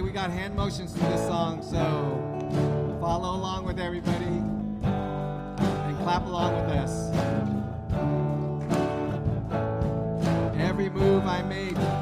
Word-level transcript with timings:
We 0.00 0.10
got 0.10 0.30
hand 0.30 0.56
motions 0.56 0.94
to 0.94 1.00
this 1.00 1.20
song, 1.26 1.62
so 1.62 1.78
follow 2.98 3.36
along 3.36 3.66
with 3.66 3.78
everybody 3.78 4.24
and 4.84 5.98
clap 5.98 6.24
along 6.24 6.54
with 6.54 6.70
us. 6.70 7.10
Every 10.58 10.88
move 10.88 11.26
I 11.26 11.42
made. 11.42 12.01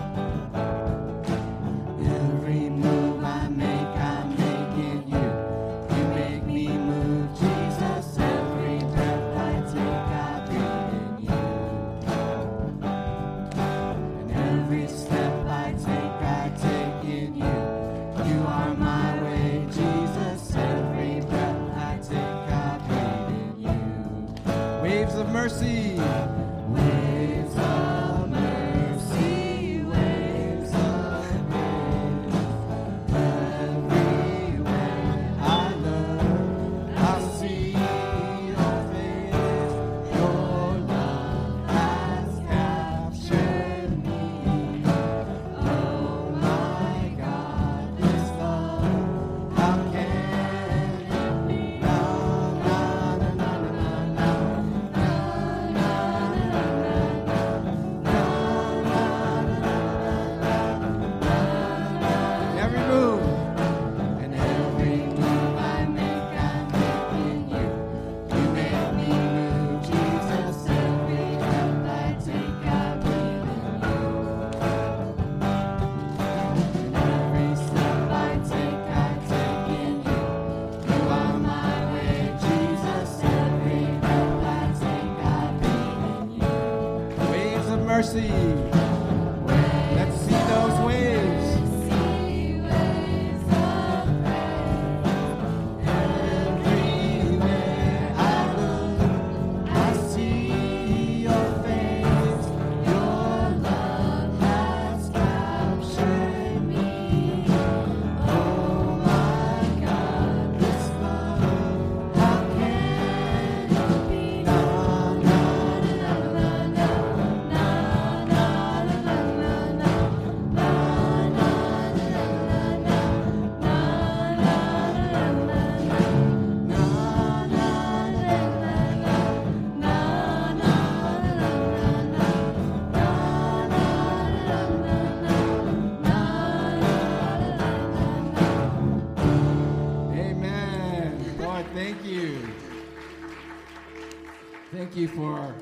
for 145.21 145.55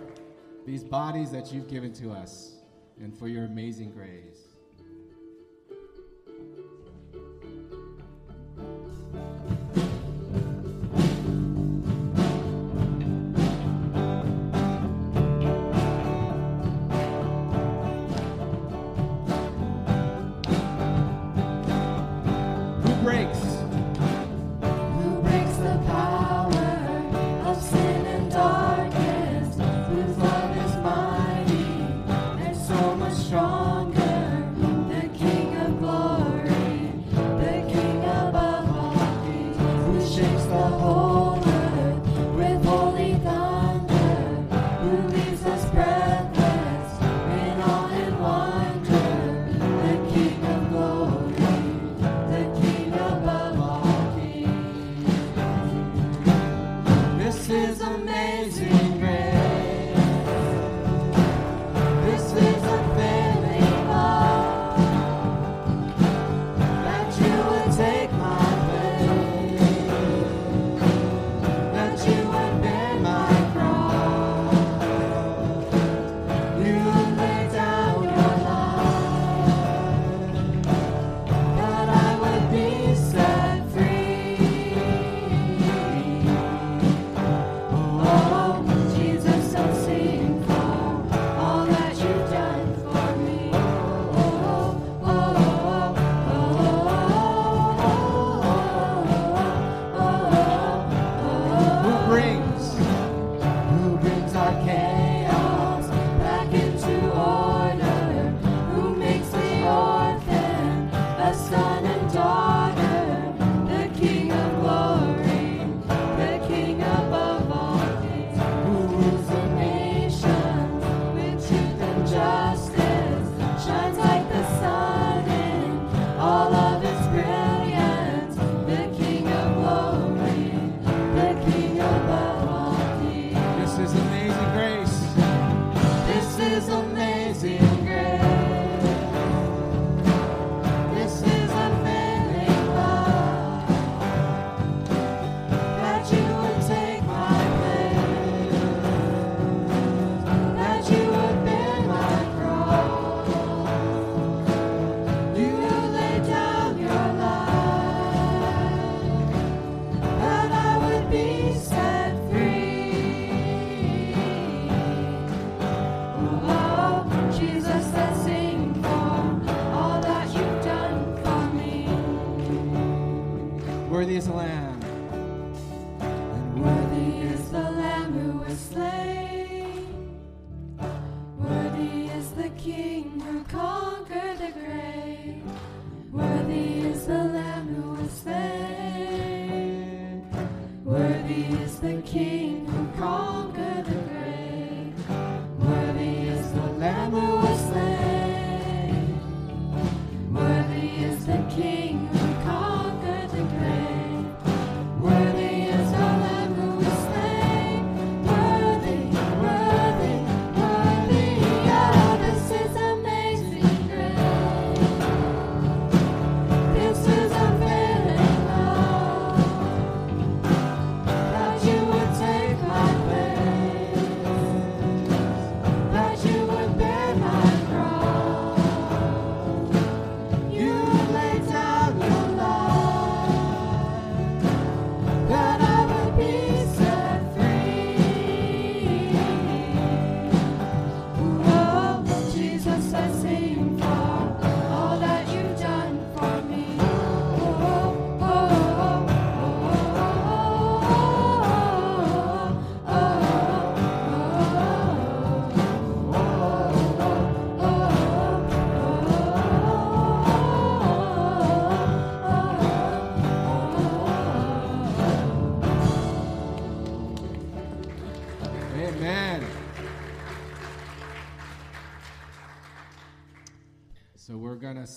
these 0.65 0.85
bodies 0.85 1.33
that 1.33 1.53
you've 1.53 1.69
given 1.69 1.93
to 1.93 2.13
us 2.13 2.59
and 3.01 3.13
for 3.19 3.27
your 3.27 3.45
amazing 3.45 3.91
grace. 3.91 4.48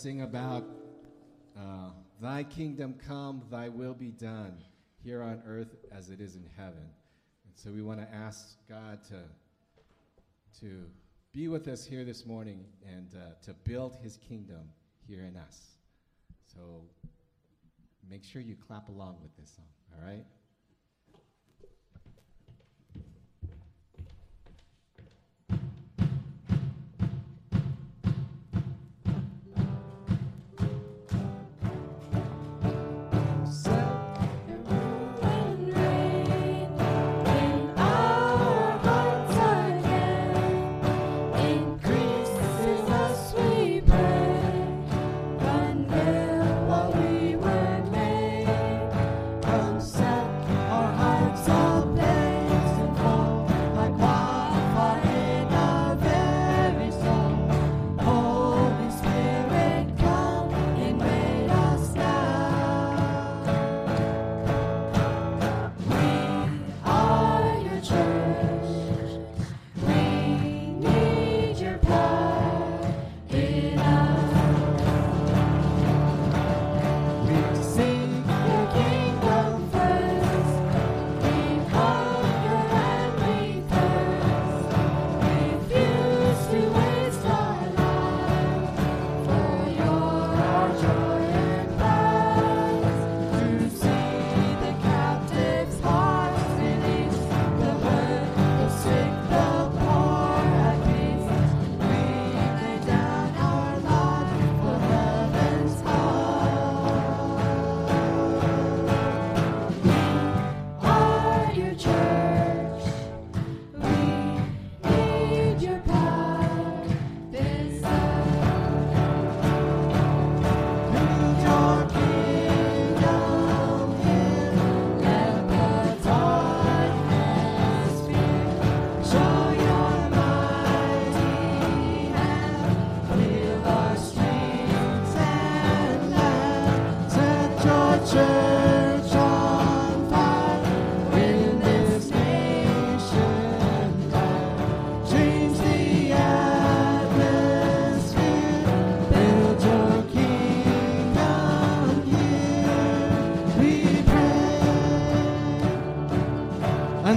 sing 0.01 0.23
about 0.23 0.65
uh, 1.55 1.91
Thy 2.19 2.41
kingdom 2.43 2.95
come, 3.07 3.43
Thy 3.51 3.69
will 3.69 3.93
be 3.93 4.09
done 4.09 4.57
here 5.03 5.21
on 5.21 5.43
earth 5.45 5.75
as 5.91 6.09
it 6.09 6.19
is 6.19 6.35
in 6.35 6.49
heaven. 6.57 6.89
And 7.45 7.53
so 7.53 7.69
we 7.69 7.83
want 7.83 7.99
to 7.99 8.11
ask 8.11 8.57
God 8.67 8.97
to, 9.09 9.19
to 10.61 10.85
be 11.33 11.47
with 11.47 11.67
us 11.67 11.85
here 11.85 12.03
this 12.03 12.25
morning 12.25 12.65
and 12.83 13.13
uh, 13.13 13.45
to 13.45 13.53
build 13.53 13.95
His 14.01 14.17
kingdom 14.17 14.69
here 15.07 15.21
in 15.21 15.37
us. 15.37 15.61
So 16.47 16.81
make 18.09 18.23
sure 18.23 18.41
you 18.41 18.55
clap 18.55 18.89
along 18.89 19.17
with 19.21 19.37
this 19.37 19.51
song, 19.55 19.65
all 19.95 20.03
right? 20.03 20.25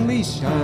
unleash. 0.04 0.63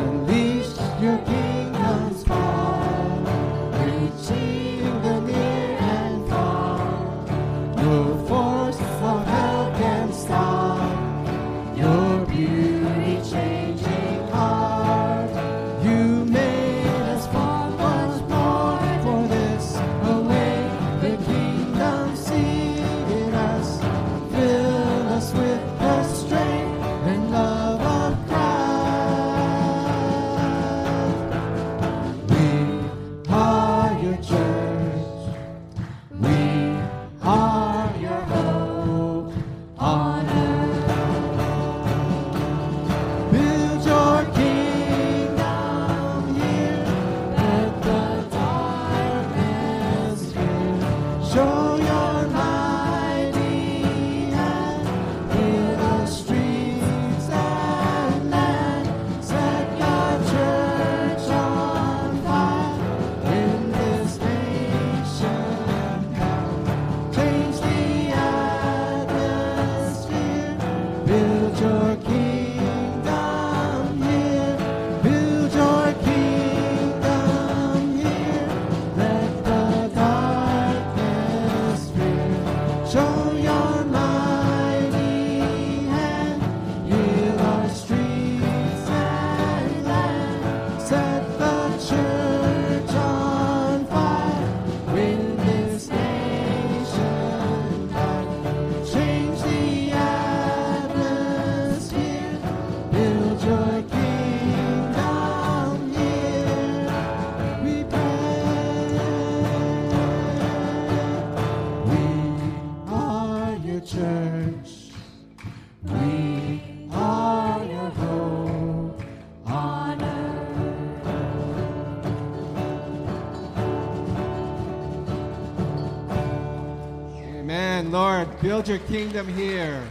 Build 128.60 128.68
your 128.68 128.88
kingdom 128.88 129.26
here 129.26 129.82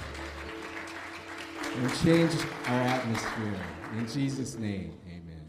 and 1.75 1.95
change 2.03 2.31
our 2.67 2.81
atmosphere. 2.81 3.59
In 3.97 4.07
Jesus' 4.07 4.59
name, 4.59 4.93
amen. 5.07 5.41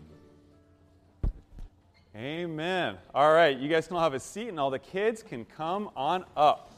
Amen. 2.17 2.97
All 3.15 3.31
right, 3.35 3.59
you 3.59 3.69
guys 3.69 3.87
can 3.87 3.97
all 3.97 4.03
have 4.03 4.15
a 4.15 4.21
seat, 4.21 4.49
and 4.49 4.59
all 4.59 4.71
the 4.71 4.79
kids 4.79 5.23
can 5.23 5.45
come 5.45 5.91
on 5.95 6.25
up. 6.35 6.73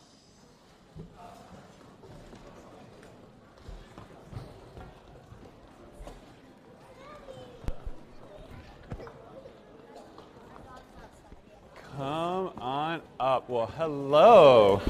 Come 11.96 12.48
on 12.58 13.00
up. 13.20 13.48
Well, 13.48 13.66
hello. 13.76 14.82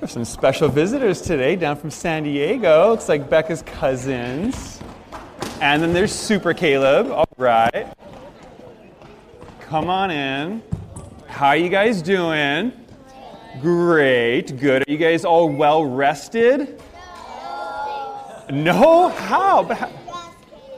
There's 0.00 0.12
some 0.12 0.24
special 0.24 0.70
visitors 0.70 1.20
today 1.20 1.56
down 1.56 1.76
from 1.76 1.90
San 1.90 2.22
Diego. 2.22 2.88
Looks 2.88 3.06
like 3.06 3.28
Becca's 3.28 3.60
cousins. 3.60 4.80
And 5.60 5.82
then 5.82 5.92
there's 5.92 6.10
Super 6.10 6.54
Caleb. 6.54 7.10
All 7.10 7.28
right. 7.36 7.86
Come 9.60 9.90
on 9.90 10.10
in. 10.10 10.62
How 11.26 11.52
you 11.52 11.68
guys 11.68 12.00
doing? 12.00 12.72
Great. 13.60 14.58
Good. 14.58 14.88
Are 14.88 14.90
you 14.90 14.96
guys 14.96 15.26
all 15.26 15.50
well 15.50 15.84
rested? 15.84 16.80
No? 18.50 19.10
How? 19.10 19.64
But 19.64 19.76
how? 19.76 19.90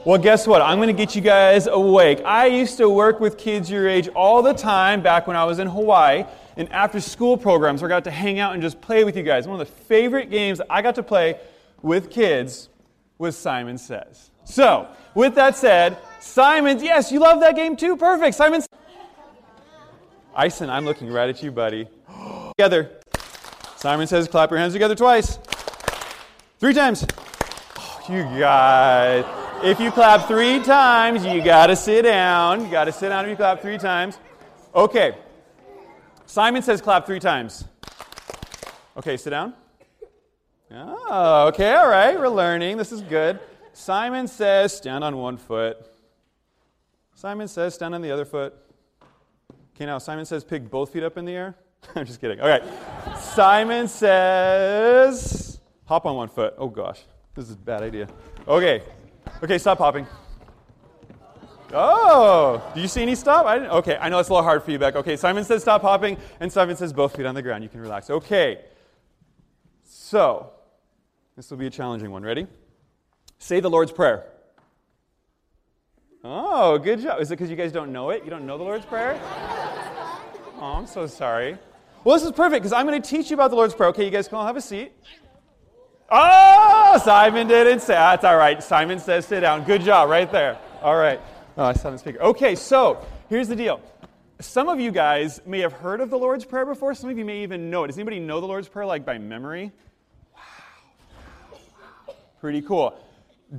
Well, 0.05 0.17
guess 0.17 0.45
what? 0.45 0.61
I'm 0.61 0.79
going 0.79 0.87
to 0.87 0.93
get 0.93 1.15
you 1.15 1.21
guys 1.21 1.67
awake. 1.67 2.21
I 2.25 2.47
used 2.47 2.75
to 2.75 2.89
work 2.89 3.21
with 3.21 3.37
kids 3.37 3.71
your 3.71 3.87
age 3.87 4.09
all 4.09 4.41
the 4.41 4.53
time 4.53 5.01
back 5.01 5.27
when 5.27 5.37
I 5.37 5.45
was 5.45 5.59
in 5.59 5.67
Hawaii 5.67 6.25
in 6.57 6.67
after 6.69 6.99
school 6.99 7.37
programs 7.37 7.81
where 7.81 7.89
I 7.89 7.93
got 7.95 8.03
to 8.05 8.11
hang 8.11 8.39
out 8.39 8.53
and 8.53 8.61
just 8.61 8.81
play 8.81 9.03
with 9.03 9.15
you 9.17 9.23
guys. 9.23 9.47
One 9.47 9.59
of 9.59 9.67
the 9.67 9.73
favorite 9.73 10.29
games 10.29 10.61
I 10.69 10.81
got 10.81 10.95
to 10.95 11.03
play 11.03 11.39
with 11.81 12.09
kids 12.09 12.69
was 13.17 13.37
Simon 13.37 13.77
Says. 13.77 14.31
So, 14.45 14.87
with 15.15 15.35
that 15.35 15.55
said, 15.55 15.97
Simon's, 16.19 16.83
yes, 16.83 17.11
you 17.11 17.19
love 17.19 17.39
that 17.41 17.55
game 17.55 17.75
too. 17.75 17.95
Perfect. 17.95 18.35
Simon's. 18.35 18.67
Ison, 20.37 20.69
I'm 20.69 20.85
looking 20.85 21.11
right 21.11 21.29
at 21.29 21.43
you, 21.43 21.51
buddy. 21.51 21.87
together. 22.57 22.99
Simon 23.77 24.07
says, 24.07 24.27
clap 24.27 24.49
your 24.49 24.59
hands 24.59 24.73
together 24.73 24.95
twice. 24.95 25.37
Three 26.59 26.73
times. 26.73 27.05
Oh, 27.77 28.01
you 28.09 28.23
guys. 28.39 29.25
If 29.63 29.79
you 29.79 29.91
clap 29.91 30.27
three 30.27 30.61
times, 30.61 31.25
you 31.25 31.43
got 31.43 31.67
to 31.67 31.75
sit 31.75 32.03
down. 32.03 32.63
You 32.65 32.71
got 32.71 32.85
to 32.85 32.91
sit 32.91 33.09
down 33.09 33.25
if 33.25 33.31
you 33.31 33.35
clap 33.35 33.61
three 33.61 33.77
times. 33.77 34.17
Okay. 34.75 35.15
Simon 36.33 36.63
says 36.63 36.81
clap 36.81 37.05
three 37.05 37.19
times. 37.19 37.63
Okay, 38.97 39.17
sit 39.17 39.29
down. 39.29 39.53
Oh, 40.71 41.49
okay, 41.49 41.75
all 41.75 41.87
right. 41.87 42.17
We're 42.17 42.27
learning. 42.27 42.77
This 42.77 42.91
is 42.91 43.03
good. 43.03 43.39
Simon 43.73 44.27
says 44.27 44.75
stand 44.75 45.03
on 45.03 45.15
one 45.17 45.37
foot. 45.37 45.77
Simon 47.13 47.47
says 47.47 47.75
stand 47.75 47.93
on 47.93 48.01
the 48.01 48.09
other 48.09 48.25
foot. 48.25 48.55
Okay, 49.75 49.85
now 49.85 49.99
Simon 49.99 50.25
says 50.25 50.43
pick 50.43 50.71
both 50.71 50.91
feet 50.91 51.03
up 51.03 51.19
in 51.19 51.25
the 51.25 51.33
air. 51.33 51.55
I'm 51.95 52.03
just 52.03 52.19
kidding. 52.19 52.41
Okay. 52.41 52.67
Simon 53.19 53.87
says 53.87 55.59
hop 55.85 56.07
on 56.07 56.15
one 56.15 56.29
foot. 56.29 56.55
Oh 56.57 56.67
gosh, 56.67 57.01
this 57.35 57.45
is 57.45 57.51
a 57.51 57.57
bad 57.57 57.83
idea. 57.83 58.07
Okay. 58.47 58.81
Okay, 59.43 59.59
stop 59.59 59.77
hopping. 59.77 60.07
Oh, 61.73 62.71
do 62.75 62.81
you 62.81 62.87
see 62.87 63.01
any 63.01 63.15
stop? 63.15 63.45
I 63.45 63.59
okay, 63.67 63.97
I 63.99 64.09
know 64.09 64.19
it's 64.19 64.29
a 64.29 64.33
little 64.33 64.43
hard 64.43 64.63
feedback. 64.63 64.95
Okay, 64.95 65.15
Simon 65.15 65.43
says 65.43 65.61
stop 65.63 65.81
hopping, 65.81 66.17
and 66.39 66.51
Simon 66.51 66.75
says 66.75 66.93
both 66.93 67.15
feet 67.15 67.25
on 67.25 67.35
the 67.35 67.41
ground. 67.41 67.63
You 67.63 67.69
can 67.69 67.81
relax. 67.81 68.09
Okay. 68.09 68.59
So, 69.83 70.51
this 71.35 71.49
will 71.49 71.57
be 71.57 71.67
a 71.67 71.71
challenging 71.71 72.11
one. 72.11 72.23
Ready? 72.23 72.47
Say 73.39 73.59
the 73.59 73.69
Lord's 73.69 73.91
Prayer. 73.91 74.25
Oh, 76.23 76.77
good 76.77 77.01
job. 77.01 77.19
Is 77.19 77.31
it 77.31 77.37
because 77.37 77.49
you 77.49 77.55
guys 77.55 77.71
don't 77.71 77.91
know 77.91 78.11
it? 78.11 78.23
You 78.23 78.29
don't 78.29 78.45
know 78.45 78.57
the 78.57 78.63
Lord's 78.63 78.85
Prayer? 78.85 79.19
Oh, 80.59 80.75
I'm 80.77 80.87
so 80.87 81.07
sorry. 81.07 81.57
Well, 82.03 82.15
this 82.15 82.23
is 82.23 82.31
perfect 82.31 82.61
because 82.61 82.71
I'm 82.71 82.85
going 82.85 83.01
to 83.01 83.09
teach 83.09 83.29
you 83.29 83.33
about 83.33 83.49
the 83.49 83.55
Lord's 83.55 83.73
Prayer. 83.73 83.89
Okay, 83.89 84.05
you 84.05 84.11
guys 84.11 84.27
can 84.27 84.37
all 84.37 84.45
have 84.45 84.55
a 84.55 84.61
seat. 84.61 84.93
Oh, 86.09 87.01
Simon 87.03 87.47
didn't 87.47 87.81
say. 87.81 87.93
That's 87.93 88.23
all 88.23 88.37
right. 88.37 88.61
Simon 88.61 88.99
says 88.99 89.25
sit 89.25 89.41
down. 89.41 89.63
Good 89.63 89.81
job, 89.81 90.09
right 90.09 90.31
there. 90.31 90.57
All 90.81 90.95
right. 90.95 91.19
Oh, 91.55 91.65
I 91.65 91.73
saw 91.73 91.95
speaker. 91.97 92.19
Okay, 92.19 92.55
so 92.55 93.05
here's 93.29 93.47
the 93.47 93.55
deal. 93.55 93.79
Some 94.39 94.69
of 94.69 94.79
you 94.79 94.91
guys 94.91 95.39
may 95.45 95.59
have 95.59 95.71
heard 95.71 96.01
of 96.01 96.09
the 96.09 96.17
Lord's 96.17 96.45
Prayer 96.45 96.65
before. 96.65 96.95
Some 96.95 97.11
of 97.11 97.17
you 97.17 97.23
may 97.25 97.43
even 97.43 97.69
know 97.69 97.83
it. 97.83 97.87
Does 97.87 97.97
anybody 97.97 98.19
know 98.19 98.41
the 98.41 98.47
Lord's 98.47 98.67
Prayer 98.67 98.87
like 98.87 99.05
by 99.05 99.19
memory? 99.19 99.71
Wow. 100.33 102.15
Pretty 102.41 102.63
cool. 102.63 102.97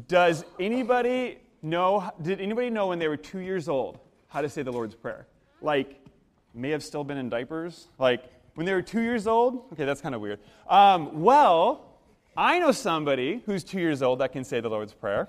Does 0.08 0.44
anybody 0.58 1.38
know, 1.62 2.10
did 2.20 2.40
anybody 2.40 2.68
know 2.68 2.88
when 2.88 2.98
they 2.98 3.06
were 3.06 3.16
two 3.16 3.38
years 3.38 3.68
old 3.68 4.00
how 4.26 4.42
to 4.42 4.48
say 4.48 4.62
the 4.62 4.72
Lord's 4.72 4.96
Prayer? 4.96 5.28
Like, 5.62 6.04
may 6.52 6.70
have 6.70 6.82
still 6.82 7.04
been 7.04 7.16
in 7.16 7.28
diapers? 7.28 7.86
Like, 8.00 8.24
when 8.56 8.66
they 8.66 8.74
were 8.74 8.82
two 8.82 9.02
years 9.02 9.28
old? 9.28 9.66
Okay, 9.72 9.84
that's 9.84 10.00
kind 10.00 10.16
of 10.16 10.20
weird. 10.20 10.40
Um, 10.68 11.22
well, 11.22 11.92
I 12.36 12.58
know 12.58 12.72
somebody 12.72 13.40
who's 13.46 13.62
two 13.62 13.78
years 13.78 14.02
old 14.02 14.18
that 14.18 14.32
can 14.32 14.42
say 14.42 14.58
the 14.58 14.68
Lord's 14.68 14.92
Prayer. 14.92 15.28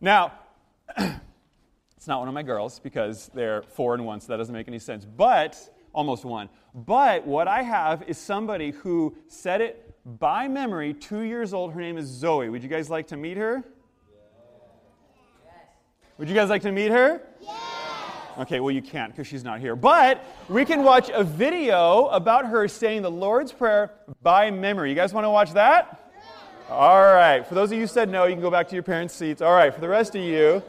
Now, 0.00 0.34
not 2.08 2.18
one 2.20 2.28
of 2.28 2.34
my 2.34 2.42
girls 2.42 2.80
because 2.80 3.30
they're 3.34 3.62
four 3.62 3.94
and 3.94 4.04
one, 4.04 4.20
so 4.20 4.28
that 4.28 4.38
doesn't 4.38 4.54
make 4.54 4.66
any 4.66 4.78
sense. 4.78 5.04
But, 5.04 5.56
almost 5.92 6.24
one. 6.24 6.48
But 6.74 7.26
what 7.26 7.46
I 7.46 7.62
have 7.62 8.02
is 8.08 8.18
somebody 8.18 8.70
who 8.70 9.16
said 9.28 9.60
it 9.60 9.94
by 10.18 10.48
memory, 10.48 10.94
two 10.94 11.20
years 11.20 11.52
old. 11.52 11.72
Her 11.72 11.80
name 11.80 11.98
is 11.98 12.06
Zoe. 12.06 12.48
Would 12.48 12.62
you 12.62 12.68
guys 12.68 12.88
like 12.88 13.08
to 13.08 13.16
meet 13.16 13.36
her? 13.36 13.62
Yes. 15.44 15.54
Would 16.16 16.28
you 16.28 16.34
guys 16.34 16.48
like 16.48 16.62
to 16.62 16.72
meet 16.72 16.90
her? 16.90 17.22
Yes. 17.40 17.52
Okay, 18.38 18.60
well, 18.60 18.70
you 18.70 18.82
can't 18.82 19.12
because 19.12 19.26
she's 19.26 19.44
not 19.44 19.60
here. 19.60 19.74
But 19.74 20.24
we 20.48 20.64
can 20.64 20.84
watch 20.84 21.10
a 21.12 21.24
video 21.24 22.06
about 22.06 22.46
her 22.46 22.68
saying 22.68 23.02
the 23.02 23.10
Lord's 23.10 23.52
Prayer 23.52 23.90
by 24.22 24.50
memory. 24.50 24.90
You 24.90 24.94
guys 24.94 25.12
want 25.12 25.24
to 25.24 25.30
watch 25.30 25.52
that? 25.54 26.12
All 26.70 27.02
right. 27.02 27.44
For 27.46 27.54
those 27.54 27.72
of 27.72 27.74
you 27.74 27.80
who 27.80 27.86
said 27.86 28.08
no, 28.08 28.26
you 28.26 28.34
can 28.34 28.42
go 28.42 28.50
back 28.50 28.68
to 28.68 28.74
your 28.74 28.82
parents' 28.82 29.14
seats. 29.14 29.42
All 29.42 29.54
right. 29.54 29.74
For 29.74 29.80
the 29.80 29.88
rest 29.88 30.14
of 30.14 30.22
you, 30.22 30.62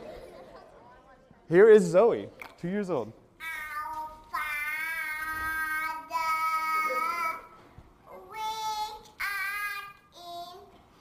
here 1.50 1.70
is 1.70 1.84
Zoe, 1.84 2.28
two 2.62 2.68
years 2.68 2.90
old. 2.92 3.12
Our 3.42 4.08
Father, 4.32 4.46
which 8.30 9.10
art 9.20 9.90
in 10.16 10.58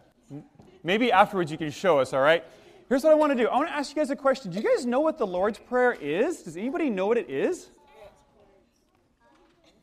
Maybe 0.84 1.12
afterwards 1.12 1.52
you 1.52 1.58
can 1.58 1.72
show 1.72 2.00
us, 2.00 2.14
all 2.14 2.22
right? 2.22 2.44
Here's 2.90 3.04
what 3.04 3.12
I 3.12 3.16
want 3.16 3.32
to 3.32 3.38
do. 3.38 3.48
I 3.48 3.56
want 3.56 3.70
to 3.70 3.74
ask 3.74 3.92
you 3.92 3.96
guys 3.96 4.10
a 4.10 4.16
question. 4.16 4.52
Do 4.52 4.60
you 4.60 4.68
guys 4.68 4.86
know 4.86 5.00
what 5.00 5.18
the 5.18 5.28
Lord's 5.28 5.60
Prayer 5.60 5.94
is? 5.94 6.44
Does 6.44 6.58
anybody 6.58 6.90
know 6.90 7.08
what 7.08 7.18
it 7.18 7.30
is? 7.30 7.70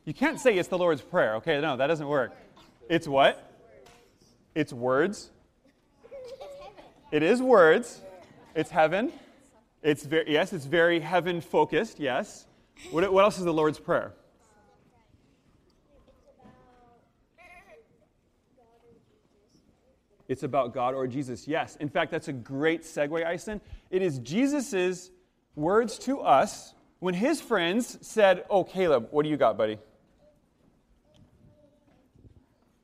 You 0.05 0.13
can't 0.13 0.39
say 0.39 0.57
it's 0.57 0.69
the 0.69 0.77
Lord's 0.77 1.01
Prayer. 1.01 1.35
Okay, 1.35 1.59
no, 1.61 1.77
that 1.77 1.87
doesn't 1.87 2.07
work. 2.07 2.31
It's 2.89 3.07
what? 3.07 3.51
It's 4.55 4.73
words. 4.73 5.31
It 7.11 7.23
is 7.23 7.41
words. 7.41 8.01
It's 8.55 8.69
heaven. 8.69 9.11
It's 9.81 10.05
very 10.05 10.31
yes, 10.31 10.51
it's 10.51 10.65
very 10.65 10.99
heaven 10.99 11.41
focused. 11.41 11.99
Yes. 11.99 12.45
What, 12.91 13.11
what 13.11 13.23
else 13.23 13.37
is 13.37 13.45
the 13.45 13.53
Lord's 13.53 13.79
Prayer? 13.79 14.13
It's 20.29 20.43
about 20.43 20.75
God 20.75 20.93
or 20.93 21.07
Jesus. 21.07 21.47
Yes. 21.47 21.75
In 21.77 21.89
fact, 21.89 22.11
that's 22.11 22.27
a 22.27 22.33
great 22.33 22.83
segue, 22.83 23.33
Ison. 23.33 23.59
It 23.89 24.03
is 24.03 24.19
Jesus' 24.19 25.09
words 25.55 25.97
to 25.99 26.21
us 26.21 26.75
when 26.99 27.15
his 27.15 27.41
friends 27.41 27.97
said, 28.01 28.45
Oh, 28.47 28.63
Caleb, 28.63 29.07
what 29.09 29.23
do 29.23 29.29
you 29.29 29.37
got, 29.37 29.57
buddy? 29.57 29.79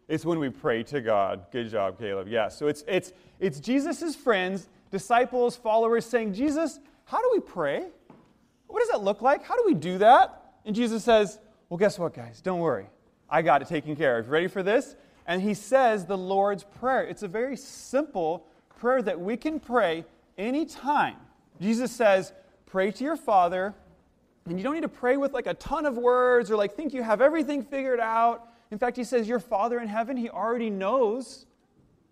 It's 0.07 0.25
when 0.25 0.39
we 0.39 0.49
pray 0.49 0.83
to 0.83 1.01
God. 1.01 1.45
Good 1.51 1.69
job, 1.69 1.99
Caleb. 1.99 2.27
Yes. 2.27 2.57
So 2.57 2.67
it's, 2.67 2.83
it's, 2.87 3.13
it's 3.39 3.59
Jesus' 3.59 4.15
friends, 4.15 4.67
disciples, 4.89 5.55
followers 5.55 6.05
saying, 6.05 6.33
Jesus, 6.33 6.79
how 7.05 7.19
do 7.21 7.29
we 7.31 7.39
pray? 7.39 7.85
What 8.65 8.79
does 8.79 8.89
that 8.89 9.03
look 9.03 9.21
like? 9.21 9.43
How 9.43 9.55
do 9.55 9.63
we 9.67 9.75
do 9.75 9.99
that? 9.99 10.55
And 10.65 10.75
Jesus 10.75 11.03
says, 11.03 11.39
Well, 11.69 11.77
guess 11.77 11.99
what, 11.99 12.15
guys? 12.15 12.41
Don't 12.41 12.59
worry. 12.59 12.87
I 13.29 13.43
got 13.43 13.61
it 13.61 13.67
taken 13.67 13.95
care 13.95 14.17
of. 14.17 14.29
Ready 14.29 14.47
for 14.47 14.63
this? 14.63 14.95
And 15.25 15.41
he 15.41 15.53
says 15.53 16.05
the 16.05 16.17
Lord's 16.17 16.63
Prayer. 16.63 17.03
It's 17.03 17.23
a 17.23 17.27
very 17.27 17.57
simple 17.57 18.45
prayer 18.79 19.01
that 19.01 19.19
we 19.19 19.37
can 19.37 19.59
pray 19.59 20.05
anytime. 20.37 21.15
Jesus 21.59 21.91
says, 21.91 22.33
Pray 22.65 22.91
to 22.91 23.03
your 23.03 23.15
Father. 23.15 23.73
And 24.47 24.59
you 24.59 24.63
don't 24.63 24.75
need 24.75 24.81
to 24.81 24.89
pray 24.89 25.17
with 25.17 25.33
like 25.33 25.47
a 25.47 25.55
ton 25.55 25.85
of 25.85 25.97
words 25.97 26.51
or 26.51 26.55
like 26.55 26.75
think 26.75 26.93
you 26.93 27.01
have 27.01 27.21
everything 27.21 27.63
figured 27.63 27.99
out. 27.99 28.49
In 28.69 28.77
fact, 28.77 28.97
he 28.97 29.03
says, 29.03 29.27
Your 29.27 29.39
Father 29.39 29.79
in 29.79 29.87
heaven, 29.87 30.17
he 30.17 30.29
already 30.29 30.69
knows. 30.69 31.45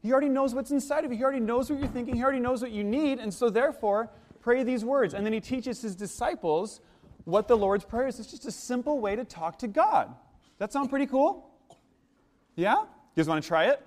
He 0.02 0.12
already 0.12 0.30
knows 0.30 0.56
what's 0.56 0.72
inside 0.72 1.06
of 1.06 1.12
you. 1.12 1.18
He 1.18 1.24
already 1.24 1.40
knows 1.40 1.70
what 1.70 1.80
you're 1.80 1.88
thinking. 1.88 2.16
He 2.16 2.24
already 2.24 2.40
knows 2.40 2.62
what 2.62 2.72
you 2.72 2.84
need. 2.84 3.20
And 3.20 3.34
so, 3.34 3.50
therefore, 3.50 4.10
pray 4.42 4.64
these 4.64 4.84
words. 4.84 5.14
And 5.14 5.26
then 5.26 5.34
he 5.34 5.40
teaches 5.40 5.82
his 5.82 5.96
disciples 5.96 6.82
what 7.26 7.48
the 7.48 7.56
Lord's 7.56 7.86
Prayer 7.86 8.08
is. 8.08 8.20
It's 8.20 8.32
just 8.32 8.46
a 8.46 8.52
simple 8.52 9.00
way 9.00 9.16
to 9.16 9.24
talk 9.24 9.60
to 9.60 9.68
God. 9.68 10.14
That 10.58 10.74
sound 10.74 10.90
pretty 10.90 11.08
cool? 11.08 11.50
Yeah? 12.56 12.84
You 13.16 13.22
guys 13.22 13.28
want 13.28 13.44
to 13.44 13.48
try 13.48 13.66
it? 13.66 13.80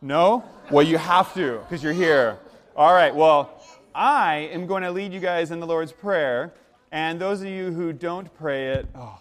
No. 0.00 0.40
No? 0.40 0.44
Well, 0.70 0.86
you 0.86 0.98
have 0.98 1.34
to 1.34 1.58
because 1.68 1.82
you're 1.82 1.92
here. 1.92 2.38
All 2.76 2.92
right. 2.92 3.12
Well, 3.12 3.60
I 3.92 4.48
am 4.52 4.66
going 4.66 4.84
to 4.84 4.92
lead 4.92 5.12
you 5.12 5.18
guys 5.18 5.50
in 5.50 5.58
the 5.58 5.66
Lord's 5.66 5.90
Prayer. 5.90 6.52
And 6.92 7.20
those 7.20 7.40
of 7.40 7.48
you 7.48 7.72
who 7.72 7.92
don't 7.92 8.32
pray 8.34 8.68
it, 8.68 8.86
oh, 8.94 9.20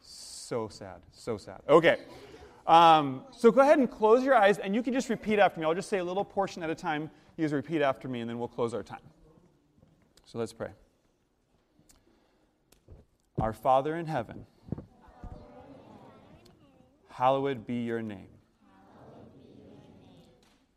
so 0.00 0.68
sad. 0.68 0.96
So 1.12 1.38
sad. 1.38 1.60
Okay. 1.68 1.98
Um, 2.66 3.24
so 3.30 3.50
go 3.50 3.60
ahead 3.60 3.78
and 3.78 3.90
close 3.90 4.24
your 4.24 4.34
eyes, 4.34 4.58
and 4.58 4.74
you 4.74 4.82
can 4.82 4.92
just 4.92 5.08
repeat 5.08 5.38
after 5.38 5.58
me. 5.60 5.66
I'll 5.66 5.74
just 5.74 5.88
say 5.88 5.98
a 5.98 6.04
little 6.04 6.24
portion 6.24 6.62
at 6.62 6.70
a 6.70 6.74
time. 6.74 7.10
You 7.36 7.44
guys 7.44 7.52
repeat 7.52 7.82
after 7.82 8.08
me, 8.08 8.20
and 8.20 8.28
then 8.28 8.38
we'll 8.38 8.48
close 8.48 8.74
our 8.74 8.82
time. 8.82 9.00
So 10.24 10.38
let's 10.38 10.52
pray. 10.52 10.70
Our 13.40 13.52
Father 13.52 13.96
in 13.96 14.06
heaven, 14.06 14.46
hallowed 17.08 17.66
be 17.66 17.82
your 17.82 18.02
name. 18.02 18.28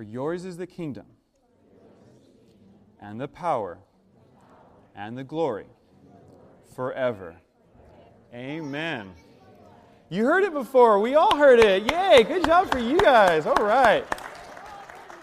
For 0.00 0.04
yours 0.04 0.46
is 0.46 0.56
the 0.56 0.66
kingdom, 0.66 1.04
and 3.02 3.20
the 3.20 3.28
power, 3.28 3.80
and 4.96 5.18
the 5.18 5.24
glory, 5.24 5.66
forever. 6.74 7.36
Amen. 8.32 9.10
You 10.08 10.24
heard 10.24 10.42
it 10.44 10.54
before. 10.54 11.00
We 11.00 11.16
all 11.16 11.36
heard 11.36 11.60
it. 11.60 11.92
Yay. 11.92 12.22
Good 12.22 12.46
job 12.46 12.70
for 12.70 12.78
you 12.78 12.96
guys. 12.98 13.44
All 13.44 13.62
right. 13.62 14.06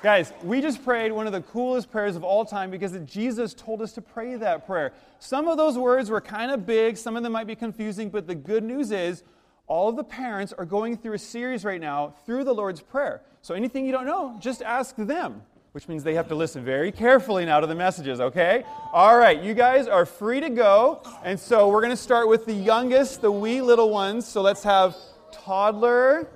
Guys, 0.03 0.31
we 0.43 0.61
just 0.61 0.85
prayed 0.85 1.11
one 1.11 1.25
of 1.25 1.33
the 1.33 1.41
coolest 1.41 1.89
prayers 1.89 2.15
of 2.15 2.23
all 2.23 2.45
time 2.45 2.69
because 2.69 2.95
Jesus 3.03 3.55
told 3.55 3.81
us 3.81 3.93
to 3.93 4.01
pray 4.03 4.35
that 4.35 4.67
prayer. 4.67 4.93
Some 5.17 5.47
of 5.47 5.57
those 5.57 5.75
words 5.75 6.11
were 6.11 6.21
kind 6.21 6.51
of 6.51 6.67
big, 6.67 6.97
some 6.97 7.17
of 7.17 7.23
them 7.23 7.31
might 7.31 7.47
be 7.47 7.55
confusing, 7.55 8.11
but 8.11 8.27
the 8.27 8.35
good 8.35 8.63
news 8.63 8.91
is 8.91 9.23
all 9.67 9.89
of 9.89 9.97
the 9.97 10.03
parents 10.03 10.53
are 10.53 10.65
going 10.65 10.97
through 10.97 11.13
a 11.13 11.19
series 11.19 11.65
right 11.65 11.79
now 11.79 12.15
through 12.25 12.45
the 12.45 12.53
Lord's 12.53 12.81
Prayer. 12.81 13.21
So 13.41 13.53
anything 13.53 13.85
you 13.85 13.91
don't 13.91 14.05
know, 14.05 14.37
just 14.39 14.61
ask 14.61 14.95
them, 14.95 15.41
which 15.73 15.87
means 15.89 16.03
they 16.03 16.15
have 16.15 16.29
to 16.29 16.35
listen 16.35 16.63
very 16.63 16.91
carefully 16.91 17.45
now 17.45 17.59
to 17.59 17.67
the 17.67 17.75
messages, 17.75 18.21
okay? 18.21 18.63
All 18.93 19.17
right, 19.17 19.41
you 19.41 19.53
guys 19.53 19.87
are 19.87 20.05
free 20.05 20.39
to 20.39 20.49
go. 20.49 21.01
And 21.23 21.37
so 21.37 21.67
we're 21.67 21.81
going 21.81 21.91
to 21.91 21.97
start 21.97 22.29
with 22.29 22.45
the 22.45 22.53
youngest, 22.53 23.21
the 23.21 23.31
wee 23.31 23.61
little 23.61 23.89
ones. 23.89 24.25
So 24.25 24.41
let's 24.41 24.63
have 24.63 24.95
toddler 25.31 26.29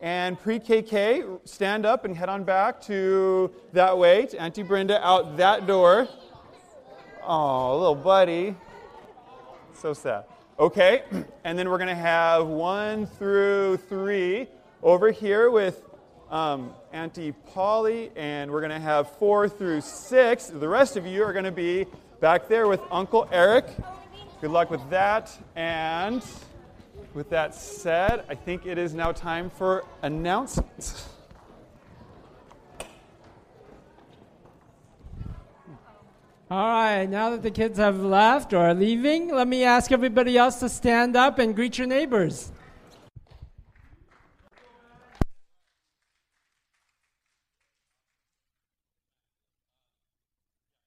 and 0.00 0.38
pre 0.38 0.58
KK, 0.58 1.48
stand 1.48 1.84
up 1.84 2.04
and 2.04 2.16
head 2.16 2.28
on 2.28 2.44
back 2.44 2.80
to 2.82 3.52
that 3.72 3.96
way 3.96 4.26
to 4.26 4.40
Auntie 4.40 4.62
Brenda 4.62 5.04
out 5.04 5.36
that 5.36 5.66
door. 5.66 6.08
Oh, 7.24 7.78
little 7.78 7.94
buddy. 7.94 8.56
So 9.74 9.92
sad. 9.94 10.24
Okay, 10.58 11.02
and 11.44 11.58
then 11.58 11.70
we're 11.70 11.78
going 11.78 11.88
to 11.88 11.94
have 11.94 12.46
one 12.46 13.06
through 13.06 13.78
three 13.88 14.48
over 14.82 15.10
here 15.10 15.50
with 15.50 15.82
um, 16.30 16.74
Auntie 16.92 17.32
Polly, 17.32 18.10
and 18.16 18.50
we're 18.50 18.60
going 18.60 18.70
to 18.70 18.78
have 18.78 19.10
four 19.12 19.48
through 19.48 19.80
six. 19.80 20.48
The 20.48 20.68
rest 20.68 20.98
of 20.98 21.06
you 21.06 21.24
are 21.24 21.32
going 21.32 21.46
to 21.46 21.50
be 21.50 21.86
back 22.20 22.48
there 22.48 22.68
with 22.68 22.82
Uncle 22.90 23.26
Eric. 23.32 23.64
Good 24.42 24.50
luck 24.50 24.70
with 24.70 24.88
that. 24.90 25.30
And 25.56 26.22
with 27.14 27.30
that 27.30 27.54
said, 27.54 28.24
I 28.28 28.34
think 28.34 28.66
it 28.66 28.76
is 28.76 28.92
now 28.92 29.10
time 29.10 29.48
for 29.48 29.86
announcements. 30.02 31.08
All 36.52 36.68
right, 36.68 37.06
now 37.06 37.30
that 37.30 37.40
the 37.40 37.50
kids 37.50 37.78
have 37.78 38.00
left 38.00 38.52
or 38.52 38.58
are 38.58 38.74
leaving, 38.74 39.34
let 39.34 39.48
me 39.48 39.64
ask 39.64 39.90
everybody 39.90 40.36
else 40.36 40.60
to 40.60 40.68
stand 40.68 41.16
up 41.16 41.38
and 41.38 41.56
greet 41.56 41.78
your 41.78 41.86
neighbors. 41.86 42.52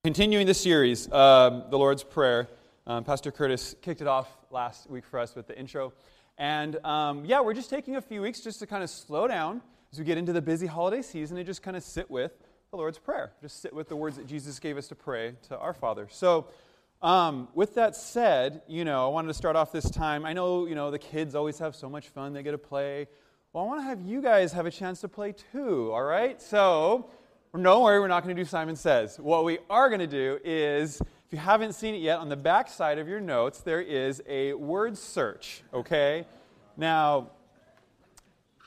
Continuing 0.03 0.45
the 0.45 0.53
series, 0.53 1.11
um, 1.11 1.63
the 1.71 1.79
Lord's 1.79 2.03
Prayer, 2.03 2.47
um, 2.85 3.03
Pastor 3.03 3.31
Curtis 3.31 3.75
kicked 3.81 4.01
it 4.01 4.07
off 4.07 4.29
last 4.51 4.87
week 4.87 5.03
for 5.03 5.17
us 5.17 5.33
with 5.33 5.47
the 5.47 5.57
intro. 5.57 5.93
And 6.37 6.75
um, 6.85 7.25
yeah, 7.25 7.41
we're 7.41 7.55
just 7.55 7.71
taking 7.71 7.95
a 7.95 8.01
few 8.01 8.21
weeks 8.21 8.41
just 8.41 8.59
to 8.59 8.67
kind 8.67 8.83
of 8.83 8.89
slow 8.91 9.27
down 9.27 9.63
as 9.91 9.97
we 9.97 10.05
get 10.05 10.19
into 10.19 10.31
the 10.31 10.43
busy 10.43 10.67
holiday 10.67 11.01
season 11.01 11.37
and 11.37 11.45
just 11.47 11.63
kind 11.63 11.75
of 11.75 11.81
sit 11.81 12.11
with 12.11 12.33
the 12.75 12.81
Lord's 12.81 12.99
Prayer. 12.99 13.31
Just 13.41 13.61
sit 13.61 13.73
with 13.73 13.87
the 13.87 13.95
words 13.95 14.17
that 14.17 14.27
Jesus 14.27 14.59
gave 14.59 14.75
us 14.75 14.89
to 14.89 14.95
pray 14.95 15.35
to 15.47 15.57
our 15.57 15.73
Father. 15.73 16.09
So, 16.11 16.47
um, 17.01 17.47
with 17.53 17.75
that 17.75 17.95
said, 17.95 18.63
you 18.67 18.83
know, 18.83 19.05
I 19.05 19.09
wanted 19.09 19.29
to 19.29 19.33
start 19.33 19.55
off 19.55 19.71
this 19.71 19.89
time. 19.89 20.25
I 20.25 20.33
know, 20.33 20.65
you 20.65 20.75
know, 20.75 20.91
the 20.91 20.99
kids 20.99 21.35
always 21.35 21.57
have 21.59 21.73
so 21.73 21.89
much 21.89 22.09
fun, 22.09 22.33
they 22.33 22.43
get 22.43 22.51
to 22.51 22.57
play. 22.57 23.07
Well, 23.53 23.63
I 23.63 23.67
want 23.67 23.79
to 23.79 23.85
have 23.85 24.01
you 24.01 24.21
guys 24.21 24.51
have 24.51 24.65
a 24.65 24.71
chance 24.71 24.99
to 25.01 25.07
play 25.07 25.33
too, 25.53 25.89
all 25.93 26.03
right? 26.03 26.41
So, 26.41 27.09
don't 27.53 27.81
worry, 27.81 27.97
we're 28.01 28.09
not 28.09 28.23
going 28.23 28.35
to 28.35 28.41
do 28.41 28.45
Simon 28.45 28.75
Says. 28.75 29.17
What 29.19 29.45
we 29.45 29.59
are 29.69 29.87
going 29.87 30.01
to 30.01 30.07
do 30.07 30.39
is, 30.43 30.99
if 30.99 31.31
you 31.31 31.37
haven't 31.37 31.75
seen 31.75 31.95
it 31.95 32.01
yet, 32.01 32.19
on 32.19 32.27
the 32.27 32.35
back 32.35 32.67
side 32.67 32.99
of 32.99 33.07
your 33.07 33.21
notes, 33.21 33.59
there 33.59 33.81
is 33.81 34.21
a 34.27 34.51
word 34.51 34.97
search, 34.97 35.63
okay? 35.73 36.25
Now, 36.75 37.31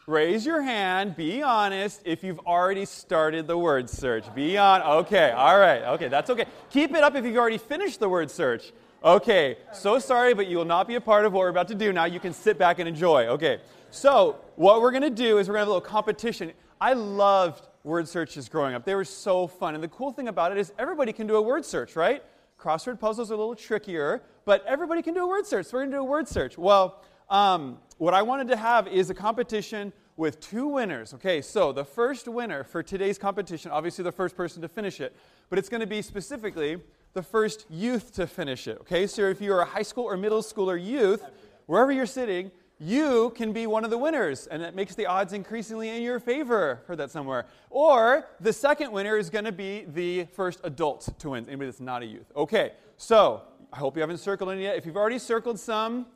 Raise 0.09 0.47
your 0.47 0.63
hand. 0.63 1.17
Be 1.17 1.43
honest 1.43 2.01
if 2.07 2.25
you've 2.25 2.39
already 2.47 2.87
started 2.87 3.47
the 3.47 3.59
word 3.59 3.91
search. 3.91 4.35
Be 4.35 4.57
on. 4.57 4.81
Okay, 4.81 5.33
all 5.33 5.59
right. 5.59 5.83
Okay, 5.83 6.09
that's 6.09 6.31
okay. 6.31 6.47
Keep 6.71 6.95
it 6.95 7.03
up 7.03 7.15
if 7.15 7.27
you've 7.27 7.37
already 7.37 7.59
finished 7.59 8.01
the 8.01 8.09
word 8.09 8.31
search. 8.31 8.73
Okay, 9.05 9.59
so 9.71 9.99
sorry, 9.99 10.33
but 10.33 10.47
you 10.47 10.57
will 10.57 10.65
not 10.65 10.89
be 10.89 10.95
a 10.95 11.01
part 11.01 11.27
of 11.27 11.35
what 11.35 11.41
we're 11.41 11.51
about 11.51 11.69
to 11.69 11.75
do 11.75 11.93
now. 11.93 12.07
You 12.07 12.21
can 12.21 12.33
sit 12.33 12.59
back 12.59 12.79
and 12.79 12.89
enjoy. 12.89 13.27
Okay, 13.27 13.61
so 13.91 14.39
what 14.57 14.81
we're 14.81 14.93
going 14.93 15.03
to 15.03 15.11
do 15.11 15.37
is 15.37 15.47
we're 15.47 15.57
going 15.57 15.67
to 15.67 15.67
have 15.67 15.69
a 15.69 15.73
little 15.73 15.81
competition. 15.83 16.53
I 16.81 16.95
loved 16.95 17.69
word 17.85 18.09
searches 18.09 18.49
growing 18.49 18.75
up, 18.75 18.87
they 18.87 18.95
were 18.95 19.05
so 19.05 19.47
fun. 19.47 19.75
And 19.75 19.85
the 19.85 19.89
cool 19.89 20.11
thing 20.11 20.29
about 20.29 20.53
it 20.53 20.57
is 20.57 20.73
everybody 20.79 21.13
can 21.13 21.27
do 21.27 21.37
a 21.37 21.43
word 21.43 21.67
search, 21.67 21.97
right? 21.97 22.23
Crossword 22.59 22.99
puzzles 22.99 23.31
are 23.31 23.35
a 23.35 23.37
little 23.37 23.55
trickier, 23.55 24.23
but 24.47 24.65
everybody 24.65 25.03
can 25.03 25.13
do 25.13 25.23
a 25.25 25.29
word 25.29 25.47
search. 25.47 25.67
So 25.67 25.77
we're 25.77 25.83
going 25.83 25.91
to 25.91 25.97
do 25.99 26.01
a 26.01 26.05
word 26.05 26.27
search. 26.27 26.57
Well, 26.57 27.03
um, 27.31 27.79
what 27.99 28.15
I 28.15 28.23
wanted 28.23 28.49
to 28.49 28.57
have 28.57 28.89
is 28.89 29.11
a 29.11 29.15
competition 29.15 29.93
with 30.17 30.41
two 30.41 30.67
winners. 30.67 31.15
Okay, 31.15 31.41
so 31.41 31.73
the 31.73 31.85
first 31.85 32.27
winner 32.29 32.65
for 32.65 32.83
today's 32.83 33.19
competition, 33.19 33.71
obviously 33.71 34.03
the 34.03 34.13
first 34.13 34.37
person 34.37 34.61
to 34.63 34.69
finish 34.69 35.01
it, 35.01 35.15
but 35.49 35.59
it's 35.59 35.69
going 35.69 35.81
to 35.81 35.87
be 35.87 36.03
specifically 36.03 36.79
the 37.15 37.23
first 37.23 37.67
youth 37.71 38.13
to 38.13 38.27
finish 38.27 38.67
it. 38.67 38.79
Okay, 38.81 39.07
so 39.07 39.23
if 39.23 39.41
you're 39.41 39.61
a 39.61 39.65
high 39.65 39.83
school 39.83 40.05
or 40.05 40.17
middle 40.17 40.43
schooler 40.43 40.83
youth, 40.83 41.25
wherever 41.67 41.93
you're 41.93 42.07
sitting, 42.07 42.51
you 42.81 43.33
can 43.35 43.53
be 43.53 43.67
one 43.67 43.85
of 43.85 43.91
the 43.91 43.99
winners, 43.99 44.47
and 44.47 44.63
it 44.63 44.75
makes 44.75 44.95
the 44.95 45.07
odds 45.07 45.33
increasingly 45.33 45.89
in 45.89 46.03
your 46.03 46.21
favor. 46.21 46.83
Heard 46.87 46.99
that 46.99 47.11
somewhere. 47.11 47.47
Or 47.71 48.29
the 48.41 48.53
second 48.53 48.93
winner 48.93 49.17
is 49.17 49.31
going 49.31 49.45
to 49.45 49.53
be 49.53 49.85
the 49.89 50.25
first 50.27 50.61
adult 50.63 51.09
to 51.19 51.31
win. 51.31 51.45
Anybody 51.49 51.67
that's 51.67 51.81
not 51.81 52.03
a 52.03 52.07
youth. 52.07 52.31
Okay, 52.37 52.73
so 52.97 53.43
I 53.73 53.79
hope 53.79 53.97
you 53.97 54.01
haven't 54.01 54.19
circled 54.19 54.51
any 54.51 54.63
yet. 54.63 54.77
If 54.77 54.87
you've 54.87 54.97
already 54.97 55.19
circled 55.19 55.59
some, 55.59 56.07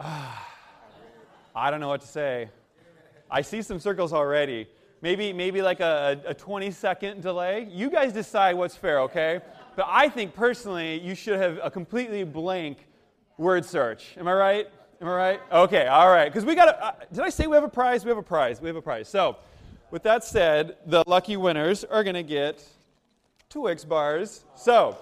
I 0.00 1.70
don't 1.70 1.80
know 1.80 1.88
what 1.88 2.00
to 2.00 2.06
say. 2.06 2.48
I 3.30 3.42
see 3.42 3.62
some 3.62 3.78
circles 3.78 4.12
already. 4.12 4.68
Maybe, 5.02 5.32
maybe 5.32 5.60
like 5.60 5.80
a, 5.80 6.20
a 6.26 6.34
20 6.34 6.70
second 6.70 7.22
delay. 7.22 7.68
You 7.70 7.90
guys 7.90 8.12
decide 8.12 8.56
what's 8.56 8.74
fair, 8.74 9.00
okay? 9.00 9.40
But 9.76 9.86
I 9.88 10.08
think 10.08 10.34
personally, 10.34 11.00
you 11.00 11.14
should 11.14 11.38
have 11.38 11.58
a 11.62 11.70
completely 11.70 12.24
blank 12.24 12.78
word 13.36 13.64
search. 13.64 14.16
Am 14.16 14.26
I 14.28 14.32
right? 14.32 14.68
Am 15.00 15.08
I 15.08 15.14
right? 15.14 15.40
Okay, 15.52 15.86
all 15.86 16.08
right. 16.08 16.32
Because 16.32 16.44
we 16.44 16.54
got 16.54 16.66
to. 16.66 16.84
Uh, 16.84 16.92
did 17.12 17.20
I 17.20 17.28
say 17.28 17.46
we 17.46 17.54
have 17.54 17.64
a 17.64 17.68
prize? 17.68 18.04
We 18.04 18.08
have 18.08 18.18
a 18.18 18.22
prize. 18.22 18.60
We 18.60 18.68
have 18.68 18.76
a 18.76 18.82
prize. 18.82 19.08
So, 19.08 19.36
with 19.90 20.02
that 20.04 20.24
said, 20.24 20.76
the 20.86 21.04
lucky 21.06 21.36
winners 21.36 21.84
are 21.84 22.02
going 22.02 22.14
to 22.14 22.22
get 22.22 22.58
two 23.50 23.60
Twix 23.60 23.84
bars. 23.84 24.44
So, 24.56 24.96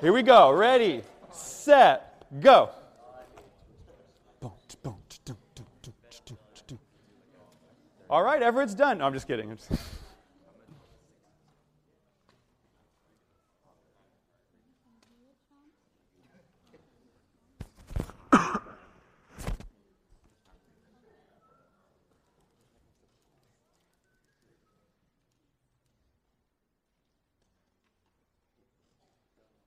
here 0.00 0.12
we 0.12 0.22
go. 0.22 0.52
Ready, 0.52 1.02
set, 1.30 2.24
go. 2.40 2.70
All 8.10 8.22
right, 8.22 8.42
Everett's 8.42 8.74
done. 8.74 8.98
No, 8.98 9.06
I'm 9.06 9.12
just 9.12 9.26
kidding. 9.26 9.50
I'm 9.50 9.56
just- 9.58 9.70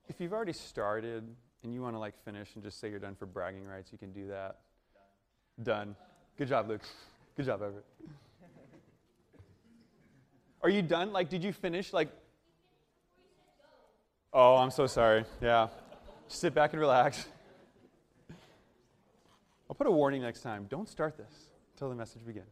if 0.08 0.20
you've 0.20 0.32
already 0.32 0.52
started 0.52 1.24
and 1.62 1.72
you 1.72 1.80
want 1.80 1.94
to 1.94 1.98
like 1.98 2.14
finish 2.24 2.48
and 2.54 2.62
just 2.62 2.80
say 2.80 2.90
you're 2.90 2.98
done 2.98 3.14
for 3.14 3.26
bragging 3.26 3.64
rights, 3.64 3.90
you 3.92 3.98
can 3.98 4.12
do 4.12 4.26
that. 4.28 4.58
Done. 5.62 5.94
Good 6.36 6.48
job, 6.48 6.68
Luke. 6.68 6.82
Good 7.36 7.46
job, 7.46 7.62
Everett. 7.62 7.84
Are 10.62 10.70
you 10.70 10.82
done? 10.82 11.12
Like, 11.12 11.28
did 11.28 11.42
you 11.42 11.52
finish? 11.52 11.92
Like, 11.92 12.08
oh, 14.32 14.56
I'm 14.56 14.70
so 14.70 14.86
sorry. 14.86 15.24
Yeah. 15.40 15.68
Sit 16.28 16.54
back 16.54 16.72
and 16.72 16.80
relax. 16.80 17.26
I'll 19.68 19.74
put 19.74 19.86
a 19.86 19.90
warning 19.90 20.22
next 20.22 20.42
time. 20.42 20.66
Don't 20.70 20.88
start 20.88 21.16
this 21.16 21.32
until 21.74 21.88
the 21.88 21.96
message 21.96 22.24
begins. 22.24 22.46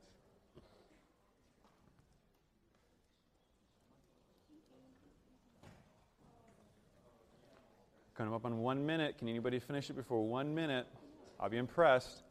Coming 8.16 8.34
up 8.34 8.44
on 8.44 8.58
one 8.58 8.84
minute. 8.84 9.18
Can 9.18 9.28
anybody 9.28 9.60
finish 9.60 9.88
it 9.88 9.94
before 9.94 10.26
one 10.26 10.54
minute? 10.54 10.86
I'll 11.38 11.48
be 11.48 11.58
impressed. 11.58 12.24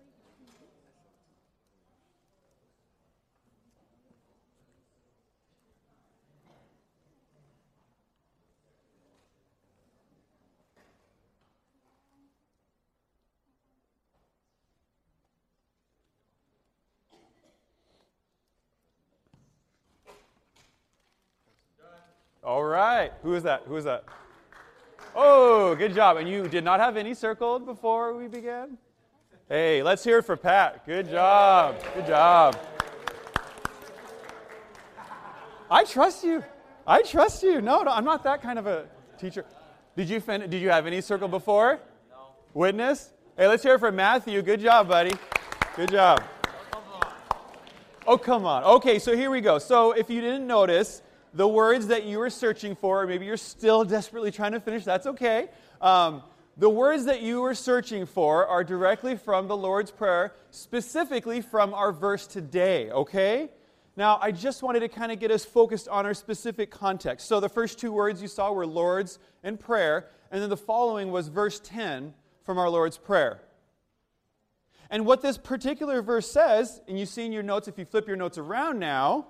All 22.42 22.64
right. 22.80 23.12
Who 23.24 23.34
is 23.34 23.44
that? 23.44 23.64
Who 23.66 23.76
is 23.76 23.86
that? 23.86 24.04
Oh, 25.16 25.76
good 25.76 25.94
job. 25.94 26.18
And 26.18 26.28
you 26.28 26.48
did 26.48 26.64
not 26.64 26.80
have 26.80 26.98
any 26.98 27.14
circled 27.14 27.66
before 27.66 28.14
we 28.16 28.28
began? 28.28 28.78
Hey, 29.48 29.82
let's 29.82 30.04
hear 30.04 30.20
it 30.20 30.26
for 30.26 30.38
Pat. 30.38 30.86
Good 30.86 31.10
job. 31.10 31.76
Good 31.96 32.06
job. 32.06 32.58
I 35.72 35.84
trust 35.84 36.24
you. 36.24 36.44
I 36.86 37.02
trust 37.02 37.44
you. 37.44 37.62
No, 37.62 37.82
no, 37.82 37.92
I'm 37.92 38.06
not 38.06 38.24
that 38.24 38.42
kind 38.42 38.58
of 38.58 38.68
a 38.68 38.86
teacher. 39.18 39.46
Did 39.96 40.10
you 40.10 40.20
fin- 40.20 40.50
did 40.50 40.62
you 40.62 40.70
have 40.70 40.88
any 40.88 41.02
circle 41.02 41.28
before? 41.28 41.80
No. 42.10 42.18
Witness? 42.54 43.12
Hey, 43.38 43.48
let's 43.48 43.64
hear 43.64 43.76
it 43.76 43.80
for 43.80 43.92
Matthew. 43.92 44.42
Good 44.42 44.62
job, 44.62 44.88
buddy. 44.88 45.16
Good 45.76 45.92
job. 45.92 46.24
Oh, 48.08 48.18
come 48.18 48.46
on. 48.46 48.64
Okay, 48.64 48.98
so 48.98 49.16
here 49.16 49.30
we 49.30 49.42
go. 49.42 49.60
So 49.60 49.92
if 49.92 50.10
you 50.10 50.22
didn't 50.22 50.48
notice, 50.48 51.04
the 51.34 51.48
words 51.48 51.88
that 51.88 52.06
you 52.06 52.20
were 52.20 52.30
searching 52.30 52.76
for, 52.76 53.04
or 53.04 53.08
maybe 53.08 53.26
you're 53.26 53.38
still 53.38 53.84
desperately 53.84 54.32
trying 54.32 54.54
to 54.54 54.60
finish, 54.60 54.84
that's 54.84 55.06
okay. 55.06 55.50
Um, 55.82 56.24
the 56.58 56.70
words 56.70 57.06
that 57.06 57.22
you 57.22 57.42
were 57.42 57.56
searching 57.56 58.06
for 58.06 58.46
are 58.46 58.64
directly 58.64 59.16
from 59.16 59.48
the 59.48 59.56
Lord's 59.56 59.92
Prayer, 59.92 60.34
specifically 60.52 61.42
from 61.42 61.74
our 61.74 61.92
verse 61.92 62.28
today, 62.28 62.92
okay? 62.92 63.50
Now, 63.96 64.20
I 64.22 64.32
just 64.32 64.64
wanted 64.64 64.82
to 64.82 64.90
kind 64.90 65.12
of 65.12 65.20
get 65.20 65.32
us 65.32 65.46
focused 65.46 65.88
on 65.88 66.06
our 66.06 66.14
specific 66.14 66.72
context. 66.72 67.28
So, 67.28 67.40
the 67.40 67.50
first 67.50 67.80
two 67.80 67.92
words 67.92 68.22
you 68.22 68.28
saw 68.28 68.52
were 68.52 68.66
Lord's 68.66 69.20
and 69.44 69.60
prayer, 69.60 70.08
and 70.32 70.42
then 70.42 70.50
the 70.50 70.58
following 70.58 71.12
was 71.12 71.28
verse 71.28 71.60
10 71.64 72.14
from 72.44 72.58
our 72.58 72.70
Lord's 72.70 72.98
Prayer. 72.98 73.42
And 74.90 75.06
what 75.06 75.22
this 75.22 75.38
particular 75.38 76.02
verse 76.02 76.30
says, 76.30 76.82
and 76.88 77.00
you 77.00 77.06
see 77.06 77.26
in 77.26 77.32
your 77.32 77.44
notes, 77.44 77.68
if 77.68 77.78
you 77.78 77.86
flip 77.86 78.08
your 78.08 78.18
notes 78.18 78.38
around 78.38 78.80
now, 78.80 79.28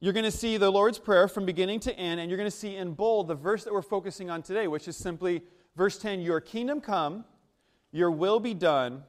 you're 0.00 0.14
going 0.14 0.24
to 0.24 0.30
see 0.30 0.56
the 0.56 0.70
Lord's 0.70 0.98
Prayer 0.98 1.28
from 1.28 1.44
beginning 1.44 1.80
to 1.80 1.94
end, 1.94 2.20
and 2.20 2.30
you're 2.30 2.38
going 2.38 2.50
to 2.50 2.56
see 2.56 2.76
in 2.76 2.94
bold 2.94 3.28
the 3.28 3.34
verse 3.34 3.64
that 3.64 3.72
we're 3.72 3.82
focusing 3.82 4.30
on 4.30 4.42
today, 4.42 4.66
which 4.66 4.88
is 4.88 4.96
simply 4.96 5.42
verse 5.76 5.98
10 5.98 6.22
Your 6.22 6.40
kingdom 6.40 6.80
come, 6.80 7.24
your 7.92 8.10
will 8.10 8.40
be 8.40 8.54
done 8.54 9.04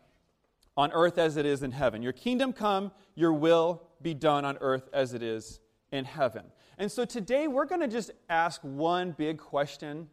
on 0.75 0.91
earth 0.91 1.17
as 1.17 1.38
it 1.38 1.45
is 1.45 1.63
in 1.63 1.71
heaven. 1.71 2.01
Your 2.01 2.12
kingdom 2.12 2.51
come, 2.51 2.91
your 3.15 3.32
will 3.32 3.84
be 4.01 4.13
done 4.13 4.43
on 4.43 4.58
earth 4.60 4.89
as 4.91 5.13
it 5.13 5.23
is 5.23 5.62
in 5.91 6.04
heaven. 6.04 6.43
And 6.77 6.91
so 6.91 7.06
today 7.06 7.47
we're 7.47 7.65
going 7.65 7.82
to 7.82 7.88
just 7.88 8.12
ask 8.30 8.62
one 8.62 9.12
big 9.12 9.38
question 9.38 10.10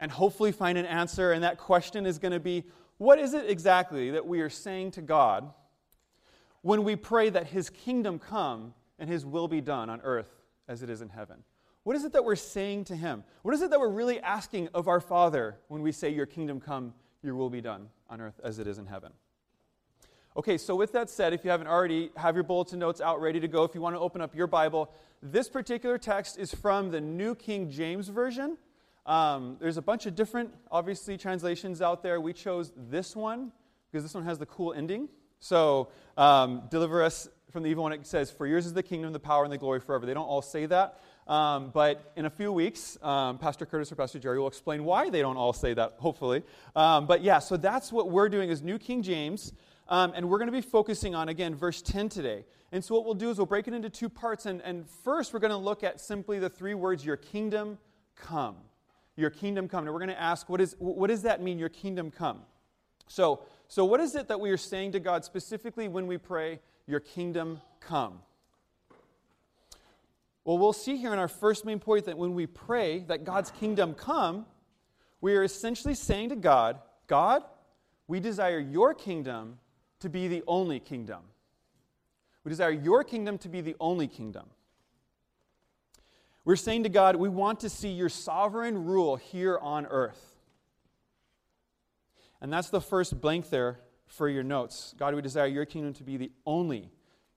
and 0.00 0.10
hopefully 0.10 0.50
find 0.50 0.78
an 0.78 0.86
answer. 0.86 1.32
And 1.32 1.44
that 1.44 1.58
question 1.58 2.06
is 2.06 2.18
going 2.18 2.32
to 2.32 2.40
be 2.40 2.64
what 2.98 3.18
is 3.18 3.32
it 3.32 3.48
exactly 3.48 4.10
that 4.10 4.26
we 4.26 4.40
are 4.40 4.50
saying 4.50 4.92
to 4.92 5.02
God 5.02 5.52
when 6.62 6.84
we 6.84 6.96
pray 6.96 7.30
that 7.30 7.46
His 7.46 7.70
kingdom 7.70 8.18
come 8.18 8.74
and 9.00 9.10
His 9.10 9.26
will 9.26 9.48
be 9.48 9.60
done 9.60 9.90
on 9.90 10.00
earth 10.02 10.30
as 10.68 10.82
it 10.82 10.90
is 10.90 11.02
in 11.02 11.08
heaven? 11.08 11.42
What 11.82 11.96
is 11.96 12.04
it 12.04 12.12
that 12.12 12.24
we're 12.24 12.36
saying 12.36 12.84
to 12.84 12.96
Him? 12.96 13.24
What 13.42 13.54
is 13.54 13.62
it 13.62 13.70
that 13.70 13.80
we're 13.80 13.88
really 13.88 14.20
asking 14.20 14.68
of 14.74 14.86
our 14.86 15.00
Father 15.00 15.56
when 15.68 15.82
we 15.82 15.90
say, 15.90 16.10
Your 16.10 16.26
kingdom 16.26 16.60
come, 16.60 16.94
your 17.22 17.34
will 17.34 17.50
be 17.50 17.60
done 17.60 17.88
on 18.08 18.20
earth 18.20 18.38
as 18.44 18.58
it 18.58 18.66
is 18.66 18.78
in 18.78 18.86
heaven? 18.86 19.12
Okay, 20.36 20.58
so 20.58 20.76
with 20.76 20.92
that 20.92 21.10
said, 21.10 21.32
if 21.32 21.44
you 21.44 21.50
haven't 21.50 21.66
already, 21.66 22.10
have 22.16 22.36
your 22.36 22.44
bulletin 22.44 22.78
notes 22.78 23.00
out 23.00 23.20
ready 23.20 23.40
to 23.40 23.48
go. 23.48 23.64
If 23.64 23.74
you 23.74 23.80
want 23.80 23.96
to 23.96 24.00
open 24.00 24.20
up 24.20 24.34
your 24.34 24.46
Bible, 24.46 24.92
this 25.22 25.48
particular 25.48 25.98
text 25.98 26.38
is 26.38 26.54
from 26.54 26.90
the 26.90 27.00
New 27.00 27.34
King 27.34 27.68
James 27.68 28.08
Version. 28.08 28.56
Um, 29.06 29.56
there's 29.58 29.76
a 29.76 29.82
bunch 29.82 30.06
of 30.06 30.14
different, 30.14 30.54
obviously, 30.70 31.18
translations 31.18 31.82
out 31.82 32.02
there. 32.02 32.20
We 32.20 32.32
chose 32.32 32.72
this 32.76 33.16
one 33.16 33.50
because 33.90 34.04
this 34.04 34.14
one 34.14 34.24
has 34.24 34.38
the 34.38 34.46
cool 34.46 34.72
ending. 34.72 35.08
So, 35.40 35.88
um, 36.16 36.62
deliver 36.70 37.02
us 37.02 37.28
from 37.50 37.62
the 37.62 37.68
evil 37.68 37.82
one. 37.82 37.92
It 37.92 38.06
says, 38.06 38.30
For 38.30 38.46
yours 38.46 38.66
is 38.66 38.72
the 38.72 38.82
kingdom, 38.82 39.12
the 39.12 39.18
power, 39.18 39.44
and 39.44 39.52
the 39.52 39.58
glory 39.58 39.80
forever. 39.80 40.06
They 40.06 40.14
don't 40.14 40.26
all 40.26 40.42
say 40.42 40.66
that. 40.66 41.00
Um, 41.26 41.70
but 41.72 42.12
in 42.16 42.26
a 42.26 42.30
few 42.30 42.52
weeks, 42.52 42.98
um, 43.02 43.38
Pastor 43.38 43.66
Curtis 43.66 43.92
or 43.92 43.96
Pastor 43.96 44.18
Jerry 44.18 44.38
will 44.38 44.48
explain 44.48 44.84
why 44.84 45.10
they 45.10 45.20
don't 45.20 45.36
all 45.36 45.52
say 45.52 45.74
that, 45.74 45.94
hopefully. 45.98 46.42
Um, 46.74 47.06
but 47.06 47.22
yeah, 47.22 47.38
so 47.38 47.56
that's 47.56 47.92
what 47.92 48.10
we're 48.10 48.28
doing 48.28 48.50
is 48.50 48.62
New 48.62 48.78
King 48.78 49.02
James. 49.02 49.52
Um, 49.88 50.12
and 50.14 50.28
we're 50.28 50.38
going 50.38 50.46
to 50.46 50.52
be 50.52 50.60
focusing 50.60 51.16
on, 51.16 51.28
again, 51.28 51.54
verse 51.54 51.82
10 51.82 52.08
today. 52.08 52.44
And 52.72 52.84
so, 52.84 52.94
what 52.94 53.04
we'll 53.04 53.14
do 53.14 53.30
is 53.30 53.38
we'll 53.38 53.46
break 53.46 53.66
it 53.66 53.74
into 53.74 53.90
two 53.90 54.08
parts. 54.08 54.46
And, 54.46 54.62
and 54.62 54.88
first, 54.88 55.32
we're 55.34 55.40
going 55.40 55.50
to 55.50 55.56
look 55.56 55.82
at 55.82 56.00
simply 56.00 56.38
the 56.38 56.48
three 56.48 56.74
words, 56.74 57.04
Your 57.04 57.16
kingdom 57.16 57.78
come. 58.14 58.56
Your 59.16 59.30
kingdom 59.30 59.68
come. 59.68 59.84
And 59.84 59.92
we're 59.92 59.98
going 59.98 60.10
to 60.10 60.20
ask, 60.20 60.48
what, 60.48 60.60
is, 60.60 60.76
what 60.78 61.08
does 61.08 61.22
that 61.22 61.42
mean, 61.42 61.58
Your 61.58 61.68
kingdom 61.68 62.12
come? 62.12 62.42
So, 63.08 63.40
so, 63.66 63.84
what 63.84 64.00
is 64.00 64.14
it 64.14 64.28
that 64.28 64.38
we 64.40 64.50
are 64.50 64.56
saying 64.56 64.92
to 64.92 65.00
God 65.00 65.24
specifically 65.24 65.88
when 65.88 66.06
we 66.06 66.18
pray, 66.18 66.60
Your 66.86 67.00
kingdom 67.00 67.60
come? 67.80 68.20
Well, 70.44 70.58
we'll 70.58 70.72
see 70.72 70.96
here 70.96 71.12
in 71.12 71.18
our 71.18 71.28
first 71.28 71.64
main 71.64 71.78
point 71.78 72.06
that 72.06 72.16
when 72.16 72.34
we 72.34 72.46
pray 72.46 73.00
that 73.08 73.24
God's 73.24 73.50
kingdom 73.50 73.94
come, 73.94 74.46
we 75.20 75.36
are 75.36 75.44
essentially 75.44 75.94
saying 75.94 76.30
to 76.30 76.36
God, 76.36 76.80
God, 77.06 77.42
we 78.08 78.20
desire 78.20 78.58
your 78.58 78.94
kingdom 78.94 79.58
to 80.00 80.08
be 80.08 80.28
the 80.28 80.42
only 80.46 80.80
kingdom. 80.80 81.22
We 82.42 82.48
desire 82.48 82.70
your 82.70 83.04
kingdom 83.04 83.38
to 83.38 83.48
be 83.48 83.60
the 83.60 83.76
only 83.78 84.08
kingdom. 84.08 84.46
We're 86.44 86.56
saying 86.56 86.84
to 86.84 86.88
God, 86.88 87.16
we 87.16 87.28
want 87.28 87.60
to 87.60 87.68
see 87.68 87.90
your 87.90 88.08
sovereign 88.08 88.86
rule 88.86 89.16
here 89.16 89.58
on 89.58 89.86
earth. 89.86 90.36
And 92.40 92.50
that's 92.50 92.70
the 92.70 92.80
first 92.80 93.20
blank 93.20 93.50
there 93.50 93.78
for 94.10 94.28
your 94.28 94.42
notes. 94.42 94.94
God, 94.98 95.14
we 95.14 95.22
desire 95.22 95.46
your 95.46 95.64
kingdom 95.64 95.94
to 95.94 96.02
be 96.02 96.16
the 96.16 96.30
only 96.44 96.90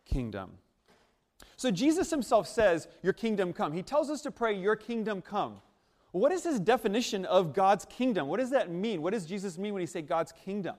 kingdom. 0.05 0.51
So 1.55 1.71
Jesus 1.71 2.09
himself 2.09 2.47
says, 2.47 2.87
Your 3.01 3.13
kingdom 3.13 3.53
come. 3.53 3.71
He 3.71 3.83
tells 3.83 4.09
us 4.09 4.21
to 4.23 4.31
pray, 4.31 4.53
Your 4.53 4.75
kingdom 4.75 5.21
come. 5.21 5.61
What 6.11 6.31
is 6.31 6.43
his 6.43 6.59
definition 6.59 7.25
of 7.25 7.53
God's 7.53 7.85
kingdom? 7.85 8.27
What 8.27 8.39
does 8.39 8.49
that 8.51 8.69
mean? 8.69 9.01
What 9.01 9.13
does 9.13 9.25
Jesus 9.25 9.57
mean 9.57 9.73
when 9.73 9.81
he 9.81 9.87
say 9.87 10.01
God's 10.01 10.31
kingdom? 10.31 10.75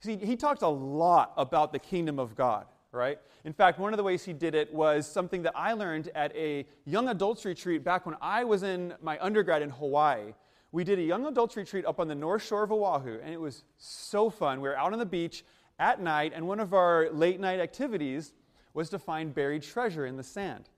See, 0.00 0.16
he 0.16 0.36
talked 0.36 0.62
a 0.62 0.68
lot 0.68 1.32
about 1.36 1.72
the 1.72 1.78
kingdom 1.78 2.18
of 2.18 2.34
God, 2.34 2.66
right? 2.92 3.18
In 3.44 3.52
fact, 3.52 3.78
one 3.78 3.92
of 3.92 3.96
the 3.96 4.02
ways 4.02 4.24
he 4.24 4.32
did 4.32 4.54
it 4.54 4.72
was 4.72 5.10
something 5.10 5.42
that 5.42 5.52
I 5.56 5.72
learned 5.72 6.10
at 6.14 6.34
a 6.36 6.66
young 6.84 7.08
adults 7.08 7.44
retreat 7.44 7.84
back 7.84 8.06
when 8.06 8.16
I 8.20 8.44
was 8.44 8.62
in 8.62 8.94
my 9.02 9.18
undergrad 9.20 9.62
in 9.62 9.70
Hawaii. 9.70 10.34
We 10.72 10.84
did 10.84 10.98
a 10.98 11.02
young 11.02 11.26
adults 11.26 11.56
retreat 11.56 11.84
up 11.84 11.98
on 11.98 12.06
the 12.06 12.14
north 12.14 12.46
shore 12.46 12.62
of 12.62 12.70
Oahu, 12.70 13.18
and 13.22 13.34
it 13.34 13.40
was 13.40 13.64
so 13.78 14.30
fun. 14.30 14.60
We 14.60 14.68
were 14.68 14.78
out 14.78 14.92
on 14.92 14.98
the 14.98 15.06
beach 15.06 15.44
at 15.80 16.00
night, 16.00 16.32
and 16.34 16.46
one 16.46 16.60
of 16.60 16.72
our 16.74 17.10
late 17.10 17.40
night 17.40 17.58
activities 17.58 18.32
was 18.72 18.88
to 18.90 18.98
find 18.98 19.34
buried 19.34 19.62
treasure 19.62 20.06
in 20.06 20.16
the 20.16 20.22
sand. 20.22 20.68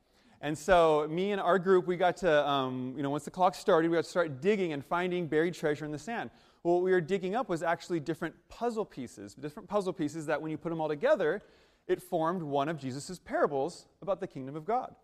And 0.41 0.57
so, 0.57 1.07
me 1.09 1.33
and 1.33 1.41
our 1.41 1.59
group, 1.59 1.87
we 1.87 1.97
got 1.97 2.17
to, 2.19 2.49
um, 2.49 2.95
you 2.97 3.03
know, 3.03 3.11
once 3.11 3.25
the 3.25 3.31
clock 3.31 3.55
started, 3.55 3.91
we 3.91 3.97
got 3.97 4.05
to 4.05 4.11
start 4.11 4.41
digging 4.41 4.73
and 4.73 4.85
finding 4.85 5.27
buried 5.27 5.55
treasure 5.55 5.85
in 5.85 5.93
the 5.93 5.99
sand. 5.99 6.31
Well, 6.63 6.75
what 6.75 6.83
we 6.83 6.91
were 6.91 7.01
digging 7.01 7.35
up 7.35 7.49
was 7.49 7.63
actually 7.63 8.01
different 8.01 8.35
puzzle 8.49 8.85
pieces, 8.85 9.35
different 9.35 9.69
puzzle 9.69 9.93
pieces 9.93 10.27
that 10.27 10.41
when 10.41 10.51
you 10.51 10.57
put 10.57 10.71
them 10.71 10.81
all 10.81 10.89
together, 10.89 11.43
it 11.87 12.01
formed 12.01 12.43
one 12.43 12.69
of 12.69 12.79
Jesus' 12.79 13.19
parables 13.19 13.87
about 14.01 14.21
the 14.21 14.27
kingdom 14.27 14.57
of 14.57 14.65
God. 14.65 14.95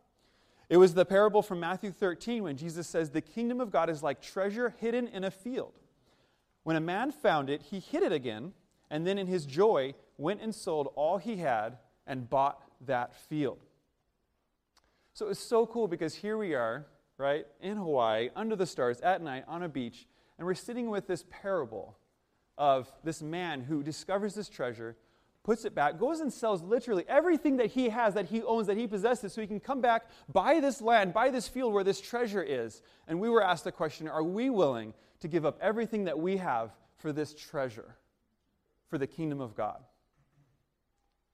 It 0.68 0.76
was 0.76 0.94
the 0.94 1.04
parable 1.04 1.42
from 1.42 1.60
Matthew 1.60 1.90
13 1.90 2.42
when 2.42 2.56
Jesus 2.56 2.86
says, 2.86 3.10
The 3.10 3.20
kingdom 3.20 3.60
of 3.60 3.70
God 3.70 3.88
is 3.88 4.02
like 4.02 4.20
treasure 4.20 4.74
hidden 4.78 5.08
in 5.08 5.24
a 5.24 5.30
field. 5.30 5.72
When 6.62 6.76
a 6.76 6.80
man 6.80 7.10
found 7.10 7.48
it, 7.48 7.62
he 7.62 7.80
hid 7.80 8.02
it 8.02 8.12
again, 8.12 8.52
and 8.90 9.06
then 9.06 9.16
in 9.16 9.26
his 9.26 9.46
joy 9.46 9.94
went 10.18 10.42
and 10.42 10.54
sold 10.54 10.88
all 10.94 11.16
he 11.16 11.36
had 11.36 11.78
and 12.06 12.28
bought 12.28 12.62
that 12.86 13.14
field. 13.14 13.58
So 15.14 15.26
it 15.26 15.30
was 15.30 15.38
so 15.38 15.66
cool 15.66 15.88
because 15.88 16.14
here 16.14 16.36
we 16.36 16.54
are, 16.54 16.86
right, 17.16 17.46
in 17.60 17.76
Hawaii, 17.76 18.28
under 18.36 18.54
the 18.54 18.66
stars, 18.66 19.00
at 19.00 19.22
night, 19.22 19.44
on 19.48 19.62
a 19.62 19.68
beach, 19.68 20.06
and 20.36 20.46
we're 20.46 20.54
sitting 20.54 20.90
with 20.90 21.06
this 21.06 21.24
parable 21.28 21.96
of 22.56 22.92
this 23.02 23.22
man 23.22 23.62
who 23.62 23.82
discovers 23.82 24.34
this 24.34 24.48
treasure, 24.48 24.96
puts 25.42 25.64
it 25.64 25.74
back, 25.74 25.98
goes 25.98 26.20
and 26.20 26.32
sells 26.32 26.62
literally 26.62 27.04
everything 27.08 27.56
that 27.56 27.66
he 27.66 27.88
has, 27.88 28.14
that 28.14 28.26
he 28.26 28.42
owns, 28.42 28.66
that 28.66 28.76
he 28.76 28.86
possesses, 28.86 29.32
so 29.32 29.40
he 29.40 29.46
can 29.46 29.60
come 29.60 29.80
back, 29.80 30.06
buy 30.32 30.60
this 30.60 30.80
land, 30.80 31.14
buy 31.14 31.30
this 31.30 31.48
field 31.48 31.72
where 31.72 31.84
this 31.84 32.00
treasure 32.00 32.42
is. 32.42 32.82
And 33.06 33.18
we 33.18 33.28
were 33.28 33.42
asked 33.42 33.64
the 33.64 33.72
question 33.72 34.08
are 34.08 34.22
we 34.22 34.50
willing 34.50 34.94
to 35.20 35.28
give 35.28 35.46
up 35.46 35.58
everything 35.60 36.04
that 36.04 36.18
we 36.18 36.36
have 36.36 36.72
for 36.96 37.12
this 37.12 37.34
treasure, 37.34 37.96
for 38.88 38.98
the 38.98 39.06
kingdom 39.06 39.40
of 39.40 39.54
God? 39.54 39.82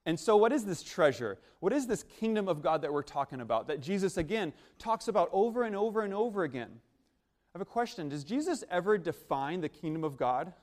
And 0.05 0.19
so, 0.19 0.37
what 0.37 0.51
is 0.51 0.65
this 0.65 0.83
treasure? 0.83 1.39
What 1.59 1.73
is 1.73 1.87
this 1.87 2.03
kingdom 2.03 2.47
of 2.47 2.61
God 2.61 2.83
that 2.83 2.93
we're 2.93 3.01
talking 3.01 3.41
about, 3.41 3.67
that 3.67 3.81
Jesus, 3.81 4.17
again, 4.17 4.53
talks 4.77 5.07
about 5.07 5.29
over 5.33 5.63
and 5.63 5.75
over 5.75 6.01
and 6.01 6.13
over 6.13 6.43
again? 6.43 6.69
I 6.73 7.57
have 7.57 7.61
a 7.61 7.65
question. 7.65 8.09
Does 8.09 8.23
Jesus 8.23 8.63
ever 8.69 8.97
define 8.97 9.61
the 9.61 9.69
kingdom 9.69 10.03
of 10.03 10.15
God? 10.15 10.53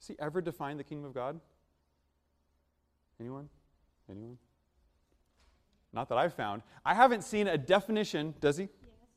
Does 0.00 0.08
he 0.08 0.16
ever 0.18 0.40
define 0.40 0.76
the 0.76 0.84
kingdom 0.84 1.06
of 1.06 1.14
God? 1.14 1.40
Anyone? 3.20 3.48
Anyone? 4.10 4.38
Not 5.92 6.08
that 6.10 6.18
I've 6.18 6.34
found. 6.34 6.62
I 6.84 6.94
haven't 6.94 7.24
seen 7.24 7.48
a 7.48 7.56
definition. 7.56 8.34
Does 8.40 8.58
he? 8.58 8.64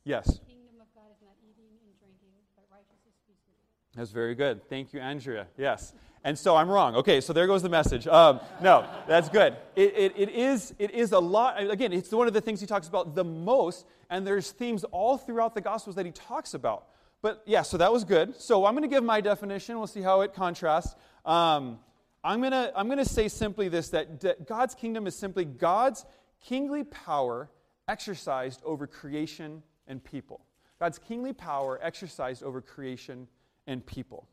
Yes. 0.04 0.24
Yes. 0.26 0.26
The 0.26 0.46
kingdom 0.46 0.80
of 0.80 0.86
God 0.94 1.10
is 1.12 1.20
not 1.22 1.34
eating 1.42 1.68
and 1.84 1.92
drinking, 1.98 2.32
but 2.56 2.64
righteousness, 2.72 3.14
peace, 3.26 3.36
and 3.46 3.56
joy. 3.56 4.00
That's 4.00 4.10
very 4.10 4.34
good. 4.34 4.66
Thank 4.68 4.94
you, 4.94 5.00
Andrea. 5.00 5.46
Yes. 5.58 5.92
And 6.24 6.38
so 6.38 6.56
I'm 6.56 6.68
wrong. 6.68 6.96
Okay, 6.96 7.20
so 7.20 7.32
there 7.32 7.46
goes 7.46 7.62
the 7.62 7.68
message. 7.68 8.06
Um, 8.06 8.40
no, 8.62 8.86
that's 9.08 9.28
good. 9.28 9.56
It, 9.74 9.94
it, 9.96 10.12
it, 10.16 10.28
is, 10.30 10.74
it 10.78 10.90
is 10.90 11.12
a 11.12 11.18
lot. 11.18 11.60
Again, 11.60 11.92
it's 11.92 12.10
one 12.10 12.26
of 12.26 12.34
the 12.34 12.40
things 12.42 12.60
he 12.60 12.66
talks 12.66 12.88
about 12.88 13.14
the 13.14 13.24
most, 13.24 13.86
and 14.10 14.26
there's 14.26 14.50
themes 14.50 14.84
all 14.84 15.16
throughout 15.16 15.54
the 15.54 15.62
Gospels 15.62 15.96
that 15.96 16.04
he 16.04 16.12
talks 16.12 16.52
about. 16.52 16.86
But 17.22 17.42
yeah, 17.46 17.62
so 17.62 17.76
that 17.78 17.92
was 17.92 18.04
good. 18.04 18.38
So 18.40 18.66
I'm 18.66 18.74
going 18.74 18.88
to 18.88 18.94
give 18.94 19.04
my 19.04 19.20
definition. 19.20 19.78
We'll 19.78 19.86
see 19.86 20.02
how 20.02 20.22
it 20.22 20.34
contrasts. 20.34 20.94
Um, 21.24 21.78
I'm 22.22 22.40
going 22.40 22.52
to 22.52 22.72
I'm 22.76 22.86
going 22.86 22.98
to 22.98 23.04
say 23.04 23.28
simply 23.28 23.68
this 23.68 23.90
that, 23.90 24.20
that 24.20 24.46
God's 24.46 24.74
kingdom 24.74 25.06
is 25.06 25.16
simply 25.16 25.44
God's 25.44 26.04
kingly 26.44 26.84
power 26.84 27.50
exercised 27.88 28.62
over 28.64 28.86
creation 28.86 29.62
and 29.86 30.02
people. 30.02 30.44
God's 30.78 30.98
kingly 30.98 31.32
power 31.32 31.78
exercised 31.82 32.42
over 32.42 32.60
creation 32.60 33.28
and 33.66 33.84
people. 33.84 34.28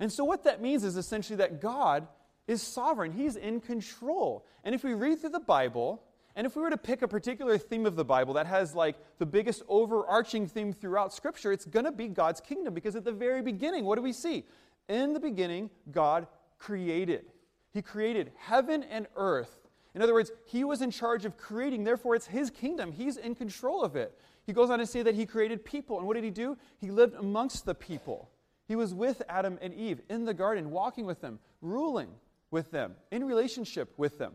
And 0.00 0.12
so, 0.12 0.24
what 0.24 0.44
that 0.44 0.60
means 0.60 0.84
is 0.84 0.96
essentially 0.96 1.36
that 1.36 1.60
God 1.60 2.06
is 2.46 2.62
sovereign, 2.62 3.12
He's 3.12 3.36
in 3.36 3.60
control. 3.60 4.46
And 4.64 4.74
if 4.74 4.84
we 4.84 4.94
read 4.94 5.20
through 5.20 5.30
the 5.30 5.40
Bible, 5.40 6.02
and 6.34 6.46
if 6.46 6.56
we 6.56 6.62
were 6.62 6.70
to 6.70 6.78
pick 6.78 7.02
a 7.02 7.08
particular 7.08 7.58
theme 7.58 7.84
of 7.84 7.96
the 7.96 8.04
Bible 8.04 8.34
that 8.34 8.46
has 8.46 8.74
like 8.74 8.96
the 9.18 9.26
biggest 9.26 9.62
overarching 9.68 10.46
theme 10.46 10.72
throughout 10.72 11.12
Scripture, 11.12 11.52
it's 11.52 11.64
going 11.64 11.84
to 11.84 11.92
be 11.92 12.08
God's 12.08 12.40
kingdom 12.40 12.74
because 12.74 12.96
at 12.96 13.04
the 13.04 13.12
very 13.12 13.42
beginning, 13.42 13.84
what 13.84 13.96
do 13.96 14.02
we 14.02 14.12
see? 14.12 14.44
In 14.88 15.12
the 15.12 15.20
beginning, 15.20 15.68
God 15.90 16.26
created. 16.58 17.26
He 17.72 17.82
created 17.82 18.32
heaven 18.36 18.82
and 18.82 19.06
earth. 19.16 19.68
In 19.94 20.02
other 20.02 20.14
words, 20.14 20.30
He 20.46 20.64
was 20.64 20.82
in 20.82 20.90
charge 20.90 21.24
of 21.24 21.36
creating, 21.36 21.84
therefore, 21.84 22.14
it's 22.14 22.26
His 22.26 22.50
kingdom. 22.50 22.92
He's 22.92 23.16
in 23.16 23.34
control 23.34 23.82
of 23.82 23.96
it. 23.96 24.18
He 24.46 24.52
goes 24.52 24.70
on 24.70 24.78
to 24.78 24.86
say 24.86 25.02
that 25.02 25.14
He 25.14 25.26
created 25.26 25.64
people. 25.64 25.98
And 25.98 26.06
what 26.06 26.14
did 26.14 26.24
He 26.24 26.30
do? 26.30 26.56
He 26.80 26.90
lived 26.90 27.14
amongst 27.14 27.64
the 27.64 27.74
people. 27.74 28.30
He 28.66 28.76
was 28.76 28.94
with 28.94 29.22
Adam 29.28 29.58
and 29.62 29.72
Eve 29.74 30.00
in 30.08 30.24
the 30.24 30.34
garden, 30.34 30.70
walking 30.70 31.06
with 31.06 31.20
them, 31.20 31.38
ruling 31.62 32.08
with 32.50 32.70
them, 32.70 32.94
in 33.10 33.24
relationship 33.24 33.92
with 33.96 34.18
them. 34.18 34.34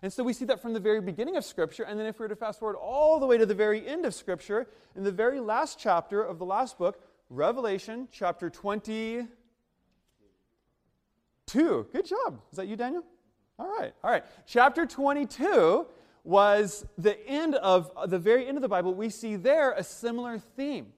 And 0.00 0.12
so 0.12 0.22
we 0.22 0.32
see 0.32 0.44
that 0.44 0.62
from 0.62 0.74
the 0.74 0.80
very 0.80 1.00
beginning 1.00 1.36
of 1.36 1.44
Scripture. 1.44 1.82
And 1.82 1.98
then 1.98 2.06
if 2.06 2.18
we 2.18 2.24
were 2.24 2.28
to 2.28 2.36
fast 2.36 2.60
forward 2.60 2.76
all 2.76 3.18
the 3.18 3.26
way 3.26 3.36
to 3.36 3.46
the 3.46 3.54
very 3.54 3.86
end 3.86 4.06
of 4.06 4.14
Scripture, 4.14 4.68
in 4.94 5.02
the 5.02 5.10
very 5.10 5.40
last 5.40 5.78
chapter 5.78 6.22
of 6.22 6.38
the 6.38 6.44
last 6.44 6.78
book, 6.78 7.02
Revelation 7.30 8.08
chapter 8.12 8.48
22. 11.48 11.86
Good 11.92 12.06
job. 12.06 12.40
Is 12.52 12.56
that 12.56 12.68
you, 12.68 12.76
Daniel? 12.76 13.04
All 13.58 13.68
right. 13.78 13.92
All 14.04 14.10
right. 14.10 14.24
Chapter 14.46 14.86
22 14.86 15.86
was 16.24 16.84
the 16.98 17.26
end 17.26 17.54
of 17.56 17.90
uh, 17.96 18.06
the 18.06 18.18
very 18.18 18.46
end 18.46 18.56
of 18.58 18.62
the 18.62 18.68
Bible. 18.68 18.94
We 18.94 19.08
see 19.08 19.36
there 19.36 19.72
a 19.72 19.82
similar 19.82 20.38
theme. 20.38 20.92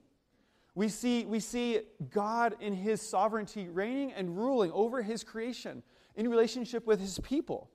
We 0.75 0.89
see, 0.89 1.25
we 1.25 1.39
see 1.39 1.81
God 2.09 2.55
in 2.59 2.73
his 2.73 3.01
sovereignty 3.01 3.67
reigning 3.69 4.11
and 4.13 4.37
ruling 4.37 4.71
over 4.71 5.01
his 5.01 5.23
creation 5.23 5.83
in 6.15 6.29
relationship 6.29 6.85
with 6.85 6.99
his 6.99 7.19
people. 7.19 7.69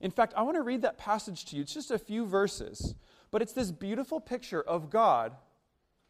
In 0.00 0.10
fact, 0.10 0.34
I 0.36 0.42
want 0.42 0.56
to 0.56 0.62
read 0.62 0.82
that 0.82 0.96
passage 0.96 1.44
to 1.46 1.56
you. 1.56 1.62
It's 1.62 1.74
just 1.74 1.90
a 1.90 1.98
few 1.98 2.24
verses, 2.24 2.94
but 3.30 3.42
it's 3.42 3.52
this 3.52 3.70
beautiful 3.70 4.20
picture 4.20 4.62
of 4.62 4.90
God 4.90 5.32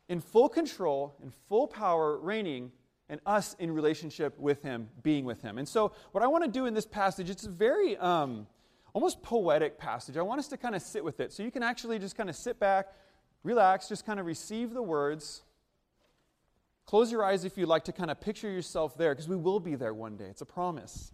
in 0.09 0.21
full 0.21 0.49
control, 0.49 1.17
in 1.23 1.31
full 1.31 1.67
power, 1.67 2.19
reigning, 2.19 2.73
and 3.09 3.21
us 3.25 3.57
in 3.59 3.71
relationship 3.71 4.39
with 4.39 4.63
him, 4.63 4.89
being 5.03 5.25
with 5.25 5.43
him. 5.43 5.59
And 5.59 5.67
so, 5.67 5.93
what 6.13 6.23
I 6.23 6.27
want 6.27 6.45
to 6.45 6.51
do 6.51 6.67
in 6.67 6.75
this 6.75 6.87
passage, 6.87 7.31
it's 7.31 7.45
a 7.45 7.51
very 7.51 7.97
um, 7.97 8.47
almost 8.93 9.23
poetic 9.23 9.79
passage. 9.79 10.17
I 10.17 10.23
want 10.23 10.41
us 10.41 10.49
to 10.49 10.57
kind 10.57 10.75
of 10.75 10.83
sit 10.83 11.03
with 11.03 11.21
it. 11.21 11.33
So, 11.33 11.43
you 11.43 11.51
can 11.51 11.63
actually 11.63 11.99
just 11.99 12.17
kind 12.17 12.29
of 12.29 12.37
sit 12.37 12.61
back, 12.61 12.89
relax, 13.43 13.89
just 13.89 14.05
kind 14.05 14.21
of 14.21 14.27
receive 14.27 14.75
the 14.75 14.83
words. 14.83 15.43
Close 16.87 17.13
your 17.13 17.25
eyes 17.25 17.45
if 17.45 17.59
you'd 17.59 17.69
like 17.69 17.85
to 17.85 17.93
kind 17.93 18.11
of 18.11 18.21
picture 18.21 18.51
yourself 18.51 18.97
there, 18.97 19.15
because 19.15 19.29
we 19.29 19.37
will 19.37 19.61
be 19.61 19.75
there 19.75 19.95
one 19.95 20.17
day. 20.17 20.27
It's 20.27 20.41
a 20.41 20.47
promise. 20.47 21.13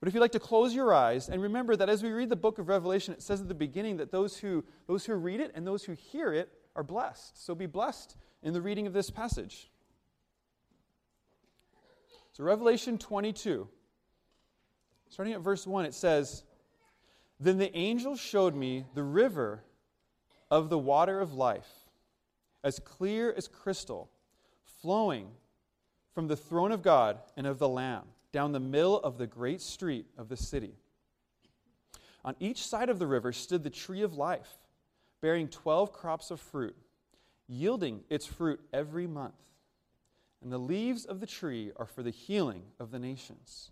But 0.00 0.08
if 0.08 0.14
you'd 0.14 0.20
like 0.20 0.32
to 0.32 0.40
close 0.40 0.74
your 0.74 0.94
eyes, 0.94 1.28
and 1.28 1.42
remember 1.42 1.74
that 1.76 1.88
as 1.88 2.02
we 2.02 2.10
read 2.10 2.28
the 2.28 2.36
book 2.36 2.58
of 2.58 2.68
Revelation, 2.68 3.14
it 3.14 3.22
says 3.22 3.40
at 3.40 3.48
the 3.48 3.54
beginning 3.54 3.96
that 3.96 4.12
those 4.12 4.36
who, 4.38 4.64
those 4.86 5.04
who 5.04 5.14
read 5.14 5.40
it 5.40 5.50
and 5.54 5.66
those 5.66 5.84
who 5.84 5.92
hear 5.92 6.32
it 6.32 6.52
are 6.76 6.84
blessed. 6.84 7.44
So 7.44 7.54
be 7.54 7.66
blessed 7.66 8.16
in 8.42 8.52
the 8.52 8.60
reading 8.60 8.86
of 8.86 8.92
this 8.92 9.10
passage. 9.10 9.70
So, 12.38 12.44
Revelation 12.44 12.98
22. 12.98 13.66
Starting 15.08 15.34
at 15.34 15.40
verse 15.40 15.66
1, 15.66 15.86
it 15.86 15.94
says, 15.94 16.44
Then 17.40 17.58
the 17.58 17.76
angel 17.76 18.14
showed 18.16 18.54
me 18.54 18.84
the 18.94 19.02
river 19.02 19.64
of 20.48 20.70
the 20.70 20.78
water 20.78 21.18
of 21.18 21.34
life, 21.34 21.68
as 22.62 22.78
clear 22.78 23.34
as 23.36 23.48
crystal, 23.48 24.08
flowing 24.80 25.30
from 26.14 26.28
the 26.28 26.36
throne 26.36 26.70
of 26.70 26.80
God 26.80 27.18
and 27.36 27.44
of 27.44 27.58
the 27.58 27.68
Lamb, 27.68 28.04
down 28.30 28.52
the 28.52 28.60
middle 28.60 29.00
of 29.00 29.18
the 29.18 29.26
great 29.26 29.60
street 29.60 30.06
of 30.16 30.28
the 30.28 30.36
city. 30.36 30.76
On 32.24 32.36
each 32.38 32.64
side 32.64 32.88
of 32.88 33.00
the 33.00 33.06
river 33.08 33.32
stood 33.32 33.64
the 33.64 33.70
tree 33.70 34.02
of 34.02 34.14
life, 34.14 34.58
bearing 35.20 35.48
twelve 35.48 35.92
crops 35.92 36.30
of 36.30 36.38
fruit, 36.38 36.76
yielding 37.48 38.04
its 38.08 38.26
fruit 38.26 38.60
every 38.72 39.08
month. 39.08 39.34
And 40.42 40.52
the 40.52 40.58
leaves 40.58 41.04
of 41.04 41.20
the 41.20 41.26
tree 41.26 41.72
are 41.76 41.86
for 41.86 42.02
the 42.02 42.10
healing 42.10 42.62
of 42.78 42.90
the 42.90 42.98
nations. 42.98 43.70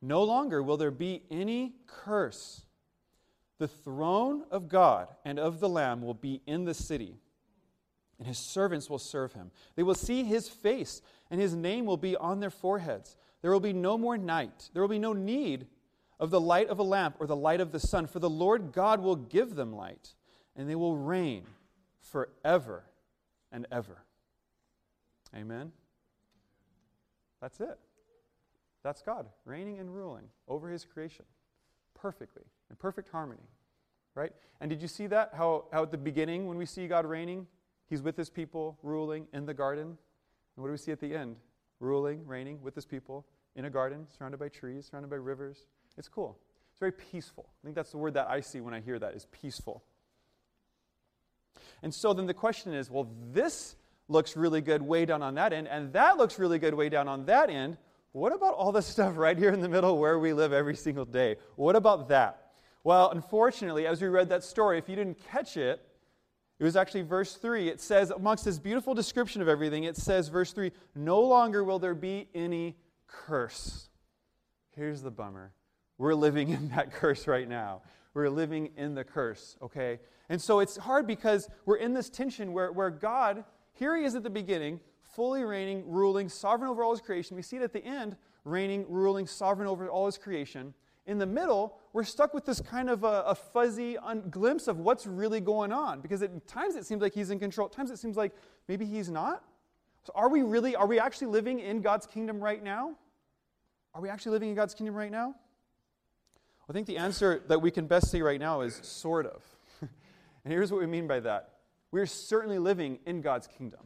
No 0.00 0.22
longer 0.22 0.62
will 0.62 0.76
there 0.76 0.90
be 0.90 1.22
any 1.30 1.74
curse. 1.86 2.62
The 3.58 3.68
throne 3.68 4.44
of 4.50 4.68
God 4.68 5.08
and 5.24 5.38
of 5.38 5.60
the 5.60 5.68
Lamb 5.68 6.02
will 6.02 6.14
be 6.14 6.40
in 6.46 6.64
the 6.64 6.74
city, 6.74 7.16
and 8.18 8.26
his 8.26 8.38
servants 8.38 8.88
will 8.88 8.98
serve 8.98 9.32
him. 9.32 9.50
They 9.74 9.82
will 9.82 9.94
see 9.94 10.24
his 10.24 10.48
face, 10.48 11.02
and 11.30 11.40
his 11.40 11.54
name 11.54 11.84
will 11.84 11.96
be 11.96 12.16
on 12.16 12.40
their 12.40 12.50
foreheads. 12.50 13.16
There 13.42 13.50
will 13.50 13.60
be 13.60 13.72
no 13.72 13.98
more 13.98 14.16
night. 14.16 14.70
There 14.72 14.82
will 14.82 14.88
be 14.88 14.98
no 14.98 15.12
need 15.12 15.66
of 16.20 16.30
the 16.30 16.40
light 16.40 16.68
of 16.68 16.78
a 16.78 16.84
lamp 16.84 17.16
or 17.18 17.26
the 17.26 17.36
light 17.36 17.60
of 17.60 17.72
the 17.72 17.80
sun, 17.80 18.06
for 18.06 18.18
the 18.18 18.30
Lord 18.30 18.72
God 18.72 19.00
will 19.00 19.16
give 19.16 19.56
them 19.56 19.72
light, 19.74 20.14
and 20.56 20.70
they 20.70 20.74
will 20.74 20.96
reign 20.96 21.44
forever 22.00 22.84
and 23.52 23.66
ever. 23.70 24.02
Amen. 25.34 25.72
That's 27.40 27.60
it. 27.60 27.78
That's 28.82 29.02
God, 29.02 29.26
reigning 29.44 29.78
and 29.78 29.94
ruling 29.94 30.24
over 30.46 30.70
his 30.70 30.84
creation 30.84 31.24
perfectly, 31.94 32.44
in 32.70 32.76
perfect 32.76 33.08
harmony. 33.10 33.48
Right? 34.14 34.32
And 34.60 34.70
did 34.70 34.82
you 34.82 34.88
see 34.88 35.06
that? 35.08 35.30
How, 35.34 35.66
how 35.72 35.82
at 35.82 35.92
the 35.92 35.98
beginning, 35.98 36.46
when 36.46 36.56
we 36.56 36.66
see 36.66 36.86
God 36.88 37.06
reigning, 37.06 37.46
he's 37.88 38.02
with 38.02 38.16
his 38.16 38.30
people, 38.30 38.78
ruling 38.82 39.26
in 39.32 39.46
the 39.46 39.54
garden. 39.54 39.86
And 39.86 39.96
what 40.56 40.68
do 40.68 40.72
we 40.72 40.78
see 40.78 40.92
at 40.92 41.00
the 41.00 41.14
end? 41.14 41.36
Ruling, 41.78 42.26
reigning 42.26 42.60
with 42.62 42.74
his 42.74 42.84
people 42.84 43.26
in 43.54 43.64
a 43.64 43.70
garden, 43.70 44.06
surrounded 44.16 44.38
by 44.38 44.48
trees, 44.48 44.88
surrounded 44.90 45.10
by 45.10 45.16
rivers. 45.16 45.66
It's 45.96 46.08
cool. 46.08 46.38
It's 46.72 46.80
very 46.80 46.92
peaceful. 46.92 47.48
I 47.48 47.66
think 47.66 47.76
that's 47.76 47.90
the 47.90 47.98
word 47.98 48.14
that 48.14 48.28
I 48.28 48.40
see 48.40 48.60
when 48.60 48.74
I 48.74 48.80
hear 48.80 48.98
that 48.98 49.14
is 49.14 49.26
peaceful. 49.30 49.84
And 51.82 51.94
so 51.94 52.12
then 52.12 52.26
the 52.26 52.34
question 52.34 52.72
is 52.72 52.90
well, 52.90 53.08
this 53.32 53.76
looks 54.08 54.36
really 54.36 54.60
good 54.60 54.82
way 54.82 55.04
down 55.04 55.22
on 55.22 55.34
that 55.34 55.52
end, 55.52 55.68
and 55.68 55.92
that 55.92 56.16
looks 56.16 56.38
really 56.38 56.58
good 56.58 56.74
way 56.74 56.88
down 56.88 57.08
on 57.08 57.26
that 57.26 57.50
end. 57.50 57.76
What 58.12 58.34
about 58.34 58.54
all 58.54 58.72
this 58.72 58.86
stuff 58.94 59.16
right 59.16 59.36
here 59.36 59.52
in 59.52 59.60
the 59.60 59.68
middle 59.68 59.98
where 59.98 60.18
we 60.18 60.32
live 60.32 60.52
every 60.52 60.76
single 60.76 61.04
day? 61.04 61.36
What 61.56 61.76
about 61.76 62.08
that? 62.08 62.52
Well, 62.84 63.10
unfortunately, 63.10 63.86
as 63.86 64.00
we 64.00 64.08
read 64.08 64.28
that 64.30 64.44
story, 64.44 64.78
if 64.78 64.88
you 64.88 64.96
didn't 64.96 65.18
catch 65.30 65.56
it, 65.56 65.84
it 66.58 66.64
was 66.64 66.74
actually 66.74 67.02
verse 67.02 67.34
3. 67.34 67.68
It 67.68 67.80
says, 67.80 68.10
amongst 68.10 68.44
this 68.44 68.58
beautiful 68.58 68.94
description 68.94 69.42
of 69.42 69.48
everything, 69.48 69.84
it 69.84 69.96
says, 69.96 70.28
verse 70.28 70.52
3, 70.52 70.72
no 70.94 71.20
longer 71.20 71.62
will 71.62 71.78
there 71.78 71.94
be 71.94 72.28
any 72.34 72.76
curse. 73.06 73.88
Here's 74.74 75.02
the 75.02 75.10
bummer. 75.10 75.52
We're 75.98 76.14
living 76.14 76.48
in 76.50 76.68
that 76.70 76.92
curse 76.92 77.26
right 77.26 77.48
now. 77.48 77.82
We're 78.14 78.30
living 78.30 78.70
in 78.76 78.94
the 78.94 79.04
curse, 79.04 79.56
okay? 79.62 80.00
And 80.28 80.40
so 80.40 80.60
it's 80.60 80.76
hard 80.76 81.06
because 81.06 81.48
we're 81.66 81.76
in 81.76 81.94
this 81.94 82.08
tension 82.08 82.52
where, 82.52 82.72
where 82.72 82.90
God, 82.90 83.44
here 83.78 83.96
He 83.96 84.04
is 84.04 84.14
at 84.14 84.22
the 84.22 84.30
beginning, 84.30 84.80
fully 85.02 85.44
reigning, 85.44 85.84
ruling, 85.86 86.28
sovereign 86.28 86.70
over 86.70 86.82
all 86.82 86.90
His 86.90 87.00
creation. 87.00 87.36
We 87.36 87.42
see 87.42 87.56
it 87.56 87.62
at 87.62 87.72
the 87.72 87.84
end, 87.84 88.16
reigning, 88.44 88.84
ruling, 88.88 89.26
sovereign 89.26 89.68
over 89.68 89.88
all 89.88 90.06
His 90.06 90.18
creation. 90.18 90.74
In 91.06 91.18
the 91.18 91.26
middle, 91.26 91.78
we're 91.92 92.04
stuck 92.04 92.34
with 92.34 92.44
this 92.44 92.60
kind 92.60 92.90
of 92.90 93.04
a, 93.04 93.22
a 93.26 93.34
fuzzy 93.34 93.96
un- 93.96 94.24
glimpse 94.30 94.68
of 94.68 94.78
what's 94.78 95.06
really 95.06 95.40
going 95.40 95.72
on 95.72 96.00
because 96.00 96.22
at 96.22 96.46
times 96.46 96.76
it 96.76 96.84
seems 96.84 97.00
like 97.00 97.14
He's 97.14 97.30
in 97.30 97.38
control, 97.38 97.66
at 97.66 97.72
times 97.72 97.90
it 97.90 97.98
seems 97.98 98.16
like 98.16 98.32
maybe 98.66 98.84
He's 98.84 99.08
not. 99.08 99.44
So 100.04 100.12
are 100.14 100.28
we 100.28 100.42
really, 100.42 100.74
are 100.74 100.86
we 100.86 100.98
actually 100.98 101.28
living 101.28 101.60
in 101.60 101.80
God's 101.80 102.06
kingdom 102.06 102.40
right 102.40 102.62
now? 102.62 102.96
Are 103.94 104.00
we 104.00 104.08
actually 104.08 104.32
living 104.32 104.50
in 104.50 104.54
God's 104.54 104.74
kingdom 104.74 104.94
right 104.94 105.10
now? 105.10 105.34
I 106.68 106.72
think 106.72 106.86
the 106.86 106.98
answer 106.98 107.42
that 107.48 107.62
we 107.62 107.70
can 107.70 107.86
best 107.86 108.10
see 108.10 108.22
right 108.22 108.40
now 108.40 108.60
is 108.60 108.78
sort 108.82 109.26
of. 109.26 109.42
and 109.80 110.52
here's 110.52 110.70
what 110.70 110.80
we 110.80 110.86
mean 110.86 111.06
by 111.06 111.20
that 111.20 111.57
we're 111.90 112.06
certainly 112.06 112.58
living 112.58 112.98
in 113.06 113.20
God's 113.20 113.46
kingdom, 113.46 113.80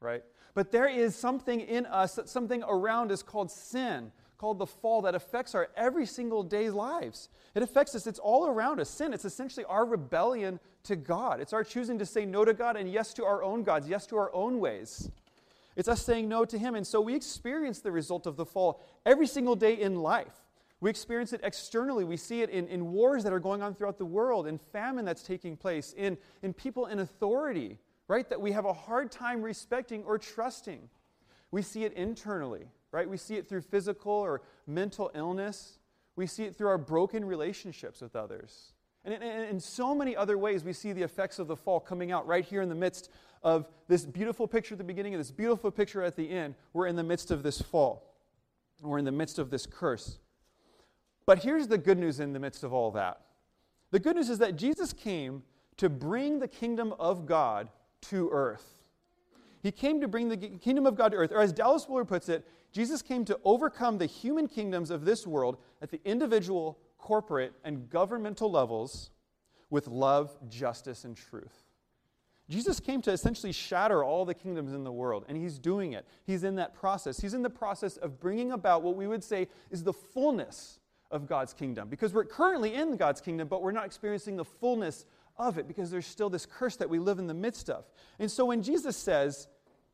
right? 0.00 0.22
But 0.54 0.72
there 0.72 0.88
is 0.88 1.14
something 1.14 1.60
in 1.60 1.86
us, 1.86 2.18
something 2.24 2.62
around 2.66 3.12
us 3.12 3.22
called 3.22 3.50
sin, 3.50 4.10
called 4.38 4.58
the 4.58 4.66
fall, 4.66 5.02
that 5.02 5.14
affects 5.14 5.54
our 5.54 5.68
every 5.76 6.06
single 6.06 6.42
day's 6.42 6.72
lives. 6.72 7.28
It 7.54 7.62
affects 7.62 7.94
us, 7.94 8.06
it's 8.06 8.18
all 8.18 8.46
around 8.46 8.80
us. 8.80 8.90
Sin, 8.90 9.12
it's 9.12 9.24
essentially 9.24 9.64
our 9.66 9.84
rebellion 9.84 10.60
to 10.84 10.96
God. 10.96 11.40
It's 11.40 11.52
our 11.52 11.64
choosing 11.64 11.98
to 11.98 12.06
say 12.06 12.24
no 12.24 12.44
to 12.44 12.54
God 12.54 12.76
and 12.76 12.90
yes 12.90 13.14
to 13.14 13.24
our 13.24 13.42
own 13.42 13.62
gods, 13.62 13.88
yes 13.88 14.06
to 14.08 14.16
our 14.16 14.34
own 14.34 14.58
ways. 14.58 15.10
It's 15.76 15.88
us 15.88 16.02
saying 16.02 16.28
no 16.28 16.44
to 16.46 16.58
Him. 16.58 16.74
And 16.74 16.86
so 16.86 17.00
we 17.00 17.14
experience 17.14 17.80
the 17.80 17.92
result 17.92 18.26
of 18.26 18.36
the 18.36 18.46
fall 18.46 18.80
every 19.04 19.26
single 19.26 19.56
day 19.56 19.74
in 19.74 19.96
life. 19.96 20.45
We 20.80 20.90
experience 20.90 21.32
it 21.32 21.40
externally. 21.42 22.04
We 22.04 22.16
see 22.18 22.42
it 22.42 22.50
in, 22.50 22.68
in 22.68 22.92
wars 22.92 23.24
that 23.24 23.32
are 23.32 23.40
going 23.40 23.62
on 23.62 23.74
throughout 23.74 23.98
the 23.98 24.04
world, 24.04 24.46
in 24.46 24.58
famine 24.58 25.04
that's 25.04 25.22
taking 25.22 25.56
place, 25.56 25.94
in, 25.96 26.18
in 26.42 26.52
people 26.52 26.86
in 26.86 26.98
authority, 26.98 27.78
right? 28.08 28.28
That 28.28 28.40
we 28.40 28.52
have 28.52 28.66
a 28.66 28.72
hard 28.72 29.10
time 29.10 29.42
respecting 29.42 30.04
or 30.04 30.18
trusting. 30.18 30.88
We 31.50 31.62
see 31.62 31.84
it 31.84 31.94
internally, 31.94 32.66
right? 32.92 33.08
We 33.08 33.16
see 33.16 33.36
it 33.36 33.48
through 33.48 33.62
physical 33.62 34.12
or 34.12 34.42
mental 34.66 35.10
illness. 35.14 35.78
We 36.14 36.26
see 36.26 36.44
it 36.44 36.54
through 36.54 36.68
our 36.68 36.78
broken 36.78 37.24
relationships 37.24 38.02
with 38.02 38.14
others. 38.14 38.72
And 39.04 39.14
in, 39.14 39.22
in, 39.22 39.42
in 39.44 39.60
so 39.60 39.94
many 39.94 40.14
other 40.14 40.36
ways, 40.36 40.62
we 40.62 40.74
see 40.74 40.92
the 40.92 41.02
effects 41.02 41.38
of 41.38 41.46
the 41.46 41.56
fall 41.56 41.80
coming 41.80 42.12
out 42.12 42.26
right 42.26 42.44
here 42.44 42.60
in 42.60 42.68
the 42.68 42.74
midst 42.74 43.10
of 43.42 43.66
this 43.88 44.04
beautiful 44.04 44.46
picture 44.46 44.74
at 44.74 44.78
the 44.78 44.84
beginning 44.84 45.14
and 45.14 45.20
this 45.20 45.30
beautiful 45.30 45.70
picture 45.70 46.02
at 46.02 46.16
the 46.16 46.28
end. 46.28 46.54
We're 46.72 46.88
in 46.88 46.96
the 46.96 47.04
midst 47.04 47.30
of 47.30 47.42
this 47.42 47.62
fall, 47.62 48.14
we're 48.82 48.98
in 48.98 49.06
the 49.06 49.12
midst 49.12 49.38
of 49.38 49.48
this 49.48 49.64
curse. 49.64 50.18
But 51.26 51.40
here's 51.40 51.66
the 51.66 51.78
good 51.78 51.98
news 51.98 52.20
in 52.20 52.32
the 52.32 52.38
midst 52.38 52.62
of 52.64 52.72
all 52.72 52.90
that 52.92 53.20
the 53.90 54.00
good 54.00 54.16
news 54.16 54.30
is 54.30 54.38
that 54.38 54.56
Jesus 54.56 54.92
came 54.92 55.42
to 55.76 55.88
bring 55.88 56.38
the 56.38 56.48
kingdom 56.48 56.94
of 56.98 57.26
God 57.26 57.68
to 58.02 58.30
earth. 58.32 58.82
He 59.62 59.70
came 59.70 60.00
to 60.00 60.08
bring 60.08 60.28
the 60.28 60.36
kingdom 60.36 60.86
of 60.86 60.96
God 60.96 61.12
to 61.12 61.18
earth. 61.18 61.32
Or 61.32 61.40
as 61.40 61.52
Dallas 61.52 61.88
Willard 61.88 62.08
puts 62.08 62.28
it, 62.28 62.46
Jesus 62.72 63.02
came 63.02 63.24
to 63.24 63.38
overcome 63.44 63.98
the 63.98 64.06
human 64.06 64.48
kingdoms 64.48 64.90
of 64.90 65.04
this 65.04 65.26
world 65.26 65.56
at 65.82 65.90
the 65.90 66.00
individual, 66.04 66.78
corporate, 66.98 67.52
and 67.64 67.88
governmental 67.88 68.50
levels 68.50 69.10
with 69.70 69.88
love, 69.88 70.36
justice, 70.48 71.04
and 71.04 71.16
truth. 71.16 71.64
Jesus 72.48 72.78
came 72.78 73.02
to 73.02 73.10
essentially 73.10 73.52
shatter 73.52 74.04
all 74.04 74.24
the 74.24 74.34
kingdoms 74.34 74.72
in 74.72 74.84
the 74.84 74.92
world, 74.92 75.24
and 75.28 75.36
he's 75.36 75.58
doing 75.58 75.94
it. 75.94 76.06
He's 76.24 76.44
in 76.44 76.54
that 76.56 76.74
process. 76.74 77.18
He's 77.18 77.34
in 77.34 77.42
the 77.42 77.50
process 77.50 77.96
of 77.96 78.20
bringing 78.20 78.52
about 78.52 78.82
what 78.82 78.94
we 78.94 79.08
would 79.08 79.24
say 79.24 79.48
is 79.70 79.82
the 79.82 79.92
fullness 79.92 80.78
of 81.10 81.26
God's 81.26 81.52
kingdom. 81.52 81.88
Because 81.88 82.12
we're 82.12 82.24
currently 82.24 82.74
in 82.74 82.96
God's 82.96 83.20
kingdom, 83.20 83.48
but 83.48 83.62
we're 83.62 83.72
not 83.72 83.86
experiencing 83.86 84.36
the 84.36 84.44
fullness 84.44 85.06
of 85.38 85.58
it 85.58 85.68
because 85.68 85.90
there's 85.90 86.06
still 86.06 86.30
this 86.30 86.46
curse 86.46 86.76
that 86.76 86.88
we 86.88 86.98
live 86.98 87.18
in 87.18 87.26
the 87.26 87.34
midst 87.34 87.70
of. 87.70 87.84
And 88.18 88.30
so 88.30 88.46
when 88.46 88.62
Jesus 88.62 88.96
says, 88.96 89.48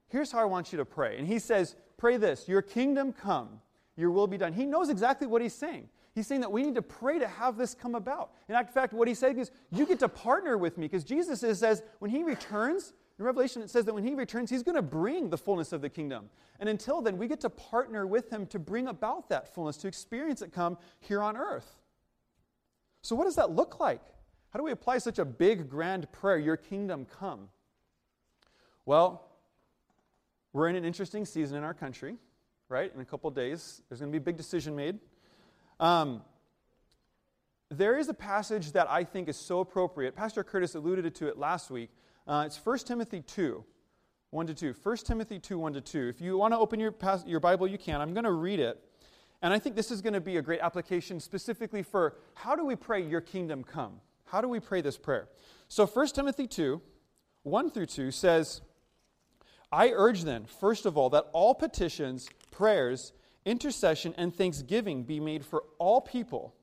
Here's 0.09 0.31
how 0.31 0.41
I 0.41 0.45
want 0.45 0.73
you 0.73 0.77
to 0.77 0.85
pray, 0.85 1.17
and 1.17 1.27
he 1.27 1.39
says, 1.39 1.75
Pray 1.97 2.17
this, 2.19 2.47
your 2.49 2.63
kingdom 2.63 3.13
come, 3.13 3.61
your 3.97 4.11
will 4.11 4.27
be 4.27 4.37
done. 4.37 4.53
He 4.53 4.67
knows 4.67 4.91
exactly 4.91 5.27
what 5.27 5.41
he's 5.41 5.55
saying. 5.55 5.89
He's 6.15 6.27
saying 6.27 6.43
that 6.43 6.53
we 6.53 6.63
need 6.63 6.75
to 6.75 6.83
pray 6.83 7.19
to 7.19 7.27
have 7.27 7.57
this 7.57 7.75
come 7.75 7.95
about. 7.95 8.33
In 8.49 8.67
fact, 8.67 8.93
what 8.93 9.09
he's 9.09 9.19
saying 9.19 9.39
is, 9.39 9.51
You 9.71 9.87
get 9.87 9.99
to 10.01 10.09
partner 10.09 10.59
with 10.59 10.77
me 10.77 10.87
because 10.87 11.05
Jesus 11.05 11.41
says, 11.41 11.83
when 11.99 12.11
he 12.11 12.23
returns, 12.23 12.93
in 13.23 13.27
Revelation, 13.27 13.63
it 13.63 13.71
says 13.71 13.85
that 13.85 13.95
when 13.95 14.05
he 14.05 14.15
returns, 14.15 14.51
he's 14.51 14.65
going 14.65 14.75
to 14.75 14.83
bring 14.83 15.31
the 15.31 15.39
fullness 15.39 15.73
of 15.73 15.81
the 15.81 15.89
kingdom. 15.89 16.29
And 16.59 16.69
until 16.69 17.01
then, 17.01 17.17
we 17.17 17.29
get 17.29 17.41
to 17.43 17.51
partner 17.51 18.05
with 18.05 18.31
him 18.31 18.47
to 18.49 18.59
bring 18.59 18.89
about 18.89 19.29
that 19.29 19.55
fullness, 19.55 19.77
to 19.79 19.89
experience 19.89 20.43
it 20.43 20.53
come 20.53 20.77
here 20.99 21.23
on 21.23 21.37
earth. 21.37 21.79
So, 23.03 23.15
what 23.15 23.25
does 23.25 23.37
that 23.37 23.53
look 23.53 23.79
like? 23.79 24.03
How 24.51 24.59
do 24.59 24.65
we 24.65 24.73
apply 24.73 24.99
such 24.99 25.21
a 25.21 25.25
big, 25.25 25.71
grand 25.71 26.11
prayer, 26.11 26.37
Your 26.37 26.57
kingdom 26.57 27.07
come? 27.07 27.49
Well, 28.87 29.31
we're 30.53 30.69
in 30.69 30.75
an 30.75 30.85
interesting 30.85 31.25
season 31.25 31.57
in 31.57 31.63
our 31.63 31.75
country, 31.75 32.17
right? 32.69 32.93
In 32.93 33.01
a 33.01 33.05
couple 33.05 33.31
days, 33.31 33.83
there's 33.89 34.01
going 34.01 34.11
to 34.11 34.19
be 34.19 34.21
a 34.21 34.25
big 34.25 34.37
decision 34.37 34.75
made. 34.75 34.99
Um, 35.79 36.23
there 37.71 37.97
is 37.97 38.09
a 38.09 38.15
passage 38.15 38.73
that 38.73 38.91
I 38.91 39.05
think 39.05 39.29
is 39.29 39.37
so 39.37 39.61
appropriate. 39.61 40.17
Pastor 40.17 40.43
Curtis 40.43 40.75
alluded 40.75 41.15
to 41.15 41.29
it 41.29 41.39
last 41.39 41.71
week. 41.71 41.91
Uh, 42.27 42.45
it's 42.47 42.57
1 42.65 42.79
Timothy 42.79 43.21
2, 43.21 43.65
1 44.31 44.47
to 44.47 44.55
2. 44.55 44.75
1 44.81 44.97
Timothy 44.99 45.39
2, 45.39 45.59
1 45.59 45.73
to 45.75 45.81
2. 45.81 46.09
If 46.09 46.21
you 46.21 46.39
want 46.39 46.55
to 46.55 46.59
open 46.59 46.79
your, 46.79 46.95
your 47.27 47.41
Bible, 47.41 47.67
you 47.67 47.79
can. 47.79 48.01
I'm 48.01 48.15
going 48.15 48.25
to 48.25 48.33
read 48.33 48.61
it. 48.61 48.81
And 49.43 49.53
I 49.53 49.59
think 49.59 49.75
this 49.75 49.91
is 49.91 50.01
going 50.01 50.13
to 50.13 50.21
be 50.21 50.37
a 50.37 50.43
great 50.43 50.61
application 50.61 51.19
specifically 51.19 51.83
for 51.83 52.15
how 52.35 52.55
do 52.55 52.65
we 52.65 52.77
pray, 52.77 53.03
Your 53.03 53.21
kingdom 53.21 53.65
come? 53.65 54.01
How 54.25 54.41
do 54.41 54.47
we 54.47 54.61
pray 54.61 54.81
this 54.81 54.97
prayer? 54.97 55.29
So 55.67 55.85
1 55.85 56.09
Timothy 56.09 56.47
2, 56.47 56.81
1 57.43 57.71
through 57.71 57.87
2 57.87 58.13
says, 58.13 58.61
I 59.73 59.89
urge 59.91 60.23
then, 60.23 60.45
first 60.45 60.87
of 60.87 60.97
all, 60.97 61.11
that 61.11 61.27
all 61.33 61.55
petitions, 61.55 62.29
prayers, 62.53 63.13
intercession 63.45 64.15
and 64.17 64.33
thanksgiving 64.33 65.03
be 65.03 65.19
made 65.19 65.45
for 65.45 65.65
all 65.79 66.01
people, 66.01 66.55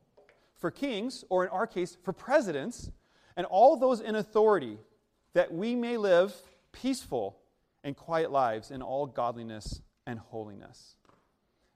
for 0.58 0.72
kings, 0.72 1.26
or 1.30 1.44
in 1.44 1.50
our 1.50 1.68
case, 1.68 1.98
for 2.02 2.14
presidents, 2.14 2.92
and 3.36 3.46
all 3.46 3.76
those 3.76 4.00
in 4.00 4.16
authority, 4.16 4.78
that 5.34 5.54
we 5.54 5.76
may 5.76 5.98
live 5.98 6.34
peaceful 6.72 7.38
and 7.84 7.96
quiet 7.96 8.32
lives 8.32 8.72
in 8.72 8.82
all 8.82 9.06
godliness 9.06 9.82
and 10.06 10.20
holiness. 10.20 10.96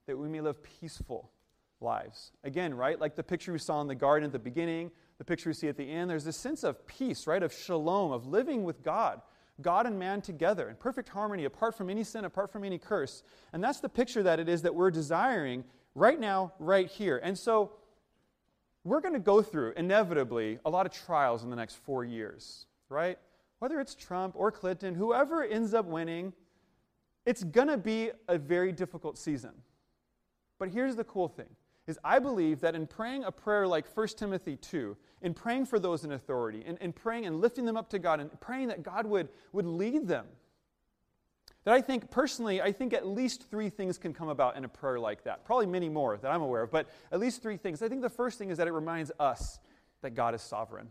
That 0.07 0.17
we 0.17 0.27
may 0.27 0.41
live 0.41 0.61
peaceful 0.63 1.31
lives. 1.79 2.31
Again, 2.43 2.73
right? 2.73 2.99
Like 2.99 3.15
the 3.15 3.23
picture 3.23 3.51
we 3.51 3.59
saw 3.59 3.81
in 3.81 3.87
the 3.87 3.95
garden 3.95 4.25
at 4.25 4.31
the 4.31 4.39
beginning, 4.39 4.91
the 5.17 5.23
picture 5.23 5.49
we 5.49 5.53
see 5.53 5.67
at 5.67 5.77
the 5.77 5.89
end, 5.89 6.09
there's 6.09 6.25
this 6.25 6.37
sense 6.37 6.63
of 6.63 6.85
peace, 6.87 7.27
right? 7.27 7.43
Of 7.43 7.53
shalom, 7.53 8.11
of 8.11 8.25
living 8.25 8.63
with 8.63 8.83
God. 8.83 9.21
God 9.61 9.85
and 9.85 9.99
man 9.99 10.21
together 10.21 10.67
in 10.67 10.75
perfect 10.75 11.09
harmony, 11.09 11.45
apart 11.45 11.77
from 11.77 11.89
any 11.89 12.03
sin, 12.03 12.25
apart 12.25 12.51
from 12.51 12.63
any 12.63 12.79
curse. 12.79 13.21
And 13.53 13.63
that's 13.63 13.81
the 13.81 13.89
picture 13.89 14.23
that 14.23 14.39
it 14.39 14.49
is 14.49 14.63
that 14.63 14.73
we're 14.73 14.89
desiring 14.89 15.63
right 15.93 16.19
now, 16.19 16.53
right 16.57 16.87
here. 16.87 17.19
And 17.21 17.37
so 17.37 17.73
we're 18.83 19.01
going 19.01 19.13
to 19.13 19.19
go 19.19 19.41
through, 19.41 19.73
inevitably, 19.77 20.59
a 20.65 20.69
lot 20.69 20.85
of 20.85 20.91
trials 20.91 21.43
in 21.43 21.49
the 21.51 21.55
next 21.55 21.75
four 21.75 22.03
years, 22.03 22.65
right? 22.89 23.19
Whether 23.63 23.79
it's 23.79 23.95
Trump 23.95 24.33
or 24.35 24.51
Clinton, 24.51 24.93
whoever 24.93 25.41
ends 25.41 25.73
up 25.73 25.85
winning, 25.85 26.33
it's 27.25 27.45
going 27.45 27.69
to 27.69 27.77
be 27.77 28.11
a 28.27 28.37
very 28.37 28.73
difficult 28.73 29.17
season. 29.17 29.51
But 30.59 30.67
here's 30.67 30.97
the 30.97 31.05
cool 31.05 31.29
thing 31.29 31.47
is 31.87 31.97
I 32.03 32.19
believe 32.19 32.59
that 32.59 32.75
in 32.75 32.87
praying 32.87 33.23
a 33.23 33.31
prayer 33.31 33.65
like 33.65 33.85
1 33.95 34.07
Timothy 34.17 34.57
2, 34.57 34.97
in 35.21 35.33
praying 35.33 35.67
for 35.67 35.79
those 35.79 36.03
in 36.03 36.11
authority, 36.11 36.65
in, 36.65 36.75
in 36.79 36.91
praying 36.91 37.25
and 37.25 37.39
lifting 37.39 37.63
them 37.63 37.77
up 37.77 37.89
to 37.91 37.99
God, 37.99 38.19
and 38.19 38.37
praying 38.41 38.67
that 38.67 38.83
God 38.83 39.05
would, 39.05 39.29
would 39.53 39.65
lead 39.65 40.09
them, 40.09 40.25
that 41.63 41.73
I 41.73 41.79
think, 41.79 42.11
personally, 42.11 42.61
I 42.61 42.73
think 42.73 42.91
at 42.91 43.07
least 43.07 43.49
three 43.49 43.69
things 43.69 43.97
can 43.97 44.13
come 44.13 44.27
about 44.27 44.57
in 44.57 44.65
a 44.65 44.69
prayer 44.69 44.99
like 44.99 45.23
that. 45.23 45.45
Probably 45.45 45.67
many 45.67 45.87
more 45.87 46.17
that 46.17 46.29
I'm 46.29 46.41
aware 46.41 46.63
of, 46.63 46.69
but 46.69 46.89
at 47.13 47.21
least 47.21 47.41
three 47.41 47.55
things. 47.55 47.81
I 47.81 47.87
think 47.87 48.01
the 48.01 48.09
first 48.09 48.37
thing 48.37 48.49
is 48.49 48.57
that 48.57 48.67
it 48.67 48.73
reminds 48.73 49.13
us 49.21 49.59
that 50.01 50.15
God 50.15 50.35
is 50.35 50.41
sovereign. 50.41 50.89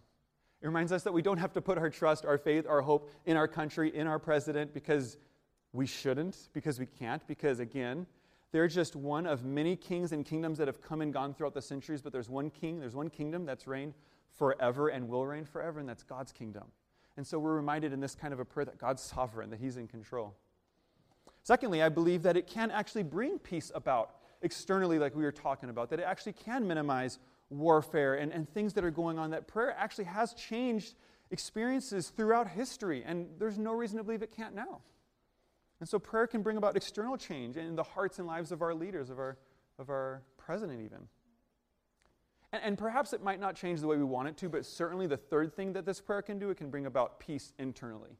It 0.63 0.67
reminds 0.67 0.93
us 0.93 1.03
that 1.03 1.13
we 1.13 1.23
don't 1.23 1.39
have 1.39 1.53
to 1.55 1.61
put 1.61 1.77
our 1.77 1.91
trust, 1.91 2.25
our 2.25 2.39
faith, 2.39 2.67
our 2.69 2.81
hope 2.81 3.11
in 3.27 3.37
our 3.37 3.49
country, 3.49 3.95
in 3.95 4.07
our 4.07 4.21
president, 4.21 4.73
because 4.73 5.17
we 5.73 5.87
shouldn't, 5.87 6.49
because 6.53 6.79
we 6.79 6.87
can't, 6.87 7.27
because 7.27 7.59
again, 7.59 8.07
they're 8.53 8.69
just 8.69 8.95
one 8.95 9.27
of 9.27 9.45
many 9.45 9.75
kings 9.75 10.13
and 10.13 10.25
kingdoms 10.25 10.59
that 10.59 10.69
have 10.69 10.81
come 10.81 11.01
and 11.01 11.13
gone 11.13 11.35
throughout 11.35 11.55
the 11.55 11.63
centuries, 11.63 12.01
but 12.01 12.13
there's 12.13 12.29
one 12.29 12.51
king, 12.51 12.79
there's 12.79 12.95
one 12.95 13.11
kingdom 13.11 13.45
that's 13.45 13.67
reigned 13.67 13.95
forever 14.31 14.89
and 14.89 15.09
will 15.09 15.27
reign 15.27 15.45
forever, 15.45 15.81
and 15.81 15.89
that's 15.89 16.03
God's 16.05 16.31
kingdom. 16.31 16.65
And 17.17 17.27
so 17.27 17.39
we're 17.39 17.55
reminded 17.55 17.93
in 17.93 18.01
this 18.01 18.15
kind 18.15 18.33
of 18.33 18.41
a 18.41 18.45
prayer 18.45 18.67
that 18.67 18.79
God's 18.79 19.03
sovereign, 19.03 19.51
that 19.51 19.59
He's 19.59 19.77
in 19.77 19.89
control. 19.89 20.35
Secondly, 21.43 21.83
I 21.83 21.89
believe 21.89 22.23
that 22.23 22.37
it 22.37 22.47
can 22.47 22.71
actually 22.71 23.03
bring 23.03 23.39
peace 23.39 23.73
about 23.75 24.15
externally, 24.43 24.99
like 24.99 25.15
we 25.17 25.25
were 25.25 25.33
talking 25.33 25.71
about, 25.71 25.91
that 25.91 25.99
it 25.99 26.05
actually 26.05 26.35
can 26.35 26.67
minimize 26.67 27.19
warfare 27.53 28.15
and, 28.15 28.33
and 28.33 28.49
things 28.49 28.73
that 28.75 28.85
are 28.85 28.91
going 28.91 29.19
on, 29.19 29.31
that 29.31 29.47
prayer 29.47 29.75
actually 29.79 30.05
has 30.05 30.35
changed 30.35 30.95
experiences 31.31 32.11
throughout 32.11 32.49
history, 32.49 33.03
and 33.05 33.27
there's 33.39 33.59
no 33.59 33.73
reason 33.73 33.99
to 33.99 34.05
believe 34.05 34.23
it 34.23 34.35
can't 34.35 34.55
now. 34.55 34.81
And 35.81 35.89
so 35.89 35.99
prayer 35.99 36.27
can 36.27 36.43
bring 36.43 36.57
about 36.57 36.77
external 36.77 37.17
change 37.17 37.57
in 37.57 37.75
the 37.75 37.83
hearts 37.83 38.19
and 38.19 38.29
lives 38.29 38.53
of 38.53 38.63
our 38.63 38.75
leaders, 38.75 39.11
of 39.11 39.19
our, 39.19 39.37
of 39.79 39.91
our 39.91 40.23
president, 40.37 40.81
even. 40.83 41.09
And, 42.53 42.63
and 42.63 42.79
perhaps 42.79 43.13
it 43.13 43.23
might 43.23 43.41
not 43.41 43.57
change 43.57 43.81
the 43.81 43.87
way 43.87 43.97
we 43.97 44.05
want 44.05 44.29
it 44.29 44.37
to, 44.39 44.49
but 44.49 44.65
certainly 44.65 45.07
the 45.07 45.17
third 45.17 45.55
thing 45.57 45.73
that 45.73 45.85
this 45.85 46.01
prayer 46.01 46.23
can 46.23 46.39
do, 46.39 46.51
it 46.51 46.57
can 46.57 46.71
bring 46.71 46.87
about 46.87 47.19
peace 47.19 47.53
internally. 47.59 48.17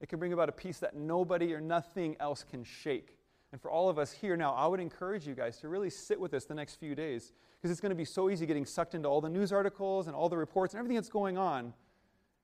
It 0.00 0.08
can 0.08 0.18
bring 0.18 0.32
about 0.32 0.48
a 0.48 0.52
peace 0.52 0.78
that 0.78 0.96
nobody 0.96 1.54
or 1.54 1.60
nothing 1.60 2.16
else 2.18 2.42
can 2.42 2.64
shake. 2.64 3.16
And 3.52 3.60
for 3.60 3.70
all 3.70 3.90
of 3.90 3.98
us 3.98 4.10
here 4.10 4.36
now, 4.36 4.54
I 4.54 4.66
would 4.66 4.80
encourage 4.80 5.26
you 5.26 5.34
guys 5.34 5.58
to 5.58 5.68
really 5.68 5.90
sit 5.90 6.18
with 6.18 6.32
us 6.32 6.46
the 6.46 6.54
next 6.54 6.76
few 6.76 6.94
days 6.94 7.32
because 7.60 7.70
it's 7.70 7.82
going 7.82 7.90
to 7.90 7.96
be 7.96 8.06
so 8.06 8.30
easy 8.30 8.46
getting 8.46 8.64
sucked 8.64 8.94
into 8.94 9.08
all 9.08 9.20
the 9.20 9.28
news 9.28 9.52
articles 9.52 10.06
and 10.06 10.16
all 10.16 10.30
the 10.30 10.36
reports 10.36 10.72
and 10.72 10.78
everything 10.78 10.96
that's 10.96 11.10
going 11.10 11.36
on. 11.36 11.74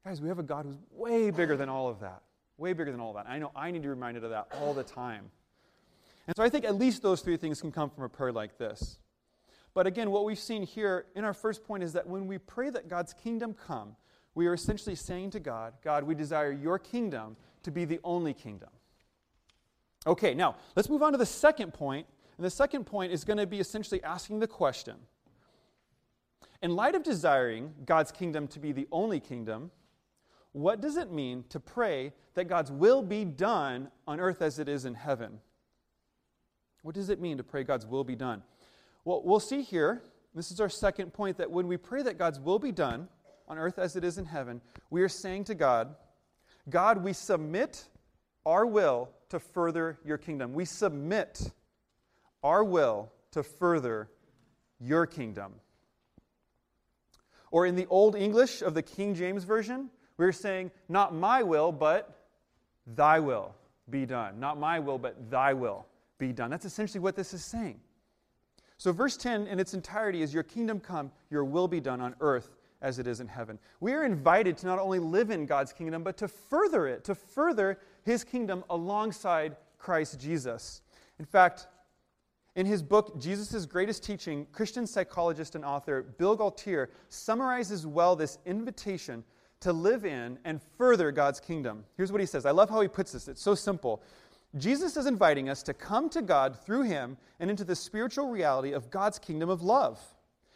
Guys, 0.05 0.21
we 0.21 0.29
have 0.29 0.39
a 0.39 0.43
God 0.43 0.67
who's 0.67 0.77
way 0.93 1.31
bigger 1.31 1.57
than 1.57 1.71
all 1.71 1.89
of 1.89 2.01
that. 2.01 2.23
Way 2.59 2.75
bigger 2.75 2.93
than 2.93 3.01
all 3.01 3.17
of 3.17 3.17
that. 3.17 3.31
I 3.31 3.39
know 3.39 3.51
I 3.57 3.71
need 3.71 3.79
to 3.79 3.83
be 3.85 3.89
reminded 3.89 4.23
of 4.23 4.31
that 4.31 4.49
all 4.61 4.75
the 4.75 4.83
time. 4.83 5.31
And 6.27 6.37
so 6.37 6.43
I 6.43 6.51
think 6.51 6.67
at 6.67 6.77
least 6.77 7.03
those 7.03 7.23
three 7.23 7.39
things 7.39 7.61
can 7.61 7.73
come 7.73 7.89
from 7.89 8.05
a 8.05 8.09
prayer 8.09 8.33
like 8.33 8.59
this. 8.59 8.99
But 9.73 9.87
again, 9.87 10.11
what 10.11 10.25
we've 10.25 10.39
seen 10.39 10.63
here 10.63 11.07
in 11.15 11.25
our 11.25 11.33
first 11.33 11.65
point 11.65 11.83
is 11.83 11.95
that 11.95 12.07
when 12.07 12.27
we 12.27 12.37
pray 12.37 12.69
that 12.69 12.89
God's 12.89 13.15
kingdom 13.15 13.55
come, 13.55 13.97
we 14.35 14.47
are 14.47 14.55
essentially 14.55 14.95
saying 14.95 15.31
to 15.31 15.41
God, 15.41 15.75
God, 15.83 16.05
we 16.05 16.15
desire 16.15 16.53
your 16.53 16.79
kingdom 16.79 17.37
to 17.63 17.71
be 17.71 17.85
the 17.85 17.99
only 18.05 18.35
kingdom. 18.35 18.69
Okay, 20.09 20.33
now 20.33 20.57
let's 20.75 20.89
move 20.89 21.03
on 21.03 21.13
to 21.13 21.19
the 21.19 21.27
second 21.27 21.75
point. 21.75 22.07
And 22.39 22.47
the 22.47 22.51
second 22.51 22.85
point 22.85 23.13
is 23.13 23.25
going 23.25 23.37
to 23.37 23.47
be 23.47 23.61
essentially 23.61 24.03
asking 24.03 24.41
the 24.41 24.47
question 24.47 24.97
In 26.63 26.75
light 26.75 26.95
of 26.95 27.03
desiring 27.03 27.75
God's 27.85 28.11
kingdom 28.11 28.49
to 28.49 28.59
be 28.59 28.73
the 28.73 28.89
only 28.91 29.21
kingdom, 29.21 29.71
what 30.53 30.81
does 30.81 30.97
it 30.97 31.13
mean 31.13 31.45
to 31.51 31.61
pray 31.61 32.13
that 32.35 32.49
God's 32.49 32.73
will 32.73 33.03
be 33.03 33.25
done 33.27 33.91
on 34.07 34.19
earth 34.19 34.41
as 34.41 34.59
it 34.59 34.67
is 34.67 34.87
in 34.87 34.95
heaven? 34.95 35.41
What 36.83 36.95
does 36.95 37.11
it 37.11 37.21
mean 37.21 37.37
to 37.37 37.45
pray 37.45 37.63
God's 37.63 37.85
will 37.85 38.05
be 38.05 38.17
done? 38.17 38.43
Well, 39.05 39.23
we'll 39.23 39.41
see 39.41 39.61
here, 39.61 40.03
this 40.35 40.51
is 40.51 40.59
our 40.59 40.71
second 40.71 41.13
point, 41.13 41.37
that 41.37 41.51
when 41.51 41.69
we 41.69 41.77
pray 41.77 42.03
that 42.03 42.17
God's 42.17 42.41
will 42.41 42.59
be 42.59 42.73
done 42.73 43.09
on 43.47 43.59
earth 43.59 43.79
as 43.79 43.95
it 43.95 44.05
is 44.05 44.17
in 44.17 44.25
heaven, 44.25 44.63
we 44.89 45.03
are 45.03 45.09
saying 45.09 45.45
to 45.45 45.55
God, 45.55 45.95
God, 46.71 47.05
we 47.05 47.13
submit 47.13 47.89
our 48.49 48.65
will 48.65 49.11
to 49.29 49.39
further 49.39 49.99
your 50.05 50.17
kingdom. 50.17 50.55
We 50.55 50.65
submit 50.65 51.53
our 52.43 52.65
will 52.65 53.13
to 53.33 53.43
further 53.43 54.09
your 54.81 55.07
kingdom. 55.07 55.53
Or 57.51 57.67
in 57.67 57.77
the 57.77 57.87
Old 57.89 58.17
English 58.17 58.63
of 58.63 58.73
the 58.73 58.83
King 58.83 59.15
James 59.15 59.45
Version, 59.45 59.91
we're 60.17 60.33
saying, 60.33 60.71
not 60.89 61.15
my 61.15 61.43
will, 61.43 61.73
but 61.73 62.27
thy 62.87 63.21
will 63.21 63.55
be 63.91 64.07
done. 64.07 64.41
Not 64.41 64.59
my 64.59 64.79
will, 64.79 64.99
but 64.99 65.31
thy 65.31 65.53
will 65.53 65.87
be 66.19 66.33
done. 66.33 66.51
That's 66.51 66.65
essentially 66.65 67.01
what 67.01 67.17
this 67.17 67.35
is 67.35 67.45
saying. 67.45 67.79
So, 68.79 68.93
verse 68.93 69.17
10 69.17 69.47
in 69.47 69.61
its 69.61 69.75
entirety 69.75 70.23
is 70.23 70.33
Your 70.33 70.43
kingdom 70.43 70.81
come, 70.81 71.11
your 71.31 71.45
will 71.45 71.69
be 71.69 71.81
done 71.81 72.01
on 72.01 72.15
earth 72.21 72.57
as 72.81 72.99
it 72.99 73.07
is 73.07 73.21
in 73.21 73.27
heaven. 73.27 73.59
We 73.81 73.93
are 73.93 74.05
invited 74.05 74.57
to 74.59 74.67
not 74.67 74.79
only 74.79 74.99
live 74.99 75.31
in 75.31 75.47
God's 75.47 75.73
kingdom, 75.73 76.03
but 76.03 76.17
to 76.19 76.29
further 76.29 76.87
it, 76.87 77.05
to 77.05 77.15
further 77.15 77.79
his 78.09 78.25
kingdom 78.25 78.65
alongside 78.71 79.57
Christ 79.79 80.19
Jesus. 80.19 80.81
In 81.19 81.27
fact, 81.27 81.69
in 82.57 82.65
his 82.65 82.83
book, 82.83 83.21
Jesus' 83.21 83.67
Greatest 83.67 84.03
Teaching, 84.03 84.47
Christian 84.51 84.87
psychologist 84.87 85.55
and 85.55 85.65
author 85.65 86.03
Bill 86.03 86.37
Gaultiere 86.37 86.89
summarizes 87.11 87.87
well 87.87 88.17
this 88.17 88.39
invitation 88.47 89.23
to 89.61 89.73
live 89.73 90.07
in 90.07 90.39
and 90.45 90.61
further 90.79 91.13
God's 91.13 91.39
kingdom. 91.39 91.85
Here's 91.97 92.11
what 92.11 92.23
he 92.23 92.27
says. 92.27 92.47
I 92.47 92.51
love 92.51 92.71
how 92.71 92.81
he 92.81 92.89
puts 92.89 93.13
this. 93.13 93.29
It's 93.29 93.43
so 93.43 93.55
simple. 93.55 94.03
Jesus 94.57 94.97
is 94.97 95.05
inviting 95.05 95.51
us 95.51 95.63
to 95.65 95.75
come 95.75 96.09
to 96.11 96.23
God 96.23 96.59
through 96.65 96.83
him 96.85 97.19
and 97.39 97.51
into 97.51 97.65
the 97.65 97.77
spiritual 97.77 98.31
reality 98.31 98.73
of 98.73 98.91
God's 98.91 99.19
kingdom 99.19 99.51
of 99.51 99.61
love. 99.61 100.01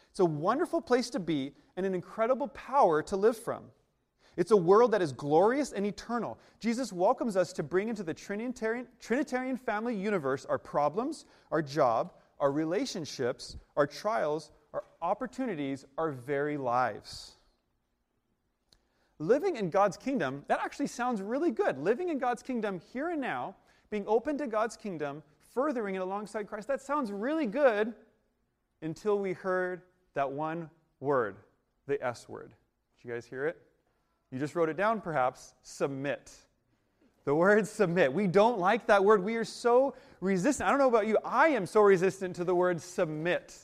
It's 0.09 0.19
a 0.19 0.25
wonderful 0.25 0.81
place 0.81 1.11
to 1.11 1.19
be 1.19 1.53
and 1.77 1.85
an 1.85 1.93
incredible 1.93 2.47
power 2.47 3.03
to 3.03 3.15
live 3.15 3.37
from. 3.37 3.65
It's 4.35 4.51
a 4.51 4.57
world 4.57 4.91
that 4.91 5.01
is 5.01 5.11
glorious 5.11 5.71
and 5.73 5.85
eternal. 5.85 6.39
Jesus 6.59 6.91
welcomes 6.91 7.37
us 7.37 7.53
to 7.53 7.63
bring 7.63 7.89
into 7.89 8.03
the 8.03 8.13
Trinitarian, 8.13 8.87
Trinitarian 8.99 9.57
family 9.57 9.95
universe 9.95 10.45
our 10.45 10.57
problems, 10.57 11.25
our 11.51 11.61
job, 11.61 12.13
our 12.39 12.51
relationships, 12.51 13.57
our 13.77 13.85
trials, 13.85 14.51
our 14.73 14.83
opportunities, 15.01 15.85
our 15.97 16.11
very 16.11 16.57
lives 16.57 17.33
living 19.23 19.55
in 19.55 19.69
God's 19.69 19.97
kingdom, 19.97 20.43
that 20.47 20.59
actually 20.63 20.87
sounds 20.87 21.21
really 21.21 21.51
good. 21.51 21.77
Living 21.77 22.09
in 22.09 22.17
God's 22.17 22.43
kingdom 22.43 22.79
here 22.91 23.09
and 23.09 23.21
now, 23.21 23.55
being 23.89 24.05
open 24.07 24.37
to 24.37 24.47
God's 24.47 24.75
kingdom, 24.75 25.23
furthering 25.53 25.95
it 25.95 25.99
alongside 25.99 26.47
Christ, 26.47 26.67
that 26.67 26.81
sounds 26.81 27.11
really 27.11 27.45
good 27.45 27.93
until 28.81 29.17
we 29.17 29.33
heard 29.33 29.81
that 30.13 30.29
one 30.29 30.69
word, 30.99 31.37
the 31.87 32.03
S 32.03 32.27
word. 32.27 32.53
Did 32.97 33.07
you 33.07 33.13
guys 33.13 33.25
hear 33.25 33.45
it? 33.45 33.57
You 34.33 34.39
just 34.39 34.55
wrote 34.55 34.67
it 34.67 34.77
down, 34.77 34.99
perhaps. 34.99 35.53
Submit. 35.61 36.31
The 37.23 37.35
word 37.35 37.67
submit. 37.67 38.11
We 38.11 38.25
don't 38.25 38.57
like 38.57 38.87
that 38.87 39.05
word. 39.05 39.23
We 39.23 39.35
are 39.35 39.45
so 39.45 39.93
resistant. 40.21 40.67
I 40.67 40.71
don't 40.71 40.79
know 40.79 40.87
about 40.87 41.05
you. 41.05 41.19
I 41.23 41.49
am 41.49 41.67
so 41.67 41.81
resistant 41.81 42.35
to 42.37 42.43
the 42.43 42.55
word 42.55 42.81
submit, 42.81 43.55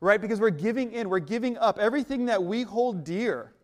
right? 0.00 0.20
Because 0.20 0.38
we're 0.38 0.50
giving 0.50 0.92
in, 0.92 1.08
we're 1.08 1.18
giving 1.18 1.56
up 1.56 1.78
everything 1.78 2.26
that 2.26 2.44
we 2.44 2.62
hold 2.62 3.04
dear. 3.04 3.54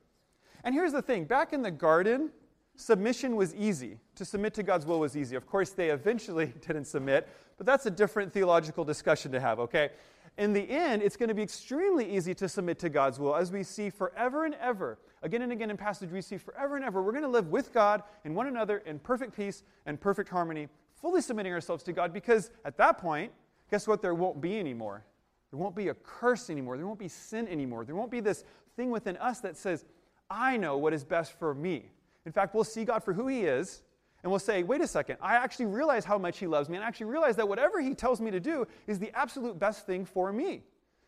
And 0.64 0.74
here's 0.74 0.92
the 0.92 1.03
thing 1.03 1.24
back 1.26 1.53
in 1.53 1.61
the 1.61 1.70
garden, 1.70 2.30
submission 2.76 3.36
was 3.36 3.55
easy. 3.55 3.99
To 4.14 4.24
submit 4.24 4.55
to 4.55 4.62
God's 4.62 4.86
will 4.86 5.01
was 5.01 5.18
easy. 5.18 5.36
Of 5.36 5.46
course, 5.46 5.70
they 5.72 5.90
eventually 5.90 6.46
didn't 6.66 6.86
submit, 6.86 7.28
but 7.59 7.66
that's 7.66 7.84
a 7.84 7.90
different 7.90 8.32
theological 8.32 8.84
discussion 8.84 9.30
to 9.32 9.40
have, 9.40 9.61
okay? 9.61 9.90
In 10.38 10.55
the 10.55 10.70
end, 10.70 11.03
it's 11.03 11.16
going 11.16 11.28
to 11.28 11.34
be 11.34 11.42
extremely 11.42 12.11
easy 12.11 12.34
to 12.36 12.49
submit 12.49 12.78
to 12.78 12.88
God's 12.88 13.18
will, 13.18 13.36
as 13.36 13.53
we 13.53 13.62
see 13.62 13.90
forever 13.90 14.46
and 14.46 14.55
ever. 14.55 14.99
Again 15.22 15.42
and 15.42 15.52
again 15.52 15.70
in 15.70 15.76
passage, 15.76 16.10
we 16.10 16.20
see 16.20 16.36
forever 16.36 16.76
and 16.76 16.84
ever. 16.84 17.02
We're 17.02 17.12
going 17.12 17.24
to 17.24 17.28
live 17.28 17.48
with 17.48 17.72
God 17.72 18.02
and 18.24 18.36
one 18.36 18.46
another 18.46 18.78
in 18.78 18.98
perfect 18.98 19.34
peace 19.34 19.62
and 19.86 20.00
perfect 20.00 20.28
harmony, 20.28 20.68
fully 20.94 21.20
submitting 21.20 21.52
ourselves 21.52 21.82
to 21.84 21.92
God, 21.92 22.12
because 22.12 22.50
at 22.64 22.76
that 22.78 22.98
point, 22.98 23.32
guess 23.70 23.88
what? 23.88 24.00
There 24.00 24.14
won't 24.14 24.40
be 24.40 24.58
anymore. 24.58 25.04
There 25.50 25.58
won't 25.58 25.74
be 25.74 25.88
a 25.88 25.94
curse 25.94 26.50
anymore. 26.50 26.76
There 26.76 26.86
won't 26.86 26.98
be 26.98 27.08
sin 27.08 27.48
anymore. 27.48 27.84
There 27.84 27.96
won't 27.96 28.10
be 28.10 28.20
this 28.20 28.44
thing 28.76 28.90
within 28.90 29.16
us 29.16 29.40
that 29.40 29.56
says, 29.56 29.84
I 30.30 30.56
know 30.56 30.76
what 30.76 30.92
is 30.92 31.04
best 31.04 31.38
for 31.38 31.54
me. 31.54 31.90
In 32.26 32.32
fact, 32.32 32.54
we'll 32.54 32.64
see 32.64 32.84
God 32.84 33.02
for 33.02 33.12
who 33.12 33.28
He 33.28 33.40
is, 33.40 33.82
and 34.22 34.30
we'll 34.30 34.40
say, 34.40 34.62
wait 34.62 34.80
a 34.82 34.86
second, 34.86 35.16
I 35.22 35.36
actually 35.36 35.66
realize 35.66 36.04
how 36.04 36.18
much 36.18 36.38
He 36.38 36.46
loves 36.46 36.68
me, 36.68 36.76
and 36.76 36.84
I 36.84 36.88
actually 36.88 37.06
realize 37.06 37.36
that 37.36 37.48
whatever 37.48 37.80
He 37.80 37.94
tells 37.94 38.20
me 38.20 38.30
to 38.30 38.40
do 38.40 38.66
is 38.86 38.98
the 38.98 39.10
absolute 39.14 39.58
best 39.58 39.86
thing 39.86 40.04
for 40.04 40.32
me. 40.32 40.62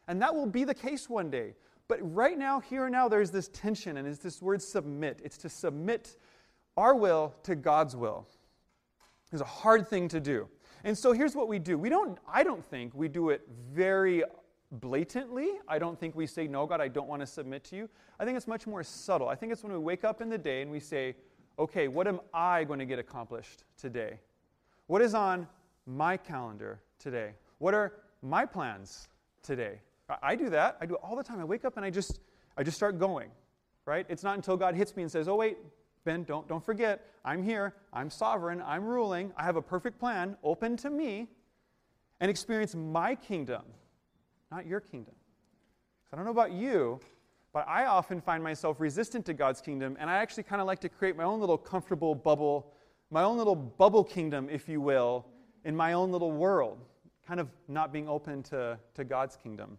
And 0.09 0.23
that 0.23 0.35
will 0.35 0.47
be 0.47 0.65
the 0.65 0.75
case 0.75 1.09
one 1.09 1.31
day. 1.31 1.55
But 1.91 2.15
right 2.15 2.39
now, 2.39 2.61
here 2.61 2.85
and 2.85 2.93
now, 2.93 3.09
there's 3.09 3.33
this 3.33 3.49
tension, 3.49 3.97
and 3.97 4.07
it's 4.07 4.21
this 4.21 4.41
word 4.41 4.63
submit. 4.63 5.21
It's 5.25 5.37
to 5.39 5.49
submit 5.49 6.17
our 6.77 6.95
will 6.95 7.35
to 7.43 7.57
God's 7.57 7.97
will. 7.97 8.29
It's 9.33 9.43
a 9.43 9.45
hard 9.45 9.89
thing 9.89 10.07
to 10.11 10.21
do. 10.21 10.47
And 10.85 10.97
so 10.97 11.11
here's 11.11 11.35
what 11.35 11.49
we 11.49 11.59
do. 11.59 11.77
We 11.77 11.89
don't, 11.89 12.17
I 12.33 12.45
don't 12.45 12.65
think 12.65 12.95
we 12.95 13.09
do 13.09 13.31
it 13.31 13.43
very 13.73 14.23
blatantly. 14.71 15.49
I 15.67 15.81
don't 15.81 15.99
think 15.99 16.15
we 16.15 16.29
say, 16.29 16.47
No, 16.47 16.65
God, 16.65 16.81
I 16.81 16.87
don't 16.87 17.09
want 17.09 17.23
to 17.23 17.27
submit 17.27 17.65
to 17.65 17.77
you. 17.77 17.89
I 18.21 18.25
think 18.25 18.37
it's 18.37 18.47
much 18.47 18.69
more 18.69 18.85
subtle. 18.85 19.29
I 19.29 19.35
think 19.35 19.51
it's 19.51 19.65
when 19.65 19.73
we 19.73 19.79
wake 19.81 20.05
up 20.05 20.21
in 20.21 20.29
the 20.29 20.39
day 20.39 20.63
and 20.63 20.71
we 20.71 20.79
say, 20.79 21.17
Okay, 21.59 21.89
what 21.89 22.07
am 22.07 22.21
I 22.33 22.63
going 22.63 22.79
to 22.79 22.87
get 22.87 23.01
accomplished 23.01 23.65
today? 23.77 24.21
What 24.87 25.03
is 25.03 25.13
on 25.13 25.49
my 25.87 26.17
calendar 26.17 26.79
today? 27.01 27.33
What 27.59 27.75
are 27.75 27.95
my 28.23 28.47
plans 28.47 29.09
today? 29.43 29.81
I 30.23 30.37
do 30.37 30.51
that. 30.51 30.77
I 30.81 30.87
do 30.87 30.95
it 30.95 31.01
all 31.03 31.17
the 31.17 31.23
time. 31.23 31.41
I 31.41 31.45
wake 31.45 31.65
up 31.65 31.77
and 31.77 31.85
I 31.85 31.91
just, 31.91 32.21
I 32.57 32.63
just 32.63 32.77
start 32.77 32.99
going, 32.99 33.31
right? 33.87 34.07
It's 34.09 34.23
not 34.23 34.37
until 34.37 34.57
God 34.57 34.75
hits 34.75 34.97
me 34.97 35.03
and 35.03 35.11
says, 35.11 35.29
Oh, 35.29 35.37
wait, 35.37 35.59
Ben, 36.05 36.25
don't, 36.25 36.49
don't 36.49 36.65
forget, 36.65 37.07
I'm 37.25 37.43
here, 37.43 37.75
I'm 37.93 38.09
sovereign, 38.09 38.63
I'm 38.65 38.85
ruling, 38.85 39.33
I 39.37 39.45
have 39.45 39.57
a 39.57 39.63
perfect 39.63 39.99
plan 39.99 40.37
open 40.43 40.77
to 40.79 40.91
me, 40.91 41.29
and 42.21 42.31
experience 42.31 42.75
my 42.75 43.15
kingdom, 43.15 43.63
not 44.51 44.67
your 44.67 44.81
kingdom. 44.81 45.15
I 46.13 46.17
don't 46.17 46.25
know 46.25 46.31
about 46.31 46.53
you, 46.53 47.01
but 47.53 47.67
I 47.69 47.87
often 47.87 48.21
find 48.21 48.43
myself 48.43 48.81
resistant 48.81 49.27
to 49.27 49.35
God's 49.35 49.61
kingdom, 49.61 49.97
and 50.01 50.09
I 50.09 50.17
actually 50.17 50.45
kind 50.45 50.61
of 50.61 50.67
like 50.67 50.81
to 50.81 50.89
create 50.89 51.17
my 51.17 51.25
own 51.25 51.41
little 51.41 51.59
comfortable 51.59 52.15
bubble, 52.15 52.73
my 53.11 53.23
own 53.23 53.37
little 53.37 53.57
bubble 53.57 54.05
kingdom, 54.05 54.49
if 54.51 54.69
you 54.69 54.81
will, 54.81 55.27
in 55.65 55.77
my 55.77 55.93
own 55.93 56.11
little 56.13 56.33
world, 56.33 56.79
kind 57.27 57.41
of 57.41 57.49
not 57.69 57.93
being 57.93 58.09
open 58.09 58.43
to, 58.45 58.79
to 58.95 59.05
God's 59.05 59.37
kingdom. 59.37 59.77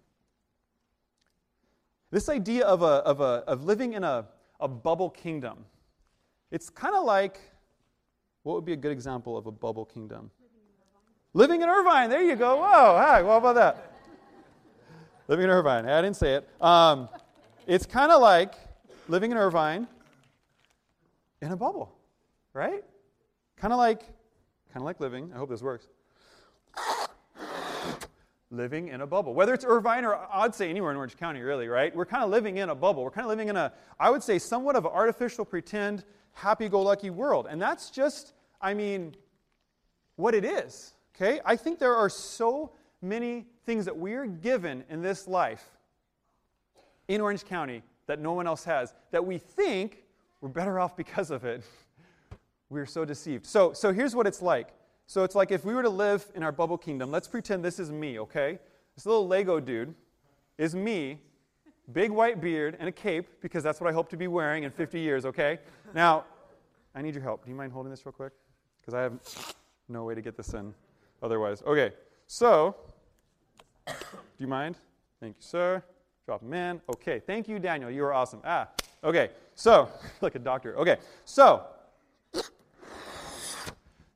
This 2.11 2.29
idea 2.29 2.65
of, 2.65 2.81
a, 2.81 2.85
of, 2.85 3.21
a, 3.21 3.43
of 3.47 3.63
living 3.63 3.93
in 3.93 4.03
a, 4.03 4.25
a 4.59 4.67
bubble 4.67 5.09
kingdom, 5.09 5.65
it's 6.51 6.69
kind 6.69 6.93
of 6.95 7.05
like 7.05 7.39
what 8.43 8.55
would 8.55 8.65
be 8.65 8.73
a 8.73 8.77
good 8.77 8.91
example 8.91 9.37
of 9.37 9.45
a 9.45 9.51
bubble 9.51 9.85
kingdom? 9.85 10.31
Living 11.33 11.61
in 11.61 11.69
Irvine. 11.69 12.09
There 12.09 12.23
you 12.23 12.35
go. 12.35 12.57
Whoa, 12.57 12.97
hi, 12.97 13.21
what 13.21 13.37
about 13.37 13.55
that? 13.55 13.87
living 15.27 15.45
in 15.45 15.49
Irvine. 15.49 15.87
I 15.87 16.01
didn't 16.01 16.17
say 16.17 16.35
it. 16.35 16.49
Um, 16.59 17.07
it's 17.65 17.85
kind 17.85 18.11
of 18.11 18.21
like 18.21 18.55
living 19.07 19.31
in 19.31 19.37
Irvine 19.37 19.87
in 21.41 21.51
a 21.51 21.55
bubble, 21.55 21.95
right? 22.53 22.83
Kind 23.55 23.71
of 23.71 23.77
like, 23.77 24.01
kind 24.01 24.77
of 24.77 24.83
like 24.83 24.99
living. 24.99 25.31
I 25.33 25.37
hope 25.37 25.49
this 25.49 25.61
works. 25.61 25.87
Living 28.51 28.89
in 28.89 29.01
a 29.01 29.07
bubble. 29.07 29.33
Whether 29.33 29.53
it's 29.53 29.65
Irvine 29.65 30.05
or 30.05 30.19
I'd 30.31 30.53
say 30.53 30.69
anywhere 30.69 30.91
in 30.91 30.97
Orange 30.97 31.17
County, 31.17 31.41
really, 31.41 31.67
right? 31.67 31.95
We're 31.95 32.05
kind 32.05 32.23
of 32.23 32.29
living 32.29 32.57
in 32.57 32.69
a 32.69 32.75
bubble. 32.75 33.03
We're 33.03 33.11
kind 33.11 33.25
of 33.25 33.29
living 33.29 33.47
in 33.47 33.55
a, 33.55 33.73
I 33.99 34.09
would 34.09 34.21
say, 34.21 34.37
somewhat 34.37 34.75
of 34.75 34.85
an 34.85 34.91
artificial 34.91 35.45
pretend 35.45 36.03
happy 36.33 36.69
go 36.69 36.81
lucky 36.81 37.09
world. 37.09 37.47
And 37.49 37.61
that's 37.61 37.89
just, 37.89 38.33
I 38.61 38.73
mean, 38.73 39.15
what 40.17 40.35
it 40.35 40.45
is. 40.45 40.93
Okay? 41.15 41.39
I 41.45 41.55
think 41.55 41.79
there 41.79 41.95
are 41.95 42.09
so 42.09 42.71
many 43.01 43.45
things 43.65 43.85
that 43.85 43.95
we're 43.95 44.27
given 44.27 44.83
in 44.89 45.01
this 45.01 45.27
life 45.27 45.65
in 47.07 47.21
Orange 47.21 47.45
County 47.45 47.83
that 48.07 48.19
no 48.19 48.33
one 48.33 48.47
else 48.47 48.63
has 48.65 48.93
that 49.11 49.25
we 49.25 49.37
think 49.37 50.03
we're 50.41 50.49
better 50.49 50.79
off 50.79 50.97
because 50.97 51.31
of 51.31 51.45
it. 51.45 51.63
we're 52.69 52.85
so 52.85 53.05
deceived. 53.05 53.45
So, 53.45 53.73
so 53.73 53.93
here's 53.93 54.15
what 54.15 54.27
it's 54.27 54.41
like. 54.41 54.69
So 55.11 55.25
it's 55.25 55.35
like 55.35 55.51
if 55.51 55.65
we 55.65 55.73
were 55.73 55.83
to 55.83 55.89
live 55.89 56.25
in 56.35 56.41
our 56.41 56.53
bubble 56.53 56.77
kingdom, 56.77 57.11
let's 57.11 57.27
pretend 57.27 57.65
this 57.65 57.79
is 57.79 57.91
me, 57.91 58.17
okay? 58.17 58.57
This 58.95 59.05
little 59.05 59.27
Lego 59.27 59.59
dude 59.59 59.93
is 60.57 60.73
me 60.73 61.19
big 61.91 62.11
white 62.11 62.39
beard, 62.39 62.77
and 62.79 62.87
a 62.87 62.93
cape, 62.93 63.27
because 63.41 63.61
that's 63.61 63.81
what 63.81 63.89
I 63.89 63.93
hope 63.93 64.07
to 64.11 64.15
be 64.15 64.29
wearing 64.29 64.63
in 64.63 64.71
50 64.71 65.01
years, 65.01 65.25
okay? 65.25 65.59
Now, 65.93 66.23
I 66.95 67.01
need 67.01 67.13
your 67.13 67.23
help. 67.23 67.43
Do 67.43 67.51
you 67.51 67.57
mind 67.57 67.73
holding 67.73 67.89
this 67.89 68.05
real 68.05 68.13
quick? 68.13 68.31
Because 68.79 68.93
I 68.93 69.01
have 69.01 69.19
no 69.89 70.05
way 70.05 70.15
to 70.15 70.21
get 70.21 70.37
this 70.37 70.53
in 70.53 70.73
otherwise. 71.21 71.61
Okay, 71.67 71.91
so, 72.27 72.73
do 73.85 73.93
you 74.37 74.47
mind? 74.47 74.77
Thank 75.19 75.35
you, 75.35 75.43
sir. 75.43 75.83
Drop 76.25 76.41
him 76.41 76.53
in. 76.53 76.79
Okay, 76.87 77.19
thank 77.19 77.49
you, 77.49 77.59
Daniel. 77.59 77.91
You 77.91 78.05
are 78.05 78.13
awesome. 78.13 78.39
Ah, 78.45 78.69
okay, 79.03 79.31
so, 79.55 79.89
like 80.21 80.35
a 80.35 80.39
doctor. 80.39 80.77
Okay, 80.77 80.99
so, 81.25 81.65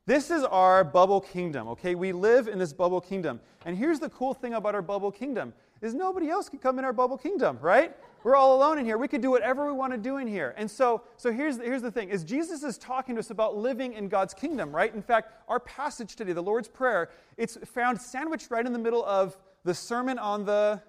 this 0.06 0.30
is 0.30 0.44
our 0.44 0.84
bubble 0.84 1.20
kingdom, 1.20 1.66
okay? 1.68 1.96
We 1.96 2.12
live 2.12 2.46
in 2.46 2.60
this 2.60 2.72
bubble 2.72 3.00
kingdom. 3.00 3.40
And 3.64 3.76
here's 3.76 3.98
the 3.98 4.08
cool 4.08 4.34
thing 4.34 4.54
about 4.54 4.76
our 4.76 4.82
bubble 4.82 5.10
kingdom 5.10 5.52
is 5.82 5.94
nobody 5.94 6.30
else 6.30 6.48
can 6.48 6.60
come 6.60 6.78
in 6.78 6.84
our 6.84 6.92
bubble 6.92 7.18
kingdom, 7.18 7.58
right? 7.60 7.94
We're 8.22 8.36
all 8.36 8.56
alone 8.56 8.78
in 8.78 8.84
here. 8.84 8.98
We 8.98 9.08
could 9.08 9.20
do 9.20 9.30
whatever 9.30 9.66
we 9.66 9.72
want 9.72 9.92
to 9.92 9.98
do 9.98 10.18
in 10.18 10.28
here. 10.28 10.54
And 10.56 10.70
so, 10.70 11.02
so 11.16 11.32
here's, 11.32 11.58
here's 11.58 11.82
the 11.82 11.90
thing 11.90 12.08
is 12.08 12.22
Jesus 12.22 12.62
is 12.62 12.78
talking 12.78 13.16
to 13.16 13.18
us 13.18 13.30
about 13.30 13.56
living 13.56 13.94
in 13.94 14.08
God's 14.08 14.32
kingdom, 14.32 14.74
right? 14.74 14.94
In 14.94 15.02
fact, 15.02 15.32
our 15.48 15.60
passage 15.60 16.14
today, 16.14 16.32
the 16.32 16.42
Lord's 16.42 16.68
Prayer, 16.68 17.10
it's 17.36 17.58
found 17.64 18.00
sandwiched 18.00 18.50
right 18.50 18.64
in 18.64 18.72
the 18.72 18.78
middle 18.78 19.04
of 19.04 19.36
the 19.64 19.74
Sermon 19.74 20.18
on 20.20 20.44
the 20.44 20.80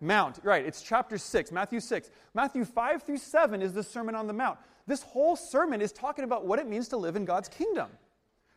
Mount. 0.00 0.40
Right, 0.42 0.64
it's 0.64 0.82
chapter 0.82 1.18
6, 1.18 1.52
Matthew 1.52 1.80
6. 1.80 2.10
Matthew 2.32 2.64
5 2.64 3.02
through 3.02 3.18
7 3.18 3.60
is 3.62 3.74
the 3.74 3.82
Sermon 3.82 4.14
on 4.14 4.26
the 4.26 4.32
Mount. 4.32 4.58
This 4.86 5.02
whole 5.02 5.36
sermon 5.36 5.80
is 5.80 5.92
talking 5.92 6.24
about 6.24 6.46
what 6.46 6.58
it 6.58 6.66
means 6.66 6.88
to 6.88 6.96
live 6.96 7.16
in 7.16 7.24
God's 7.24 7.48
kingdom 7.48 7.88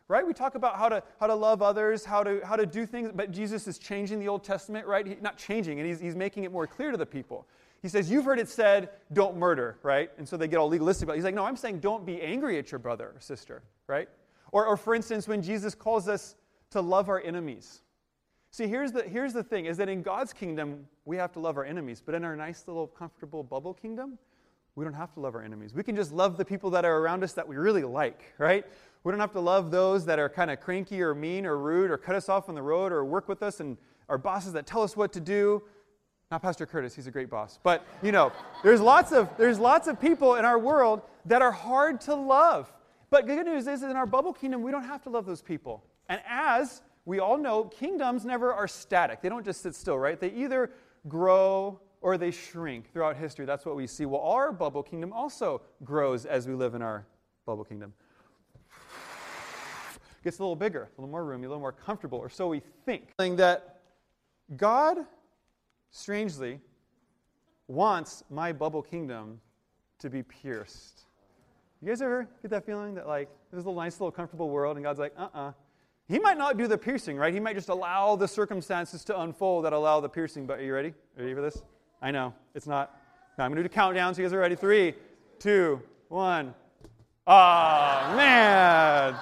right? 0.08 0.26
We 0.26 0.32
talk 0.32 0.54
about 0.54 0.76
how 0.76 0.88
to, 0.88 1.02
how 1.20 1.26
to 1.26 1.34
love 1.34 1.62
others, 1.62 2.04
how 2.04 2.22
to, 2.22 2.40
how 2.44 2.56
to 2.56 2.66
do 2.66 2.86
things, 2.86 3.10
but 3.14 3.30
Jesus 3.30 3.68
is 3.68 3.78
changing 3.78 4.18
the 4.18 4.28
Old 4.28 4.42
Testament, 4.42 4.86
right? 4.86 5.06
He, 5.06 5.16
not 5.20 5.36
changing 5.36 5.78
it, 5.78 5.86
he's, 5.86 6.00
he's 6.00 6.16
making 6.16 6.44
it 6.44 6.52
more 6.52 6.66
clear 6.66 6.90
to 6.90 6.96
the 6.96 7.06
people. 7.06 7.46
He 7.82 7.88
says, 7.88 8.10
You've 8.10 8.24
heard 8.24 8.40
it 8.40 8.48
said, 8.48 8.90
don't 9.12 9.36
murder, 9.36 9.78
right? 9.82 10.10
And 10.18 10.28
so 10.28 10.36
they 10.36 10.48
get 10.48 10.56
all 10.56 10.68
legalistic 10.68 11.04
about 11.04 11.12
it. 11.12 11.16
He's 11.16 11.24
like, 11.24 11.34
No, 11.34 11.44
I'm 11.44 11.56
saying 11.56 11.80
don't 11.80 12.04
be 12.04 12.20
angry 12.20 12.58
at 12.58 12.72
your 12.72 12.78
brother 12.78 13.12
or 13.14 13.20
sister, 13.20 13.62
right? 13.86 14.08
Or, 14.50 14.66
or 14.66 14.76
for 14.76 14.94
instance, 14.94 15.28
when 15.28 15.42
Jesus 15.42 15.74
calls 15.74 16.08
us 16.08 16.34
to 16.70 16.80
love 16.80 17.08
our 17.08 17.20
enemies. 17.20 17.82
See, 18.50 18.66
here's 18.66 18.92
the, 18.92 19.02
here's 19.02 19.34
the 19.34 19.42
thing 19.42 19.66
is 19.66 19.76
that 19.76 19.88
in 19.88 20.02
God's 20.02 20.32
kingdom, 20.32 20.86
we 21.04 21.16
have 21.16 21.32
to 21.32 21.40
love 21.40 21.56
our 21.56 21.64
enemies, 21.64 22.02
but 22.04 22.14
in 22.14 22.24
our 22.24 22.34
nice 22.34 22.64
little 22.66 22.86
comfortable 22.86 23.42
bubble 23.42 23.74
kingdom, 23.74 24.18
we 24.74 24.84
don't 24.84 24.94
have 24.94 25.12
to 25.14 25.20
love 25.20 25.34
our 25.34 25.42
enemies. 25.42 25.74
We 25.74 25.82
can 25.82 25.96
just 25.96 26.12
love 26.12 26.36
the 26.36 26.44
people 26.44 26.70
that 26.70 26.84
are 26.84 26.98
around 26.98 27.24
us 27.24 27.32
that 27.34 27.46
we 27.46 27.56
really 27.56 27.82
like, 27.82 28.32
right? 28.38 28.64
We 29.04 29.12
don't 29.12 29.20
have 29.20 29.32
to 29.32 29.40
love 29.40 29.70
those 29.70 30.04
that 30.06 30.18
are 30.18 30.28
kind 30.28 30.50
of 30.50 30.60
cranky 30.60 31.00
or 31.02 31.14
mean 31.14 31.46
or 31.46 31.56
rude 31.56 31.90
or 31.90 31.96
cut 31.96 32.14
us 32.14 32.28
off 32.28 32.48
on 32.48 32.54
the 32.54 32.62
road 32.62 32.92
or 32.92 33.04
work 33.04 33.28
with 33.28 33.42
us 33.42 33.60
and 33.60 33.76
our 34.08 34.18
bosses 34.18 34.52
that 34.54 34.66
tell 34.66 34.82
us 34.82 34.96
what 34.96 35.12
to 35.12 35.20
do. 35.20 35.62
Not 36.30 36.42
Pastor 36.42 36.66
Curtis, 36.66 36.94
he's 36.94 37.06
a 37.06 37.10
great 37.10 37.30
boss. 37.30 37.58
But, 37.62 37.86
you 38.02 38.12
know, 38.12 38.32
there's 38.62 38.80
lots 38.80 39.12
of 39.12 39.34
there's 39.38 39.58
lots 39.58 39.88
of 39.88 40.00
people 40.00 40.34
in 40.34 40.44
our 40.44 40.58
world 40.58 41.02
that 41.24 41.40
are 41.40 41.52
hard 41.52 42.00
to 42.02 42.14
love. 42.14 42.72
But 43.10 43.26
the 43.26 43.34
good 43.34 43.46
news 43.46 43.66
is 43.66 43.82
in 43.82 43.96
our 43.96 44.04
bubble 44.04 44.34
kingdom, 44.34 44.62
we 44.62 44.70
don't 44.70 44.84
have 44.84 45.02
to 45.04 45.10
love 45.10 45.24
those 45.24 45.40
people. 45.40 45.84
And 46.08 46.20
as 46.28 46.82
we 47.06 47.20
all 47.20 47.38
know, 47.38 47.64
kingdoms 47.64 48.26
never 48.26 48.52
are 48.52 48.68
static. 48.68 49.22
They 49.22 49.30
don't 49.30 49.44
just 49.44 49.62
sit 49.62 49.74
still, 49.74 49.98
right? 49.98 50.20
They 50.20 50.30
either 50.32 50.70
grow 51.06 51.80
or 52.02 52.18
they 52.18 52.30
shrink 52.30 52.92
throughout 52.92 53.16
history. 53.16 53.46
That's 53.46 53.64
what 53.64 53.76
we 53.76 53.86
see. 53.86 54.04
Well, 54.04 54.20
our 54.20 54.52
bubble 54.52 54.82
kingdom 54.82 55.14
also 55.14 55.62
grows 55.84 56.26
as 56.26 56.46
we 56.46 56.52
live 56.52 56.74
in 56.74 56.82
our 56.82 57.06
bubble 57.46 57.64
kingdom 57.64 57.94
gets 60.22 60.38
a 60.38 60.42
little 60.42 60.56
bigger, 60.56 60.82
a 60.82 61.00
little 61.00 61.10
more 61.10 61.24
roomy, 61.24 61.46
a 61.46 61.48
little 61.48 61.60
more 61.60 61.72
comfortable, 61.72 62.18
or 62.18 62.28
so 62.28 62.48
we 62.48 62.62
think. 62.84 63.12
That 63.18 63.80
God, 64.56 64.98
strangely, 65.90 66.60
wants 67.66 68.24
my 68.30 68.52
bubble 68.52 68.82
kingdom 68.82 69.40
to 69.98 70.10
be 70.10 70.22
pierced. 70.22 71.02
You 71.80 71.88
guys 71.88 72.02
ever 72.02 72.28
get 72.42 72.50
that 72.50 72.66
feeling 72.66 72.94
that, 72.94 73.06
like, 73.06 73.28
this 73.52 73.60
is 73.60 73.66
a 73.66 73.72
nice 73.72 74.00
little 74.00 74.10
comfortable 74.10 74.50
world, 74.50 74.76
and 74.76 74.84
God's 74.84 74.98
like, 74.98 75.12
uh 75.16 75.28
uh-uh. 75.34 75.48
uh 75.48 75.52
He 76.08 76.18
might 76.18 76.38
not 76.38 76.56
do 76.56 76.66
the 76.66 76.78
piercing, 76.78 77.16
right? 77.16 77.32
He 77.32 77.40
might 77.40 77.54
just 77.54 77.68
allow 77.68 78.16
the 78.16 78.26
circumstances 78.26 79.04
to 79.04 79.20
unfold 79.20 79.64
that 79.64 79.72
allow 79.72 80.00
the 80.00 80.08
piercing. 80.08 80.46
But 80.46 80.60
are 80.60 80.62
you 80.64 80.74
ready? 80.74 80.88
Are 81.16 81.22
you 81.22 81.24
ready 81.24 81.34
for 81.34 81.42
this? 81.42 81.62
I 82.00 82.10
know. 82.10 82.34
It's 82.54 82.66
not. 82.66 82.96
Now 83.36 83.44
I'm 83.44 83.50
going 83.52 83.62
to 83.62 83.68
do 83.68 83.72
a 83.72 83.74
countdown 83.74 84.14
so 84.14 84.22
you 84.22 84.26
guys 84.26 84.32
are 84.32 84.38
ready. 84.38 84.56
Three, 84.56 84.94
two, 85.38 85.82
one. 86.08 86.54
Oh, 87.26 88.14
man. 88.16 89.14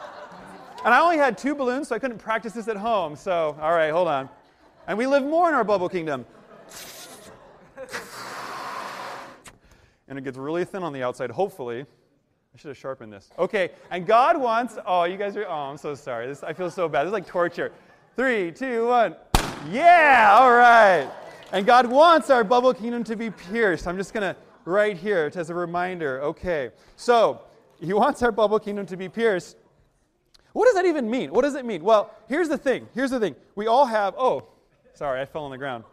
And 0.86 0.94
I 0.94 1.00
only 1.00 1.16
had 1.16 1.36
two 1.36 1.56
balloons, 1.56 1.88
so 1.88 1.96
I 1.96 1.98
couldn't 1.98 2.18
practice 2.18 2.52
this 2.52 2.68
at 2.68 2.76
home. 2.76 3.16
So, 3.16 3.58
all 3.60 3.72
right, 3.72 3.90
hold 3.90 4.06
on. 4.06 4.28
And 4.86 4.96
we 4.96 5.08
live 5.08 5.24
more 5.24 5.48
in 5.48 5.54
our 5.56 5.64
bubble 5.64 5.88
kingdom. 5.88 6.24
and 10.06 10.16
it 10.16 10.22
gets 10.22 10.38
really 10.38 10.64
thin 10.64 10.84
on 10.84 10.92
the 10.92 11.02
outside, 11.02 11.32
hopefully. 11.32 11.80
I 11.80 12.56
should 12.56 12.68
have 12.68 12.76
sharpened 12.76 13.12
this. 13.12 13.30
Okay, 13.36 13.72
and 13.90 14.06
God 14.06 14.40
wants, 14.40 14.78
oh, 14.86 15.02
you 15.02 15.16
guys 15.16 15.36
are, 15.36 15.44
oh, 15.48 15.52
I'm 15.52 15.76
so 15.76 15.96
sorry. 15.96 16.28
This, 16.28 16.44
I 16.44 16.52
feel 16.52 16.70
so 16.70 16.88
bad. 16.88 17.02
This 17.02 17.08
is 17.08 17.14
like 17.14 17.26
torture. 17.26 17.72
Three, 18.14 18.52
two, 18.52 18.86
one. 18.86 19.16
Yeah, 19.68 20.36
all 20.38 20.52
right. 20.52 21.10
And 21.50 21.66
God 21.66 21.86
wants 21.86 22.30
our 22.30 22.44
bubble 22.44 22.72
kingdom 22.72 23.02
to 23.04 23.16
be 23.16 23.30
pierced. 23.30 23.88
I'm 23.88 23.96
just 23.96 24.14
going 24.14 24.22
to 24.32 24.40
write 24.64 24.98
here 24.98 25.32
as 25.34 25.50
a 25.50 25.54
reminder. 25.54 26.22
Okay. 26.22 26.70
So, 26.94 27.40
He 27.80 27.92
wants 27.92 28.22
our 28.22 28.30
bubble 28.30 28.60
kingdom 28.60 28.86
to 28.86 28.96
be 28.96 29.08
pierced. 29.08 29.56
What 30.56 30.64
does 30.64 30.74
that 30.76 30.86
even 30.86 31.10
mean? 31.10 31.32
What 31.32 31.42
does 31.42 31.54
it 31.54 31.66
mean? 31.66 31.84
Well, 31.84 32.10
here's 32.30 32.48
the 32.48 32.56
thing. 32.56 32.88
Here's 32.94 33.10
the 33.10 33.20
thing. 33.20 33.36
We 33.56 33.66
all 33.66 33.84
have, 33.84 34.14
oh, 34.16 34.48
sorry, 34.94 35.20
I 35.20 35.26
fell 35.26 35.44
on 35.44 35.50
the 35.50 35.58
ground. 35.58 35.84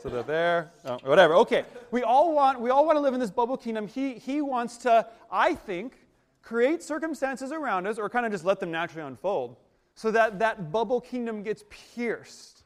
So 0.00 0.10
they're 0.10 0.22
there, 0.22 0.70
oh, 0.84 0.98
whatever. 1.04 1.36
Okay, 1.36 1.64
we 1.90 2.02
all 2.02 2.34
want 2.34 2.60
we 2.60 2.68
all 2.68 2.84
want 2.84 2.96
to 2.96 3.00
live 3.00 3.14
in 3.14 3.20
this 3.20 3.30
bubble 3.30 3.56
kingdom. 3.56 3.86
He 3.86 4.14
he 4.14 4.42
wants 4.42 4.76
to, 4.78 5.06
I 5.30 5.54
think, 5.54 5.94
create 6.42 6.82
circumstances 6.82 7.52
around 7.52 7.86
us, 7.86 7.98
or 7.98 8.10
kind 8.10 8.26
of 8.26 8.32
just 8.32 8.44
let 8.44 8.60
them 8.60 8.70
naturally 8.70 9.06
unfold, 9.06 9.56
so 9.94 10.10
that 10.10 10.38
that 10.40 10.70
bubble 10.70 11.00
kingdom 11.00 11.42
gets 11.42 11.64
pierced. 11.94 12.64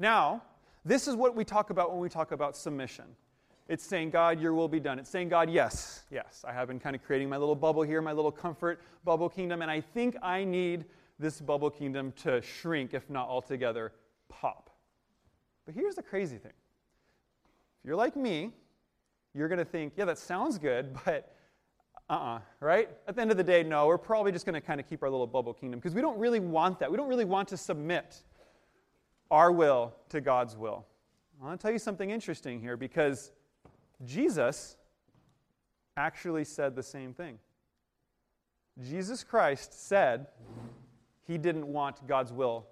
Now, 0.00 0.42
this 0.84 1.06
is 1.06 1.14
what 1.14 1.36
we 1.36 1.44
talk 1.44 1.70
about 1.70 1.92
when 1.92 2.00
we 2.00 2.08
talk 2.08 2.32
about 2.32 2.56
submission. 2.56 3.04
It's 3.70 3.86
saying, 3.86 4.10
God, 4.10 4.40
your 4.40 4.52
will 4.52 4.66
be 4.66 4.80
done. 4.80 4.98
It's 4.98 5.08
saying, 5.08 5.28
God, 5.28 5.48
yes, 5.48 6.02
yes, 6.10 6.44
I 6.44 6.52
have 6.52 6.66
been 6.66 6.80
kind 6.80 6.96
of 6.96 7.04
creating 7.04 7.28
my 7.28 7.36
little 7.36 7.54
bubble 7.54 7.82
here, 7.82 8.02
my 8.02 8.10
little 8.10 8.32
comfort 8.32 8.82
bubble 9.04 9.28
kingdom, 9.28 9.62
and 9.62 9.70
I 9.70 9.80
think 9.80 10.16
I 10.24 10.42
need 10.42 10.86
this 11.20 11.40
bubble 11.40 11.70
kingdom 11.70 12.12
to 12.24 12.42
shrink, 12.42 12.94
if 12.94 13.08
not 13.08 13.28
altogether 13.28 13.92
pop. 14.28 14.70
But 15.66 15.76
here's 15.76 15.94
the 15.94 16.02
crazy 16.02 16.36
thing 16.36 16.50
if 16.50 17.86
you're 17.86 17.94
like 17.94 18.16
me, 18.16 18.50
you're 19.34 19.46
going 19.46 19.60
to 19.60 19.64
think, 19.64 19.92
yeah, 19.96 20.04
that 20.06 20.18
sounds 20.18 20.58
good, 20.58 20.92
but 21.04 21.32
uh 22.08 22.14
uh-uh, 22.14 22.36
uh 22.36 22.40
right? 22.58 22.88
At 23.06 23.14
the 23.14 23.22
end 23.22 23.30
of 23.30 23.36
the 23.36 23.44
day, 23.44 23.62
no, 23.62 23.86
we're 23.86 23.98
probably 23.98 24.32
just 24.32 24.46
going 24.46 24.54
to 24.54 24.60
kind 24.60 24.80
of 24.80 24.88
keep 24.88 25.00
our 25.04 25.10
little 25.10 25.28
bubble 25.28 25.54
kingdom 25.54 25.78
because 25.78 25.94
we 25.94 26.00
don't 26.00 26.18
really 26.18 26.40
want 26.40 26.80
that. 26.80 26.90
We 26.90 26.96
don't 26.96 27.08
really 27.08 27.24
want 27.24 27.46
to 27.50 27.56
submit 27.56 28.20
our 29.30 29.52
will 29.52 29.94
to 30.08 30.20
God's 30.20 30.56
will. 30.56 30.86
I 31.40 31.46
want 31.46 31.60
to 31.60 31.62
tell 31.62 31.72
you 31.72 31.78
something 31.78 32.10
interesting 32.10 32.60
here 32.60 32.76
because 32.76 33.30
Jesus 34.04 34.76
actually 35.96 36.44
said 36.44 36.74
the 36.74 36.82
same 36.82 37.12
thing. 37.12 37.38
Jesus 38.82 39.22
Christ 39.24 39.88
said 39.88 40.28
he 41.26 41.36
didn't 41.38 41.66
want 41.66 42.06
God's 42.06 42.32
will 42.32 42.66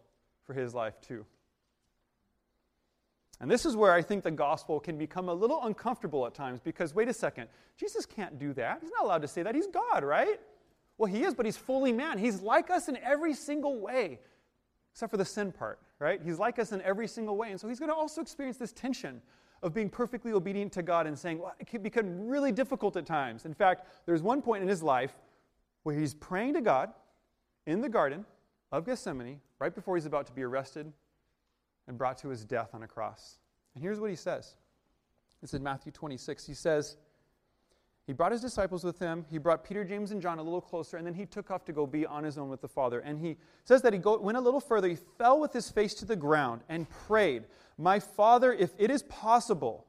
for 0.46 0.54
his 0.54 0.74
life, 0.74 1.00
too. 1.00 1.26
And 3.40 3.50
this 3.50 3.64
is 3.64 3.76
where 3.76 3.92
I 3.92 4.02
think 4.02 4.24
the 4.24 4.30
gospel 4.30 4.80
can 4.80 4.98
become 4.98 5.28
a 5.28 5.34
little 5.34 5.62
uncomfortable 5.64 6.26
at 6.26 6.34
times 6.34 6.60
because, 6.60 6.94
wait 6.94 7.08
a 7.08 7.14
second, 7.14 7.48
Jesus 7.76 8.04
can't 8.04 8.38
do 8.38 8.52
that. 8.54 8.78
He's 8.80 8.90
not 8.90 9.04
allowed 9.04 9.22
to 9.22 9.28
say 9.28 9.42
that. 9.42 9.54
He's 9.54 9.68
God, 9.68 10.02
right? 10.02 10.40
Well, 10.96 11.10
he 11.12 11.22
is, 11.22 11.34
but 11.34 11.46
he's 11.46 11.56
fully 11.56 11.92
man. 11.92 12.18
He's 12.18 12.40
like 12.40 12.70
us 12.70 12.88
in 12.88 12.96
every 12.96 13.34
single 13.34 13.78
way, 13.78 14.18
except 14.92 15.10
for 15.12 15.16
the 15.16 15.24
sin 15.24 15.52
part, 15.52 15.78
right? 16.00 16.20
He's 16.20 16.38
like 16.38 16.58
us 16.58 16.72
in 16.72 16.82
every 16.82 17.06
single 17.06 17.36
way. 17.36 17.52
And 17.52 17.60
so 17.60 17.68
he's 17.68 17.78
going 17.78 17.90
to 17.90 17.94
also 17.94 18.20
experience 18.20 18.56
this 18.56 18.72
tension 18.72 19.22
of 19.62 19.74
being 19.74 19.90
perfectly 19.90 20.32
obedient 20.32 20.72
to 20.72 20.82
God 20.82 21.06
and 21.06 21.18
saying, 21.18 21.38
well, 21.38 21.54
it 21.58 21.66
can 21.66 21.82
become 21.82 22.28
really 22.28 22.52
difficult 22.52 22.96
at 22.96 23.06
times. 23.06 23.44
In 23.44 23.54
fact, 23.54 23.86
there's 24.06 24.22
one 24.22 24.40
point 24.42 24.62
in 24.62 24.68
his 24.68 24.82
life 24.82 25.16
where 25.82 25.98
he's 25.98 26.14
praying 26.14 26.54
to 26.54 26.60
God 26.60 26.92
in 27.66 27.80
the 27.80 27.88
garden 27.88 28.24
of 28.72 28.84
Gethsemane 28.86 29.40
right 29.58 29.74
before 29.74 29.96
he's 29.96 30.06
about 30.06 30.26
to 30.26 30.32
be 30.32 30.42
arrested 30.42 30.92
and 31.86 31.98
brought 31.98 32.18
to 32.18 32.28
his 32.28 32.44
death 32.44 32.74
on 32.74 32.82
a 32.82 32.86
cross. 32.86 33.38
And 33.74 33.82
here's 33.82 33.98
what 33.98 34.10
he 34.10 34.16
says 34.16 34.56
it's 35.42 35.54
in 35.54 35.62
Matthew 35.62 35.92
26. 35.92 36.46
He 36.46 36.54
says, 36.54 36.96
he 38.08 38.14
brought 38.14 38.32
his 38.32 38.40
disciples 38.40 38.84
with 38.84 38.98
him. 38.98 39.26
He 39.30 39.36
brought 39.36 39.62
Peter, 39.62 39.84
James, 39.84 40.12
and 40.12 40.22
John 40.22 40.38
a 40.38 40.42
little 40.42 40.62
closer, 40.62 40.96
and 40.96 41.06
then 41.06 41.12
he 41.12 41.26
took 41.26 41.50
off 41.50 41.66
to 41.66 41.74
go 41.74 41.86
be 41.86 42.06
on 42.06 42.24
his 42.24 42.38
own 42.38 42.48
with 42.48 42.62
the 42.62 42.68
Father. 42.68 43.00
And 43.00 43.20
he 43.20 43.36
says 43.64 43.82
that 43.82 43.92
he 43.92 43.98
go, 43.98 44.18
went 44.18 44.38
a 44.38 44.40
little 44.40 44.60
further. 44.60 44.88
He 44.88 44.96
fell 44.96 45.38
with 45.38 45.52
his 45.52 45.70
face 45.70 45.92
to 45.96 46.06
the 46.06 46.16
ground 46.16 46.62
and 46.70 46.88
prayed, 46.88 47.44
My 47.76 48.00
Father, 48.00 48.54
if 48.54 48.70
it 48.78 48.90
is 48.90 49.02
possible, 49.02 49.84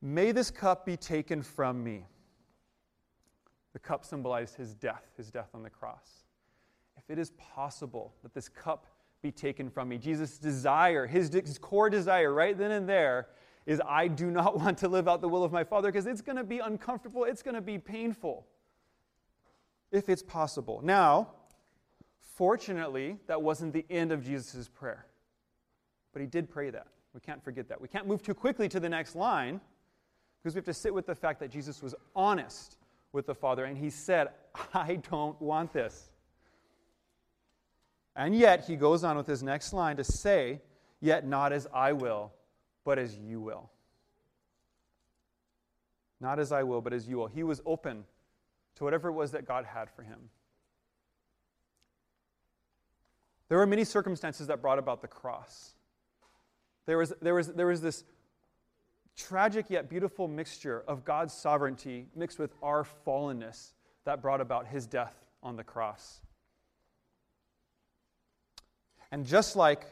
may 0.00 0.32
this 0.32 0.50
cup 0.50 0.86
be 0.86 0.96
taken 0.96 1.42
from 1.42 1.84
me. 1.84 2.06
The 3.74 3.78
cup 3.78 4.06
symbolized 4.06 4.56
his 4.56 4.72
death, 4.74 5.04
his 5.18 5.30
death 5.30 5.50
on 5.52 5.62
the 5.62 5.68
cross. 5.68 6.24
If 6.96 7.10
it 7.10 7.18
is 7.18 7.32
possible 7.32 8.14
that 8.22 8.32
this 8.32 8.48
cup 8.48 8.86
be 9.20 9.30
taken 9.30 9.68
from 9.68 9.90
me, 9.90 9.98
Jesus' 9.98 10.38
desire, 10.38 11.06
his, 11.06 11.28
his 11.28 11.58
core 11.58 11.90
desire 11.90 12.32
right 12.32 12.56
then 12.56 12.70
and 12.70 12.88
there, 12.88 13.26
is 13.66 13.80
I 13.86 14.08
do 14.08 14.30
not 14.30 14.58
want 14.60 14.78
to 14.78 14.88
live 14.88 15.08
out 15.08 15.20
the 15.20 15.28
will 15.28 15.44
of 15.44 15.52
my 15.52 15.64
Father 15.64 15.90
because 15.90 16.06
it's 16.06 16.22
going 16.22 16.36
to 16.36 16.44
be 16.44 16.58
uncomfortable, 16.58 17.24
it's 17.24 17.42
going 17.42 17.54
to 17.54 17.60
be 17.60 17.78
painful, 17.78 18.46
if 19.90 20.08
it's 20.08 20.22
possible. 20.22 20.80
Now, 20.82 21.30
fortunately, 22.36 23.18
that 23.26 23.40
wasn't 23.40 23.72
the 23.72 23.84
end 23.90 24.12
of 24.12 24.24
Jesus' 24.24 24.68
prayer. 24.68 25.06
But 26.12 26.20
he 26.20 26.26
did 26.26 26.48
pray 26.48 26.70
that. 26.70 26.86
We 27.12 27.20
can't 27.20 27.42
forget 27.42 27.68
that. 27.68 27.80
We 27.80 27.88
can't 27.88 28.06
move 28.06 28.22
too 28.22 28.34
quickly 28.34 28.68
to 28.68 28.80
the 28.80 28.88
next 28.88 29.14
line 29.14 29.60
because 30.42 30.54
we 30.54 30.58
have 30.58 30.64
to 30.66 30.74
sit 30.74 30.92
with 30.92 31.06
the 31.06 31.14
fact 31.14 31.40
that 31.40 31.50
Jesus 31.50 31.82
was 31.82 31.94
honest 32.14 32.76
with 33.12 33.26
the 33.26 33.34
Father 33.34 33.64
and 33.64 33.78
he 33.78 33.88
said, 33.90 34.28
I 34.74 34.96
don't 34.96 35.40
want 35.40 35.72
this. 35.72 36.10
And 38.16 38.36
yet, 38.36 38.64
he 38.66 38.76
goes 38.76 39.02
on 39.02 39.16
with 39.16 39.26
his 39.26 39.42
next 39.42 39.72
line 39.72 39.96
to 39.96 40.04
say, 40.04 40.60
Yet 41.00 41.26
not 41.26 41.52
as 41.52 41.66
I 41.74 41.92
will, 41.92 42.32
but 42.84 42.98
as 42.98 43.16
you 43.16 43.40
will. 43.40 43.70
Not 46.20 46.38
as 46.38 46.52
I 46.52 46.62
will, 46.62 46.80
but 46.80 46.92
as 46.92 47.08
you 47.08 47.18
will. 47.18 47.26
He 47.26 47.42
was 47.42 47.60
open 47.66 48.04
to 48.76 48.84
whatever 48.84 49.08
it 49.08 49.12
was 49.12 49.32
that 49.32 49.46
God 49.46 49.64
had 49.64 49.90
for 49.90 50.02
him. 50.02 50.30
There 53.48 53.58
were 53.58 53.66
many 53.66 53.84
circumstances 53.84 54.46
that 54.46 54.62
brought 54.62 54.78
about 54.78 55.02
the 55.02 55.08
cross. 55.08 55.74
There 56.86 56.98
was, 56.98 57.12
there 57.20 57.34
was, 57.34 57.48
there 57.48 57.66
was 57.66 57.80
this 57.80 58.04
tragic 59.16 59.66
yet 59.68 59.88
beautiful 59.88 60.28
mixture 60.28 60.82
of 60.88 61.04
God's 61.04 61.32
sovereignty 61.32 62.08
mixed 62.14 62.38
with 62.38 62.52
our 62.62 62.86
fallenness 63.06 63.72
that 64.04 64.20
brought 64.20 64.40
about 64.40 64.66
his 64.66 64.86
death 64.86 65.14
on 65.42 65.56
the 65.56 65.64
cross. 65.64 66.20
And 69.12 69.24
just 69.24 69.56
like 69.56 69.86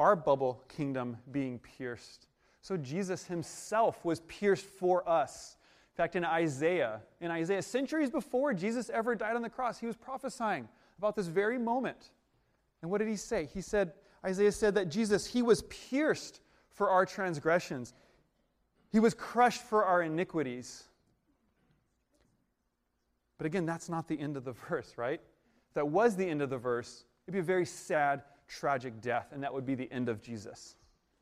our 0.00 0.16
bubble 0.16 0.64
kingdom 0.66 1.18
being 1.30 1.58
pierced. 1.58 2.26
So 2.62 2.78
Jesus 2.78 3.26
himself 3.26 4.02
was 4.02 4.20
pierced 4.20 4.64
for 4.64 5.06
us. 5.06 5.58
In 5.92 5.96
fact, 5.96 6.16
in 6.16 6.24
Isaiah, 6.24 7.02
in 7.20 7.30
Isaiah, 7.30 7.60
centuries 7.60 8.08
before 8.08 8.54
Jesus 8.54 8.88
ever 8.88 9.14
died 9.14 9.36
on 9.36 9.42
the 9.42 9.50
cross, 9.50 9.78
he 9.78 9.86
was 9.86 9.96
prophesying 9.96 10.66
about 10.96 11.16
this 11.16 11.26
very 11.26 11.58
moment. 11.58 12.12
And 12.80 12.90
what 12.90 12.98
did 12.98 13.08
he 13.08 13.16
say? 13.16 13.46
He 13.52 13.60
said, 13.60 13.92
Isaiah 14.24 14.52
said 14.52 14.74
that 14.76 14.88
Jesus, 14.88 15.26
he 15.26 15.42
was 15.42 15.62
pierced 15.64 16.40
for 16.72 16.88
our 16.88 17.04
transgressions, 17.04 17.92
he 18.90 19.00
was 19.00 19.12
crushed 19.12 19.62
for 19.62 19.84
our 19.84 20.02
iniquities. 20.02 20.84
But 23.36 23.46
again, 23.46 23.66
that's 23.66 23.90
not 23.90 24.08
the 24.08 24.18
end 24.18 24.38
of 24.38 24.44
the 24.44 24.52
verse, 24.68 24.94
right? 24.96 25.20
If 25.68 25.74
that 25.74 25.88
was 25.88 26.16
the 26.16 26.26
end 26.26 26.40
of 26.40 26.48
the 26.48 26.58
verse, 26.58 27.04
it'd 27.26 27.34
be 27.34 27.40
a 27.40 27.42
very 27.42 27.66
sad 27.66 28.22
tragic 28.50 29.00
death, 29.00 29.28
and 29.32 29.42
that 29.42 29.54
would 29.54 29.64
be 29.64 29.74
the 29.74 29.90
end 29.90 30.08
of 30.08 30.20
Jesus. 30.20 30.76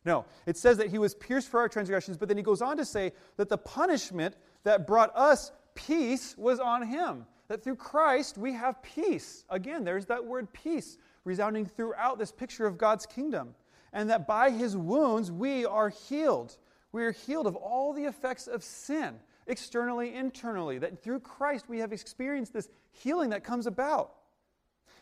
No, 0.04 0.24
it 0.46 0.56
says 0.56 0.78
that 0.78 0.88
he 0.88 0.98
was 0.98 1.14
pierced 1.14 1.48
for 1.48 1.60
our 1.60 1.68
transgressions, 1.68 2.16
but 2.16 2.28
then 2.28 2.36
he 2.36 2.42
goes 2.42 2.62
on 2.62 2.76
to 2.78 2.84
say 2.84 3.12
that 3.36 3.48
the 3.48 3.58
punishment 3.58 4.36
that 4.64 4.86
brought 4.86 5.14
us 5.14 5.52
peace 5.74 6.36
was 6.36 6.58
on 6.60 6.86
him. 6.86 7.26
That 7.48 7.62
through 7.62 7.76
Christ 7.76 8.38
we 8.38 8.52
have 8.52 8.82
peace. 8.82 9.44
Again, 9.50 9.84
there's 9.84 10.06
that 10.06 10.24
word 10.24 10.52
peace 10.52 10.98
resounding 11.24 11.66
throughout 11.66 12.18
this 12.18 12.32
picture 12.32 12.66
of 12.66 12.78
God's 12.78 13.06
kingdom. 13.06 13.54
And 13.92 14.10
that 14.10 14.26
by 14.26 14.50
his 14.50 14.76
wounds 14.76 15.32
we 15.32 15.64
are 15.64 15.88
healed. 15.88 16.56
We 16.92 17.04
are 17.04 17.12
healed 17.12 17.46
of 17.46 17.56
all 17.56 17.92
the 17.92 18.04
effects 18.04 18.46
of 18.46 18.62
sin, 18.62 19.16
externally, 19.46 20.14
internally. 20.14 20.78
That 20.78 21.02
through 21.02 21.20
Christ 21.20 21.68
we 21.68 21.78
have 21.78 21.92
experienced 21.92 22.52
this 22.52 22.68
healing 22.90 23.30
that 23.30 23.44
comes 23.44 23.66
about. 23.66 24.14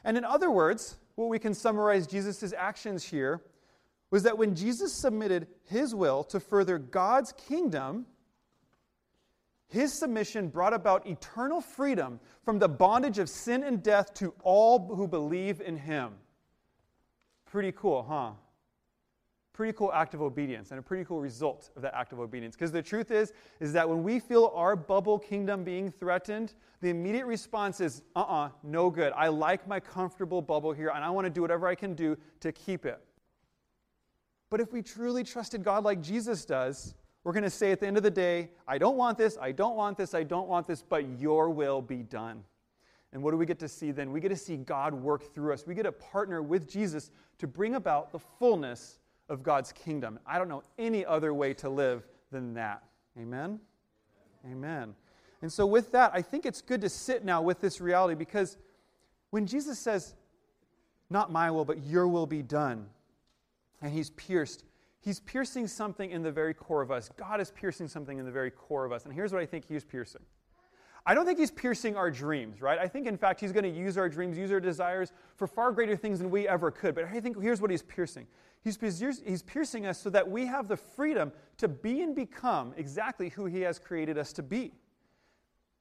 And 0.04 0.16
in 0.16 0.24
other 0.24 0.50
words, 0.50 0.96
what 1.16 1.28
we 1.28 1.38
can 1.38 1.54
summarize 1.54 2.06
Jesus' 2.06 2.52
actions 2.56 3.02
here 3.02 3.42
was 4.10 4.22
that 4.22 4.38
when 4.38 4.54
Jesus 4.54 4.92
submitted 4.92 5.48
his 5.64 5.94
will 5.94 6.22
to 6.24 6.38
further 6.38 6.78
God's 6.78 7.32
kingdom, 7.32 8.06
his 9.68 9.92
submission 9.92 10.48
brought 10.48 10.72
about 10.72 11.06
eternal 11.06 11.60
freedom 11.60 12.20
from 12.44 12.58
the 12.58 12.68
bondage 12.68 13.18
of 13.18 13.28
sin 13.28 13.64
and 13.64 13.82
death 13.82 14.14
to 14.14 14.32
all 14.42 14.94
who 14.94 15.08
believe 15.08 15.60
in 15.60 15.76
him. 15.76 16.12
Pretty 17.46 17.72
cool, 17.72 18.04
huh? 18.08 18.32
Pretty 19.56 19.72
cool 19.72 19.90
act 19.94 20.12
of 20.12 20.20
obedience 20.20 20.70
and 20.70 20.78
a 20.78 20.82
pretty 20.82 21.02
cool 21.02 21.18
result 21.18 21.70
of 21.76 21.82
that 21.82 21.94
act 21.94 22.12
of 22.12 22.20
obedience. 22.20 22.54
Because 22.54 22.70
the 22.70 22.82
truth 22.82 23.10
is, 23.10 23.32
is 23.58 23.72
that 23.72 23.88
when 23.88 24.02
we 24.02 24.20
feel 24.20 24.52
our 24.54 24.76
bubble 24.76 25.18
kingdom 25.18 25.64
being 25.64 25.90
threatened, 25.90 26.52
the 26.82 26.90
immediate 26.90 27.24
response 27.24 27.80
is, 27.80 28.02
uh 28.14 28.20
uh-uh, 28.20 28.46
uh 28.46 28.48
no 28.62 28.90
good. 28.90 29.14
I 29.16 29.28
like 29.28 29.66
my 29.66 29.80
comfortable 29.80 30.42
bubble 30.42 30.72
here 30.72 30.92
and 30.94 31.02
I 31.02 31.08
want 31.08 31.24
to 31.24 31.30
do 31.30 31.40
whatever 31.40 31.66
I 31.66 31.74
can 31.74 31.94
do 31.94 32.18
to 32.40 32.52
keep 32.52 32.84
it. 32.84 33.00
But 34.50 34.60
if 34.60 34.74
we 34.74 34.82
truly 34.82 35.24
trusted 35.24 35.64
God 35.64 35.84
like 35.84 36.02
Jesus 36.02 36.44
does, 36.44 36.94
we're 37.24 37.32
going 37.32 37.42
to 37.42 37.50
say 37.50 37.72
at 37.72 37.80
the 37.80 37.86
end 37.86 37.96
of 37.96 38.02
the 38.02 38.10
day, 38.10 38.50
I 38.68 38.76
don't 38.76 38.98
want 38.98 39.16
this, 39.16 39.38
I 39.40 39.52
don't 39.52 39.74
want 39.74 39.96
this, 39.96 40.12
I 40.12 40.22
don't 40.22 40.48
want 40.48 40.66
this, 40.66 40.82
but 40.82 41.18
your 41.18 41.48
will 41.48 41.80
be 41.80 42.02
done. 42.02 42.44
And 43.14 43.22
what 43.22 43.30
do 43.30 43.38
we 43.38 43.46
get 43.46 43.58
to 43.60 43.68
see 43.68 43.90
then? 43.90 44.12
We 44.12 44.20
get 44.20 44.28
to 44.28 44.36
see 44.36 44.58
God 44.58 44.92
work 44.92 45.34
through 45.34 45.54
us. 45.54 45.66
We 45.66 45.74
get 45.74 45.84
to 45.84 45.92
partner 45.92 46.42
with 46.42 46.70
Jesus 46.70 47.10
to 47.38 47.46
bring 47.46 47.74
about 47.74 48.12
the 48.12 48.18
fullness 48.18 48.98
of 49.28 49.42
God's 49.42 49.72
kingdom. 49.72 50.18
I 50.26 50.38
don't 50.38 50.48
know 50.48 50.62
any 50.78 51.04
other 51.04 51.34
way 51.34 51.54
to 51.54 51.68
live 51.68 52.06
than 52.30 52.54
that. 52.54 52.82
Amen? 53.18 53.60
Amen. 54.50 54.94
And 55.42 55.52
so, 55.52 55.66
with 55.66 55.92
that, 55.92 56.12
I 56.14 56.22
think 56.22 56.46
it's 56.46 56.62
good 56.62 56.80
to 56.80 56.88
sit 56.88 57.24
now 57.24 57.42
with 57.42 57.60
this 57.60 57.80
reality 57.80 58.14
because 58.14 58.56
when 59.30 59.46
Jesus 59.46 59.78
says, 59.78 60.14
Not 61.10 61.30
my 61.30 61.50
will, 61.50 61.64
but 61.64 61.84
your 61.84 62.08
will 62.08 62.26
be 62.26 62.42
done, 62.42 62.86
and 63.82 63.92
he's 63.92 64.10
pierced, 64.10 64.64
he's 65.00 65.20
piercing 65.20 65.66
something 65.66 66.10
in 66.10 66.22
the 66.22 66.32
very 66.32 66.54
core 66.54 66.82
of 66.82 66.90
us. 66.90 67.10
God 67.16 67.40
is 67.40 67.50
piercing 67.50 67.88
something 67.88 68.18
in 68.18 68.24
the 68.24 68.30
very 68.30 68.50
core 68.50 68.84
of 68.84 68.92
us. 68.92 69.04
And 69.04 69.12
here's 69.12 69.32
what 69.32 69.42
I 69.42 69.46
think 69.46 69.66
he's 69.68 69.84
piercing. 69.84 70.22
I 71.08 71.14
don't 71.14 71.24
think 71.24 71.38
he's 71.38 71.52
piercing 71.52 71.96
our 71.96 72.10
dreams, 72.10 72.60
right? 72.60 72.80
I 72.80 72.88
think, 72.88 73.06
in 73.06 73.16
fact, 73.16 73.40
he's 73.40 73.52
going 73.52 73.62
to 73.62 73.70
use 73.70 73.96
our 73.96 74.08
dreams, 74.08 74.36
use 74.36 74.50
our 74.50 74.58
desires 74.58 75.12
for 75.36 75.46
far 75.46 75.70
greater 75.70 75.96
things 75.96 76.18
than 76.18 76.30
we 76.30 76.48
ever 76.48 76.72
could. 76.72 76.96
But 76.96 77.04
I 77.04 77.20
think 77.20 77.40
here's 77.40 77.60
what 77.60 77.70
he's 77.70 77.82
piercing 77.82 78.26
he's, 78.64 78.76
he's 79.24 79.42
piercing 79.42 79.86
us 79.86 80.00
so 80.00 80.10
that 80.10 80.28
we 80.28 80.46
have 80.46 80.66
the 80.66 80.76
freedom 80.76 81.30
to 81.58 81.68
be 81.68 82.02
and 82.02 82.16
become 82.16 82.74
exactly 82.76 83.28
who 83.28 83.46
he 83.46 83.60
has 83.60 83.78
created 83.78 84.18
us 84.18 84.32
to 84.32 84.42
be. 84.42 84.72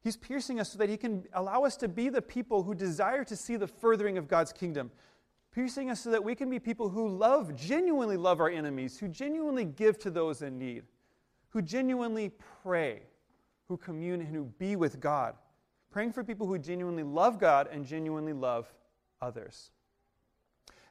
He's 0.04 0.16
piercing 0.16 0.60
us 0.60 0.72
so 0.72 0.78
that 0.78 0.90
he 0.90 0.98
can 0.98 1.26
allow 1.34 1.64
us 1.64 1.76
to 1.78 1.88
be 1.88 2.10
the 2.10 2.22
people 2.22 2.62
who 2.62 2.76
desire 2.76 3.24
to 3.24 3.36
see 3.36 3.56
the 3.56 3.66
furthering 3.66 4.20
of 4.20 4.28
God's 4.28 4.54
kingdom. 4.54 4.92
Piercing 5.52 5.90
us 5.90 6.02
so 6.02 6.12
that 6.12 6.24
we 6.24 6.36
can 6.36 6.48
be 6.52 6.60
people 6.60 6.90
who 6.90 7.10
love, 7.10 7.56
genuinely 7.56 8.18
love 8.18 8.40
our 8.40 8.50
enemies, 8.50 9.00
who 9.00 9.08
genuinely 9.08 9.66
give 9.66 9.98
to 10.00 10.12
those 10.12 10.44
in 10.44 10.60
need, 10.60 10.84
who 11.50 11.64
genuinely 11.64 12.30
pray 12.62 13.02
who 13.68 13.78
commune 13.78 14.22
and 14.22 14.30
who 14.30 14.46
be 14.58 14.76
with 14.76 15.00
God. 15.00 15.36
Praying 15.92 16.12
for 16.12 16.24
people 16.24 16.48
who 16.48 16.58
genuinely 16.58 17.04
love 17.04 17.40
God 17.40 17.68
and 17.72 17.86
genuinely 17.86 18.34
love 18.34 18.72
others. 19.22 19.72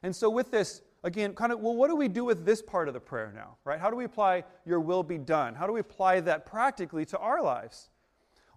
And 0.03 0.15
so, 0.15 0.29
with 0.29 0.51
this, 0.51 0.81
again, 1.03 1.33
kind 1.33 1.51
of, 1.51 1.59
well, 1.59 1.75
what 1.75 1.89
do 1.89 1.95
we 1.95 2.07
do 2.07 2.25
with 2.25 2.45
this 2.45 2.61
part 2.61 2.87
of 2.87 2.93
the 2.93 2.99
prayer 2.99 3.31
now, 3.33 3.57
right? 3.63 3.79
How 3.79 3.89
do 3.89 3.95
we 3.95 4.05
apply 4.05 4.43
your 4.65 4.79
will 4.79 5.03
be 5.03 5.17
done? 5.17 5.55
How 5.55 5.67
do 5.67 5.73
we 5.73 5.79
apply 5.79 6.19
that 6.21 6.45
practically 6.45 7.05
to 7.05 7.17
our 7.17 7.41
lives? 7.41 7.89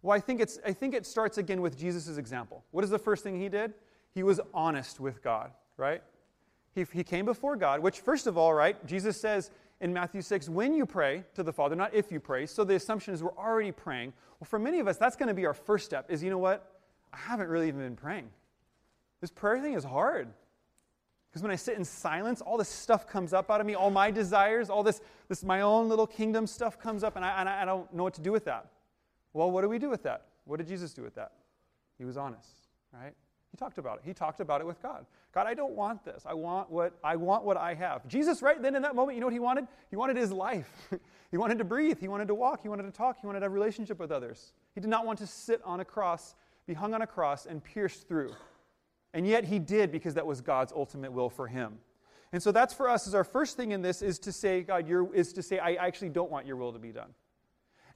Well, 0.03 0.17
I 0.17 0.21
think, 0.21 0.41
it's, 0.41 0.59
I 0.65 0.73
think 0.73 0.95
it 0.95 1.07
starts 1.07 1.39
again 1.39 1.61
with 1.61 1.79
Jesus' 1.79 2.19
example. 2.19 2.65
What 2.71 2.85
is 2.85 2.91
the 2.91 2.99
first 2.99 3.25
thing 3.25 3.41
he 3.41 3.49
did? 3.49 3.75
He 4.15 4.23
was 4.23 4.41
honest 4.55 5.01
with 5.01 5.23
God, 5.23 5.53
right? 5.77 6.03
He, 6.75 6.87
he 6.93 7.05
came 7.05 7.25
before 7.25 7.57
God, 7.57 7.81
which, 7.81 8.01
first 8.01 8.27
of 8.27 8.39
all, 8.39 8.55
right, 8.55 8.85
Jesus 8.87 9.21
says 9.21 9.51
in 9.81 9.93
Matthew 9.93 10.23
6, 10.23 10.49
when 10.49 10.75
you 10.75 10.85
pray 10.87 11.25
to 11.35 11.43
the 11.43 11.53
Father, 11.53 11.77
not 11.77 11.95
if 11.95 12.11
you 12.11 12.19
pray. 12.19 12.47
So 12.47 12.65
the 12.65 12.75
assumption 12.75 13.15
is 13.15 13.23
we're 13.23 13.37
already 13.37 13.73
praying. 13.73 14.13
Well, 14.41 14.47
for 14.47 14.59
many 14.59 14.81
of 14.81 14.89
us, 14.89 14.97
that's 14.97 15.17
going 15.17 15.29
to 15.29 15.35
be 15.35 15.47
our 15.47 15.55
first 15.55 15.85
step 15.85 16.11
is, 16.11 16.23
you 16.23 16.31
know 16.31 16.39
what? 16.39 16.81
I 17.13 17.17
haven't 17.17 17.49
really 17.49 17.69
even 17.69 17.81
been 17.81 17.97
praying. 17.97 18.29
This 19.21 19.31
prayer 19.31 19.61
thing 19.61 19.75
is 19.75 19.85
hard. 19.85 20.29
Because 21.31 21.43
when 21.43 21.51
I 21.51 21.57
sit 21.57 21.77
in 21.77 21.85
silence, 21.85 22.41
all 22.41 22.57
this 22.57 22.69
stuff 22.69 23.07
comes 23.07 23.33
up 23.33 23.51
out 23.51 23.61
of 23.61 23.67
me, 23.67 23.75
all 23.75 23.91
my 23.91 24.11
desires, 24.11 24.71
all 24.71 24.83
this, 24.83 25.01
this 25.29 25.45
my 25.45 25.61
own 25.61 25.89
little 25.89 26.07
kingdom 26.07 26.47
stuff 26.47 26.79
comes 26.79 27.05
up, 27.05 27.17
and 27.17 27.25
I, 27.25 27.41
and 27.41 27.49
I 27.49 27.65
don't 27.65 27.93
know 27.93 28.03
what 28.03 28.15
to 28.15 28.23
do 28.23 28.33
with 28.33 28.47
that. 28.47 28.67
Well, 29.35 29.51
what 29.51 29.63
do 29.63 29.69
we 29.69 29.79
do 29.79 29.91
with 29.91 30.03
that? 30.05 30.27
What 30.45 30.57
did 30.57 30.67
Jesus 30.67 30.95
do 30.95 31.03
with 31.03 31.15
that? 31.17 31.33
He 31.99 32.05
was 32.05 32.17
honest, 32.17 32.49
right? 32.93 33.13
He 33.51 33.57
talked 33.57 33.79
about 33.79 33.99
it. 33.99 34.03
He 34.05 34.13
talked 34.13 34.41
about 34.41 34.61
it 34.61 34.67
with 34.67 34.81
God. 34.83 35.07
God, 35.33 35.47
I 35.47 35.55
don't 35.55 35.73
want 35.73 36.05
this. 36.05 36.25
I 36.27 36.35
want 36.35 36.71
what 36.71 36.99
I 37.03 37.17
want 37.17 37.45
what 37.45 37.57
I 37.57 37.75
have. 37.75 38.07
Jesus, 38.07 38.43
right 38.43 38.61
then 38.61 38.77
in 38.77 38.83
that 38.83 38.95
moment, 38.95 39.17
you 39.17 39.21
know 39.21 39.27
what 39.27 39.33
he 39.33 39.41
wanted? 39.41 39.67
He 39.91 39.97
wanted 39.97 40.17
his 40.17 40.31
life. 40.31 40.71
he 41.31 41.37
wanted 41.39 41.59
to 41.59 41.65
breathe. 41.65 41.99
He 41.99 42.09
wanted 42.09 42.29
to 42.29 42.35
walk. 42.35 42.61
He 42.63 42.69
wanted 42.69 42.85
to 42.85 42.91
talk. 42.91 43.19
He 43.21 43.27
wanted 43.27 43.41
to 43.41 43.45
have 43.45 43.53
a 43.53 43.55
relationship 43.55 43.99
with 43.99 44.13
others. 44.13 44.53
He 44.75 44.81
did 44.81 44.91
not 44.91 45.07
want 45.07 45.19
to 45.21 45.27
sit 45.27 45.61
on 45.65 45.81
a 45.81 45.85
cross, 45.85 46.35
be 46.67 46.75
hung 46.75 46.93
on 46.95 47.03
a 47.03 47.07
cross, 47.07 47.47
and 47.47 47.65
pierced 47.65 48.07
through. 48.07 48.33
And 49.15 49.27
yet 49.27 49.45
he 49.45 49.59
did 49.59 49.91
because 49.91 50.15
that 50.15 50.27
was 50.27 50.41
God's 50.41 50.73
ultimate 50.73 51.13
will 51.13 51.31
for 51.31 51.47
him. 51.47 51.79
And 52.33 52.43
so 52.43 52.53
that's 52.53 52.75
for 52.75 52.89
us 52.89 53.07
as 53.07 53.15
our 53.15 53.25
first 53.25 53.57
thing 53.57 53.73
in 53.73 53.81
this 53.81 54.03
is 54.03 54.19
to 54.21 54.33
say, 54.33 54.63
God, 54.63 54.87
your, 54.87 55.15
is 55.15 55.33
to 55.33 55.43
say, 55.43 55.59
I 55.59 55.75
actually 55.75 56.11
don't 56.11 56.31
want 56.31 56.47
your 56.47 56.57
will 56.57 56.73
to 56.73 56.79
be 56.79 56.93
done. 56.93 57.15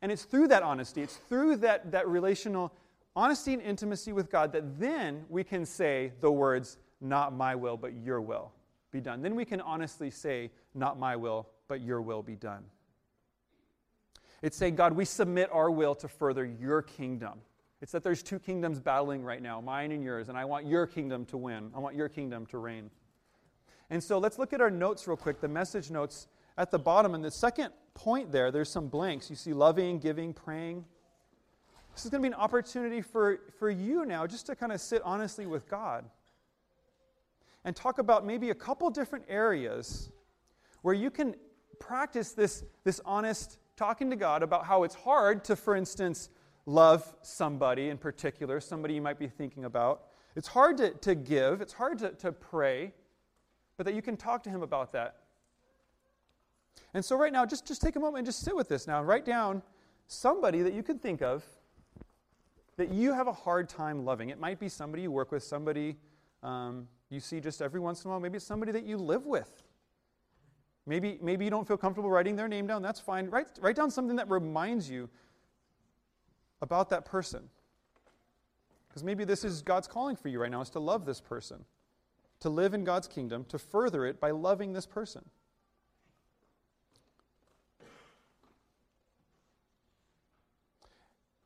And 0.00 0.11
it's 0.11 0.24
through 0.24 0.48
that 0.48 0.62
honesty, 0.62 1.03
it's 1.03 1.16
through 1.16 1.57
that, 1.59 1.92
that 1.92 2.09
relational 2.09 2.72
honesty 3.14 3.52
and 3.52 3.62
intimacy 3.62 4.12
with 4.12 4.30
God 4.30 4.52
that 4.52 4.78
then 4.78 5.24
we 5.28 5.44
can 5.44 5.64
say 5.66 6.12
the 6.20 6.30
words, 6.30 6.78
Not 7.00 7.34
my 7.34 7.54
will, 7.54 7.76
but 7.76 7.94
your 7.94 8.20
will 8.20 8.52
be 8.90 9.00
done. 9.00 9.22
Then 9.22 9.34
we 9.34 9.44
can 9.44 9.60
honestly 9.60 10.10
say, 10.10 10.50
Not 10.74 10.98
my 10.98 11.16
will, 11.16 11.48
but 11.68 11.80
your 11.80 12.00
will 12.00 12.22
be 12.22 12.36
done. 12.36 12.64
It's 14.42 14.56
saying, 14.56 14.74
God, 14.74 14.92
we 14.92 15.04
submit 15.04 15.48
our 15.52 15.70
will 15.70 15.94
to 15.96 16.08
further 16.08 16.44
your 16.44 16.82
kingdom. 16.82 17.40
It's 17.80 17.92
that 17.92 18.02
there's 18.04 18.22
two 18.22 18.38
kingdoms 18.38 18.80
battling 18.80 19.24
right 19.24 19.42
now, 19.42 19.60
mine 19.60 19.92
and 19.92 20.02
yours, 20.02 20.28
and 20.28 20.38
I 20.38 20.44
want 20.44 20.66
your 20.66 20.86
kingdom 20.86 21.24
to 21.26 21.36
win. 21.36 21.70
I 21.74 21.78
want 21.80 21.96
your 21.96 22.08
kingdom 22.08 22.46
to 22.46 22.58
reign. 22.58 22.90
And 23.90 24.02
so 24.02 24.18
let's 24.18 24.38
look 24.38 24.52
at 24.52 24.60
our 24.60 24.70
notes 24.70 25.06
real 25.06 25.16
quick, 25.16 25.40
the 25.40 25.48
message 25.48 25.90
notes 25.90 26.28
at 26.56 26.70
the 26.70 26.78
bottom. 26.78 27.14
And 27.14 27.24
the 27.24 27.30
second 27.30 27.70
point 27.94 28.32
there, 28.32 28.50
there's 28.50 28.70
some 28.70 28.88
blanks. 28.88 29.30
You 29.30 29.36
see 29.36 29.52
loving, 29.52 29.98
giving, 29.98 30.32
praying. 30.32 30.84
This 31.95 32.05
is 32.05 32.11
going 32.11 32.22
to 32.22 32.28
be 32.28 32.34
an 32.34 32.40
opportunity 32.40 33.03
for, 33.03 33.40
for 33.59 33.70
you 33.70 34.07
now 34.07 34.26
just 34.26 34.47
to 34.47 34.57
kind 34.57 34.72
of 34.72 34.80
sit 34.80 35.03
honestly 35.05 35.47
with 35.47 35.68
God 35.68 36.05
and 37.64 37.76
talk 37.76 37.99
about 37.99 38.26
maybe 38.26 38.51
a 38.51 38.55
couple 38.55 38.88
different 38.90 39.24
areas 39.28 40.11
where 40.82 40.95
you 40.95 41.11
can 41.11 41.34
practice 41.78 42.32
this, 42.32 42.64
this 42.84 43.01
honest 43.05 43.59
talking 43.76 44.11
to 44.11 44.16
God 44.16 44.43
about 44.43 44.64
how 44.64 44.84
it's 44.84 44.95
hard 44.95 45.45
to, 45.45 45.57
for 45.57 45.76
instance, 45.76 46.30
love 46.66 47.14
somebody 47.22 47.88
in 47.88 47.99
particular, 47.99 48.61
somebody 48.61 48.95
you 48.95 49.03
might 49.03 49.18
be 49.18 49.28
thinking 49.28 49.64
about. 49.64 50.05
It's 50.34 50.49
hard 50.49 50.78
to, 50.78 50.90
to 50.90 51.14
give, 51.14 51.61
it's 51.61 51.72
hard 51.72 51.99
to, 51.99 52.11
to 52.11 52.32
pray, 52.32 52.95
but 53.76 53.86
that 53.86 53.95
you 53.95 54.03
can 54.03 54.16
talk 54.16 54.43
to 54.45 54.51
Him 54.51 54.62
about 54.62 54.93
that. 54.93 55.16
And 56.95 57.05
so, 57.05 57.16
right 57.16 57.32
now, 57.32 57.45
just, 57.45 57.66
just 57.66 57.82
take 57.82 57.97
a 57.97 58.01
moment 58.01 58.18
and 58.18 58.26
just 58.26 58.40
sit 58.40 58.55
with 58.55 58.68
this 58.68 58.86
now. 58.86 59.03
Write 59.03 59.24
down 59.24 59.62
somebody 60.07 60.62
that 60.62 60.72
you 60.72 60.82
can 60.82 60.99
think 60.99 61.22
of 61.22 61.45
that 62.76 62.92
you 62.92 63.12
have 63.12 63.26
a 63.26 63.32
hard 63.32 63.68
time 63.68 64.04
loving. 64.04 64.30
It 64.30 64.40
might 64.40 64.58
be 64.58 64.68
somebody 64.68 65.02
you 65.02 65.10
work 65.10 65.32
with, 65.32 65.42
somebody 65.42 65.96
um, 66.42 66.88
you 67.10 67.20
see 67.20 67.40
just 67.40 67.60
every 67.60 67.80
once 67.80 68.04
in 68.04 68.08
a 68.08 68.10
while. 68.12 68.20
Maybe 68.20 68.36
it's 68.36 68.46
somebody 68.46 68.72
that 68.72 68.84
you 68.84 68.96
live 68.96 69.26
with. 69.26 69.62
Maybe, 70.86 71.18
maybe 71.22 71.44
you 71.44 71.50
don't 71.50 71.68
feel 71.68 71.76
comfortable 71.76 72.10
writing 72.10 72.34
their 72.34 72.48
name 72.48 72.66
down. 72.66 72.82
That's 72.82 72.98
fine. 72.98 73.30
Write, 73.30 73.46
write 73.60 73.76
down 73.76 73.90
something 73.90 74.16
that 74.16 74.28
reminds 74.28 74.90
you 74.90 75.08
about 76.60 76.90
that 76.90 77.04
person. 77.04 77.48
Because 78.88 79.04
maybe 79.04 79.24
this 79.24 79.44
is 79.44 79.62
God's 79.62 79.86
calling 79.86 80.16
for 80.16 80.28
you 80.28 80.40
right 80.40 80.50
now 80.50 80.60
is 80.60 80.70
to 80.70 80.80
love 80.80 81.06
this 81.06 81.20
person, 81.20 81.64
to 82.40 82.50
live 82.50 82.74
in 82.74 82.84
God's 82.84 83.06
kingdom, 83.06 83.44
to 83.46 83.58
further 83.58 84.04
it 84.04 84.20
by 84.20 84.32
loving 84.32 84.72
this 84.72 84.86
person. 84.86 85.24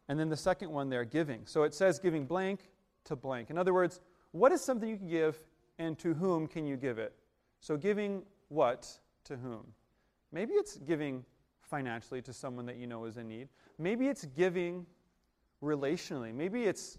And 0.09 0.19
then 0.19 0.29
the 0.29 0.37
second 0.37 0.71
one 0.71 0.89
there, 0.89 1.05
giving. 1.05 1.43
So 1.47 1.65
it 1.65 1.75
says 1.75 1.99
giving 1.99 2.27
blank 2.27 2.71
to 3.05 3.17
blank. 3.17 3.51
In 3.51 3.59
other 3.59 3.75
words, 3.75 4.01
what 4.33 4.53
is 4.53 4.63
something 4.63 4.89
you 4.89 4.97
can 4.97 5.09
give 5.09 5.39
and 5.79 5.99
to 5.99 6.15
whom 6.15 6.47
can 6.47 6.67
you 6.67 6.77
give 6.77 6.99
it? 6.99 7.15
So 7.61 7.77
giving 7.77 8.23
what 8.49 8.89
to 9.25 9.37
whom? 9.37 9.65
Maybe 10.33 10.55
it's 10.55 10.77
giving 10.77 11.25
financially 11.63 12.23
to 12.23 12.33
someone 12.33 12.67
that 12.67 12.77
you 12.77 12.87
know 12.87 13.05
is 13.07 13.17
in 13.17 13.29
need. 13.29 13.49
Maybe 13.79 14.07
it's 14.09 14.25
giving 14.25 14.87
relationally. 15.63 16.35
Maybe 16.35 16.65
it's 16.65 16.99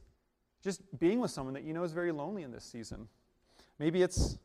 just 0.64 0.82
being 1.00 1.20
with 1.20 1.32
someone 1.32 1.54
that 1.54 1.64
you 1.64 1.74
know 1.74 1.84
is 1.84 1.94
very 1.94 2.12
lonely 2.12 2.44
in 2.44 2.52
this 2.52 2.66
season. 2.66 3.08
Maybe 3.80 4.02
it's 4.02 4.38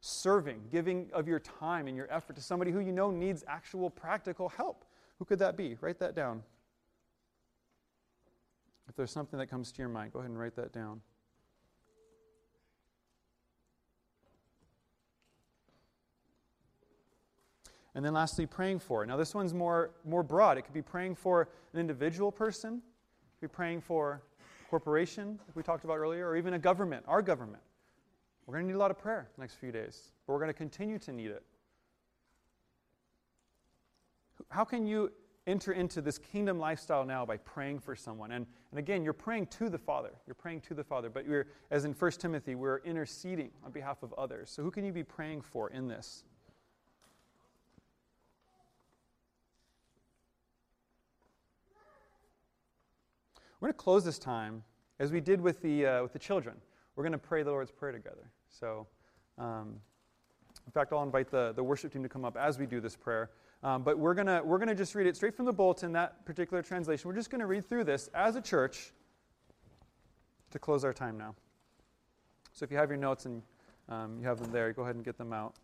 serving, 0.00 0.62
giving 0.70 1.10
of 1.12 1.28
your 1.28 1.38
time 1.38 1.86
and 1.86 1.96
your 1.96 2.10
effort 2.10 2.36
to 2.36 2.42
somebody 2.42 2.70
who 2.70 2.80
you 2.80 2.92
know 2.92 3.10
needs 3.10 3.44
actual 3.46 3.90
practical 3.90 4.48
help. 4.48 4.84
Who 5.18 5.24
could 5.24 5.38
that 5.38 5.56
be? 5.56 5.76
Write 5.80 5.98
that 6.00 6.14
down. 6.14 6.42
If 8.90 8.96
there's 8.96 9.12
something 9.12 9.38
that 9.38 9.46
comes 9.46 9.70
to 9.70 9.78
your 9.78 9.88
mind, 9.88 10.12
go 10.12 10.18
ahead 10.18 10.32
and 10.32 10.38
write 10.38 10.56
that 10.56 10.72
down. 10.72 11.00
And 17.94 18.04
then 18.04 18.14
lastly, 18.14 18.46
praying 18.46 18.80
for. 18.80 19.06
Now, 19.06 19.16
this 19.16 19.32
one's 19.32 19.54
more, 19.54 19.92
more 20.04 20.24
broad. 20.24 20.58
It 20.58 20.62
could 20.62 20.74
be 20.74 20.82
praying 20.82 21.14
for 21.14 21.48
an 21.72 21.78
individual 21.78 22.32
person, 22.32 22.82
be 23.40 23.46
praying 23.46 23.82
for 23.82 24.22
a 24.40 24.70
corporation, 24.70 25.38
like 25.46 25.54
we 25.54 25.62
talked 25.62 25.84
about 25.84 25.98
earlier, 25.98 26.26
or 26.26 26.36
even 26.36 26.54
a 26.54 26.58
government, 26.58 27.04
our 27.06 27.22
government. 27.22 27.62
We're 28.44 28.54
going 28.54 28.64
to 28.64 28.72
need 28.72 28.76
a 28.76 28.80
lot 28.80 28.90
of 28.90 28.98
prayer 28.98 29.28
the 29.36 29.40
next 29.40 29.54
few 29.54 29.70
days, 29.70 30.10
but 30.26 30.32
we're 30.32 30.40
going 30.40 30.48
to 30.48 30.52
continue 30.52 30.98
to 30.98 31.12
need 31.12 31.30
it. 31.30 31.44
How 34.48 34.64
can 34.64 34.84
you 34.84 35.12
enter 35.46 35.72
into 35.72 36.00
this 36.00 36.18
kingdom 36.18 36.58
lifestyle 36.58 37.04
now 37.04 37.24
by 37.24 37.36
praying 37.38 37.80
for 37.80 37.96
someone. 37.96 38.32
And, 38.32 38.46
and 38.70 38.78
again, 38.78 39.02
you're 39.02 39.12
praying 39.12 39.46
to 39.46 39.68
the 39.68 39.78
Father. 39.78 40.10
You're 40.26 40.34
praying 40.34 40.60
to 40.62 40.74
the 40.74 40.84
Father. 40.84 41.10
But 41.10 41.26
you're, 41.26 41.46
as 41.70 41.84
in 41.84 41.92
1 41.92 42.10
Timothy, 42.12 42.54
we're 42.54 42.78
interceding 42.78 43.50
on 43.64 43.72
behalf 43.72 44.02
of 44.02 44.12
others. 44.14 44.50
So 44.50 44.62
who 44.62 44.70
can 44.70 44.84
you 44.84 44.92
be 44.92 45.02
praying 45.02 45.42
for 45.42 45.70
in 45.70 45.88
this? 45.88 46.24
We're 53.60 53.68
going 53.68 53.74
to 53.74 53.78
close 53.78 54.04
this 54.04 54.18
time 54.18 54.62
as 55.00 55.10
we 55.10 55.20
did 55.20 55.40
with 55.40 55.62
the, 55.62 55.86
uh, 55.86 56.02
with 56.02 56.12
the 56.12 56.18
children, 56.18 56.56
we're 56.94 57.02
going 57.02 57.12
to 57.12 57.18
pray 57.18 57.42
the 57.42 57.50
Lord's 57.50 57.70
Prayer 57.70 57.90
together. 57.90 58.30
So, 58.50 58.86
um, 59.38 59.76
in 60.66 60.72
fact, 60.72 60.92
I'll 60.92 61.02
invite 61.02 61.30
the, 61.30 61.52
the 61.56 61.64
worship 61.64 61.90
team 61.92 62.02
to 62.02 62.08
come 62.08 62.24
up 62.24 62.36
as 62.36 62.58
we 62.58 62.66
do 62.66 62.80
this 62.80 62.96
prayer. 62.96 63.30
Um, 63.62 63.82
but 63.82 63.98
we're 63.98 64.14
going 64.14 64.46
we're 64.46 64.58
gonna 64.58 64.74
just 64.74 64.94
read 64.94 65.06
it 65.06 65.16
straight 65.16 65.34
from 65.34 65.44
the 65.44 65.52
bulletin, 65.52 65.92
that 65.92 66.24
particular 66.24 66.62
translation. 66.62 67.08
We're 67.08 67.16
just 67.16 67.30
going 67.30 67.40
to 67.40 67.46
read 67.46 67.68
through 67.68 67.84
this 67.84 68.08
as 68.14 68.36
a 68.36 68.40
church 68.40 68.92
to 70.50 70.58
close 70.58 70.84
our 70.84 70.94
time 70.94 71.18
now. 71.18 71.34
So 72.52 72.64
if 72.64 72.70
you 72.70 72.78
have 72.78 72.88
your 72.88 72.98
notes 72.98 73.26
and 73.26 73.42
um, 73.88 74.18
you 74.18 74.26
have 74.26 74.40
them 74.40 74.50
there, 74.50 74.72
go 74.72 74.82
ahead 74.82 74.96
and 74.96 75.04
get 75.04 75.18
them 75.18 75.32
out. 75.32 75.54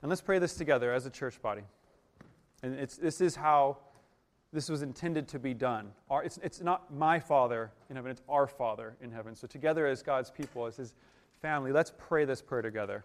And 0.00 0.08
let's 0.08 0.20
pray 0.20 0.38
this 0.38 0.54
together 0.54 0.92
as 0.92 1.06
a 1.06 1.10
church 1.10 1.40
body. 1.42 1.62
And 2.62 2.78
this 2.78 3.20
is 3.20 3.36
how 3.36 3.78
this 4.52 4.68
was 4.68 4.82
intended 4.82 5.28
to 5.28 5.38
be 5.38 5.54
done. 5.54 5.90
Our, 6.08 6.24
it's, 6.24 6.38
it's 6.42 6.60
not 6.60 6.92
my 6.92 7.20
Father 7.20 7.72
in 7.90 7.96
heaven, 7.96 8.10
it's 8.10 8.22
our 8.28 8.46
Father 8.46 8.96
in 9.00 9.10
heaven. 9.10 9.34
So, 9.34 9.46
together 9.46 9.86
as 9.86 10.02
God's 10.02 10.30
people, 10.30 10.66
as 10.66 10.76
His 10.76 10.94
family, 11.42 11.72
let's 11.72 11.92
pray 11.98 12.24
this 12.24 12.40
prayer 12.40 12.62
together. 12.62 13.04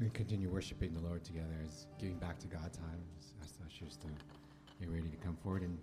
We 0.00 0.10
continue 0.10 0.50
worshiping 0.50 0.92
the 0.92 1.00
Lord 1.00 1.22
together 1.22 1.54
as 1.64 1.86
giving 2.00 2.18
back 2.18 2.40
to 2.40 2.48
God 2.48 2.72
time. 2.72 3.00
Just 3.16 3.34
Ask 3.42 3.58
the 3.58 3.64
ushers 3.66 3.96
to 3.98 4.08
get 4.80 4.90
ready 4.90 5.08
to 5.08 5.16
come 5.18 5.36
forward 5.36 5.62
and 5.62 5.78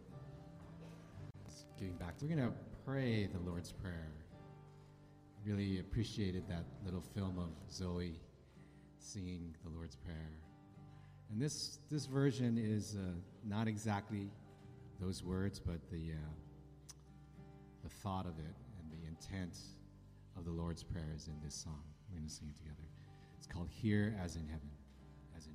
giving 1.79 1.95
back. 1.95 2.15
We're 2.21 2.35
going 2.35 2.49
to 2.49 2.53
pray 2.85 3.27
the 3.27 3.39
Lord's 3.49 3.71
Prayer. 3.71 4.11
Really 5.45 5.79
appreciated 5.79 6.43
that 6.49 6.65
little 6.83 6.99
film 6.99 7.39
of 7.39 7.49
Zoe 7.73 8.19
singing 8.99 9.55
the 9.63 9.69
Lord's 9.69 9.95
Prayer. 9.95 10.31
And 11.31 11.41
this, 11.41 11.79
this 11.89 12.05
version 12.05 12.57
is 12.57 12.97
uh, 12.97 13.13
not 13.47 13.69
exactly 13.69 14.29
those 14.99 15.23
words, 15.23 15.57
but 15.57 15.79
the, 15.89 16.11
uh, 16.11 16.93
the 17.81 17.89
thought 17.89 18.25
of 18.25 18.37
it 18.39 18.55
and 18.77 18.91
the 18.91 19.07
intent 19.07 19.57
of 20.37 20.43
the 20.43 20.51
Lord's 20.51 20.83
Prayer 20.83 21.13
is 21.15 21.27
in 21.27 21.35
this 21.41 21.55
song. 21.55 21.81
We're 22.09 22.17
going 22.17 22.27
to 22.27 22.33
sing 22.33 22.49
it 22.49 22.57
together. 22.57 23.00
It's 23.41 23.47
called 23.47 23.69
Here 23.71 24.15
as 24.23 24.35
in 24.35 24.45
Heaven. 24.47 24.69
As 25.35 25.47
in 25.47 25.53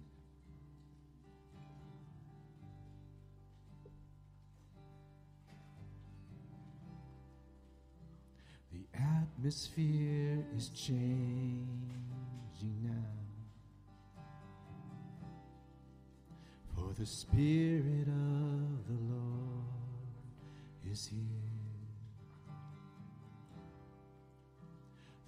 The 8.72 8.88
atmosphere 8.98 10.44
is 10.56 10.70
changing 10.70 11.68
now. 12.82 12.90
For 16.74 16.92
the 16.98 17.06
Spirit 17.06 18.08
of 18.08 18.88
the 18.88 18.98
Lord 19.14 19.62
is 20.90 21.06
here. 21.06 21.45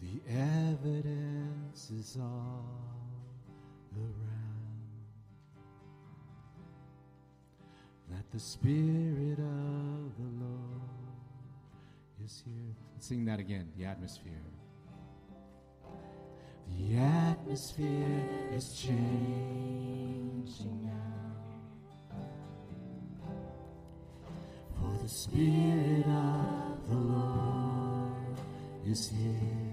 The 0.01 0.21
evidence 0.31 1.91
is 1.91 2.17
all 2.21 2.65
around. 3.97 4.15
That 8.11 8.31
the 8.33 8.39
Spirit 8.39 9.39
of 9.39 10.17
the 10.17 10.31
Lord 10.41 10.81
is 12.25 12.43
here. 12.45 12.75
Let's 12.95 13.07
sing 13.07 13.25
that 13.25 13.41
again, 13.41 13.73
the 13.77 13.87
atmosphere. 13.87 14.33
The 16.77 16.97
atmosphere 16.97 18.29
is 18.53 18.73
changing 18.75 20.47
now. 20.85 21.35
For 24.77 24.93
the 25.03 25.09
Spirit 25.09 26.07
of 26.07 26.89
the 26.89 26.97
Lord 26.97 28.39
is 28.87 29.09
here. 29.09 29.68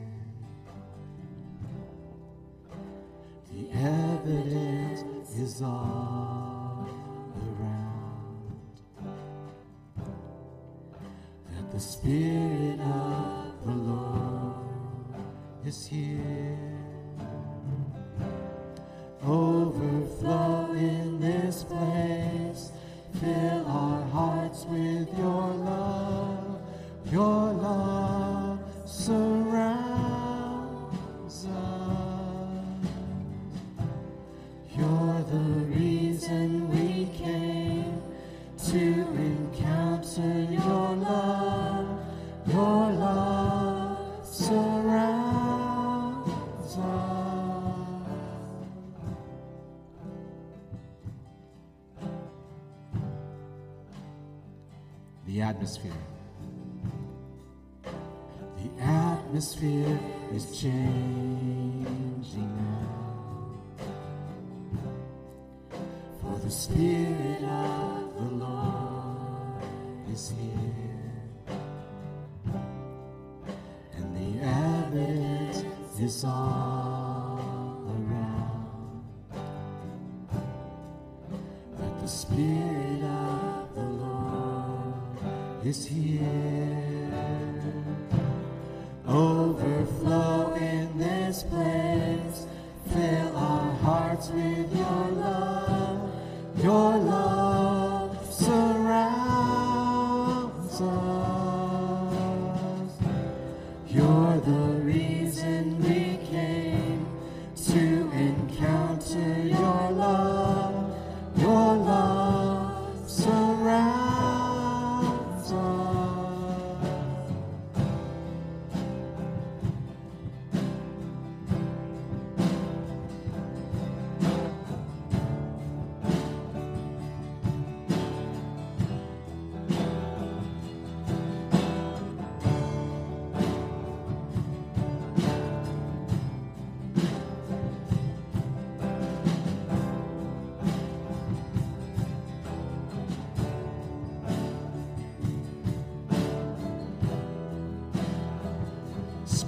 Evidence 3.86 5.36
is 5.38 5.62
all 5.62 6.88
around 7.38 8.82
that 11.52 11.72
the 11.72 11.80
Spirit 11.80 12.80
of 12.80 13.66
the 13.66 13.72
Lord 13.72 14.56
is 15.66 15.86
here. 15.86 16.65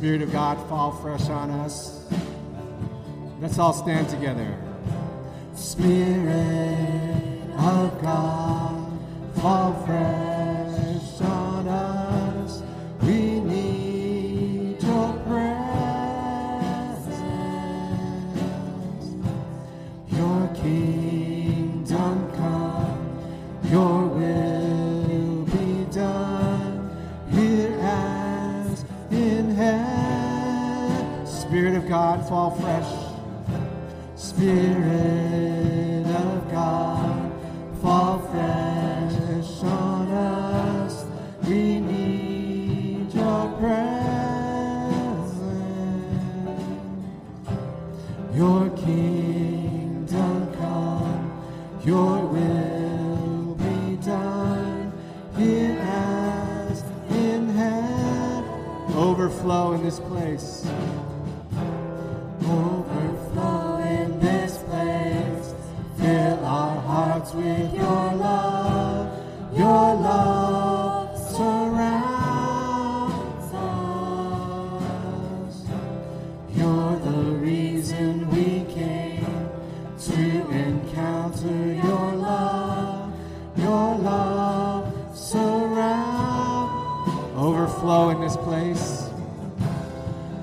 Spirit 0.08 0.22
of 0.22 0.32
God 0.32 0.70
fall 0.70 0.94
fresh 0.94 1.28
on 1.28 1.52
us. 1.52 2.06
Let's 3.42 3.60
all 3.60 3.74
stand 3.74 4.08
together. 4.08 4.58
Spirit. 5.54 6.67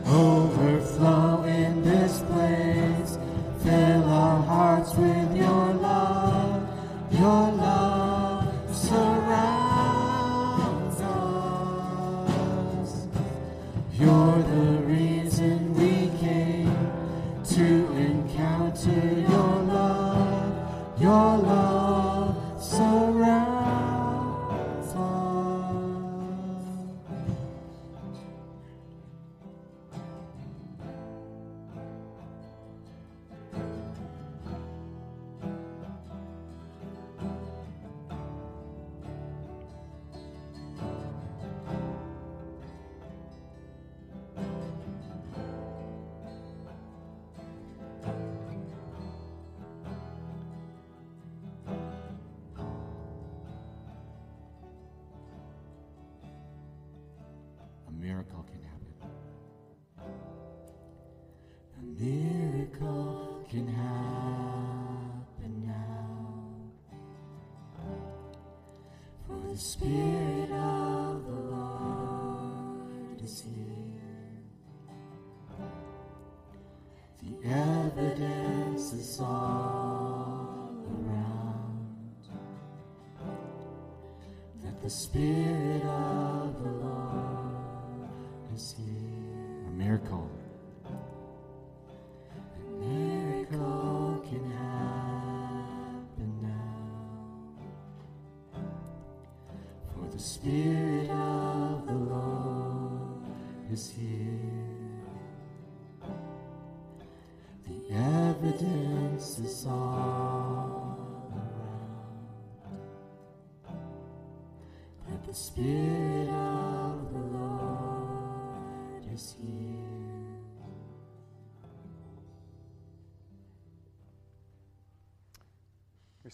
over. 0.07 0.74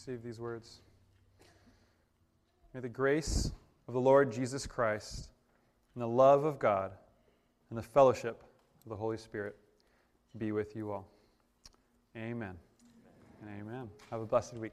receive 0.01 0.23
these 0.23 0.41
words. 0.41 0.81
May 2.73 2.81
the 2.81 2.89
grace 2.89 3.51
of 3.87 3.93
the 3.93 4.01
Lord 4.01 4.33
Jesus 4.33 4.67
Christ 4.67 5.29
and 5.95 6.03
the 6.03 6.09
love 6.09 6.45
of 6.45 6.59
God 6.59 6.93
and 7.69 7.79
the 7.79 7.83
fellowship 7.83 8.43
of 8.83 8.89
the 8.89 8.97
Holy 8.97 9.19
Spirit 9.19 9.57
be 10.39 10.53
with 10.53 10.75
you 10.75 10.91
all. 10.91 11.07
Amen. 12.17 12.57
amen. 13.43 13.61
amen. 13.61 13.91
Have 14.11 14.23
a 14.23 14.27
blessed 14.27 14.55
week. 14.55 14.73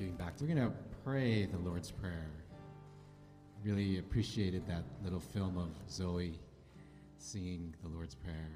Giving 0.00 0.14
back. 0.14 0.32
We're 0.40 0.46
going 0.46 0.66
to 0.66 0.72
pray 1.04 1.44
the 1.44 1.58
Lord's 1.58 1.90
Prayer. 1.90 2.30
Really 3.62 3.98
appreciated 3.98 4.66
that 4.66 4.82
little 5.04 5.20
film 5.20 5.58
of 5.58 5.68
Zoe 5.92 6.40
singing 7.18 7.74
the 7.82 7.90
Lord's 7.90 8.14
Prayer. 8.14 8.48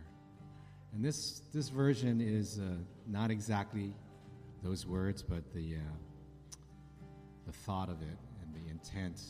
And 0.95 1.05
this, 1.05 1.43
this 1.53 1.69
version 1.69 2.23
is 2.23 2.61
uh, 2.61 2.77
not 3.07 3.31
exactly 3.31 3.93
those 4.63 4.87
words, 4.87 5.23
but 5.23 5.43
the, 5.53 5.75
uh, 5.75 6.57
the 7.45 7.53
thought 7.53 7.91
of 7.91 8.01
it 8.01 8.17
and 8.43 8.55
the 8.55 8.71
intent 8.71 9.21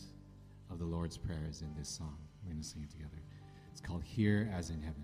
of 0.71 0.79
the 0.79 0.85
Lord's 0.85 1.17
Prayer 1.17 1.43
is 1.49 1.63
in 1.63 1.75
this 1.77 1.89
song. 1.89 2.15
We're 2.45 2.51
going 2.51 2.63
to 2.63 2.67
sing 2.67 2.83
it 2.83 2.91
together. 2.91 3.21
It's 3.73 3.81
called 3.81 4.03
Here 4.05 4.49
as 4.55 4.69
in 4.69 4.81
Heaven. 4.81 5.03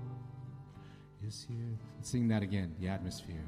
is 1.31 1.47
here. 1.47 1.77
Sing 2.01 2.27
that 2.27 2.43
again. 2.43 2.75
The 2.81 2.89
atmosphere. 2.89 3.45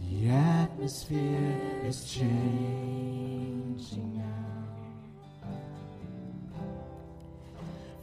The 0.00 0.30
atmosphere 0.30 1.82
is 1.84 2.10
changing 2.10 3.76
now. 4.16 4.64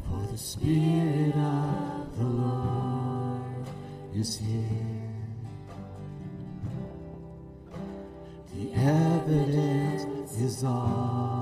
For 0.06 0.22
the 0.32 0.38
Spirit 0.38 1.36
of 1.36 2.18
the 2.20 2.26
Lord 2.26 3.68
is 4.14 4.38
here. 4.38 5.16
The 8.54 8.74
evidence 8.76 10.38
is 10.38 10.64
all 10.64 11.36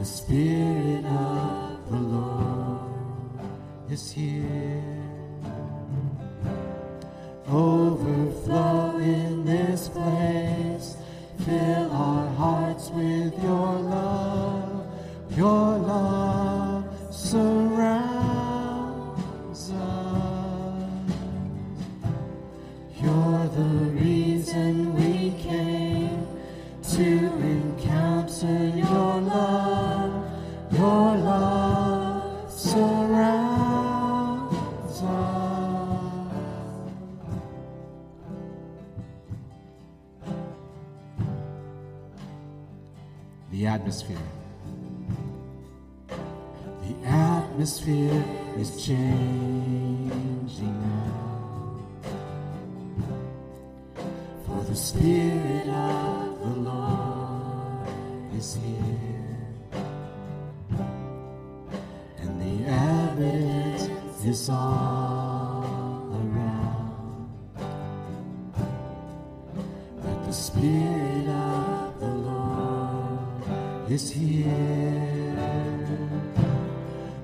the 0.00 0.06
Spirit 0.06 1.04
of 1.04 1.90
the 1.90 1.96
Lord 1.98 2.80
is 3.90 4.10
here. 4.10 4.99
The 70.30 70.36
Spirit 70.36 71.26
of 71.26 71.98
the 71.98 72.06
Lord 72.06 73.90
is 73.90 74.12
here. 74.12 75.34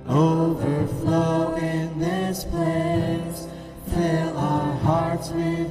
Overflow 0.09 1.55
in 1.55 2.01
this 2.01 2.43
place, 2.43 3.47
fill 3.95 4.37
our 4.37 4.73
hearts 4.79 5.31
with 5.31 5.66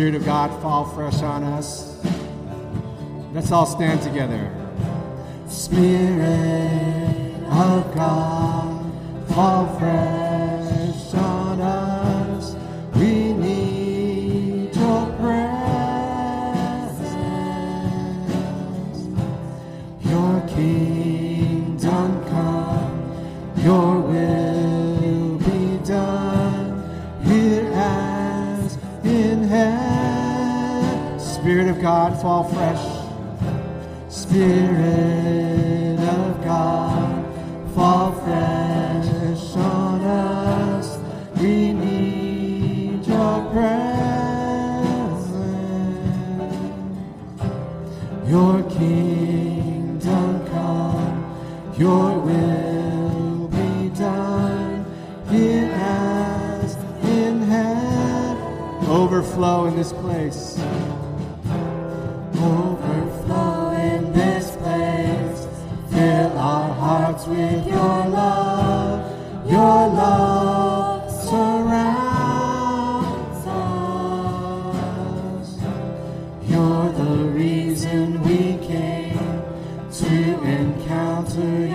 Spirit 0.00 0.14
of 0.14 0.24
God, 0.24 0.62
fall 0.62 0.86
fresh 0.86 1.20
on 1.20 1.44
us. 1.44 2.02
Let's 3.34 3.52
all 3.52 3.66
stand 3.66 4.00
together. 4.00 4.50
Spirit 5.46 7.34
of 7.50 7.94
God, 7.94 8.92
fall 9.28 9.66
fresh 9.78 10.19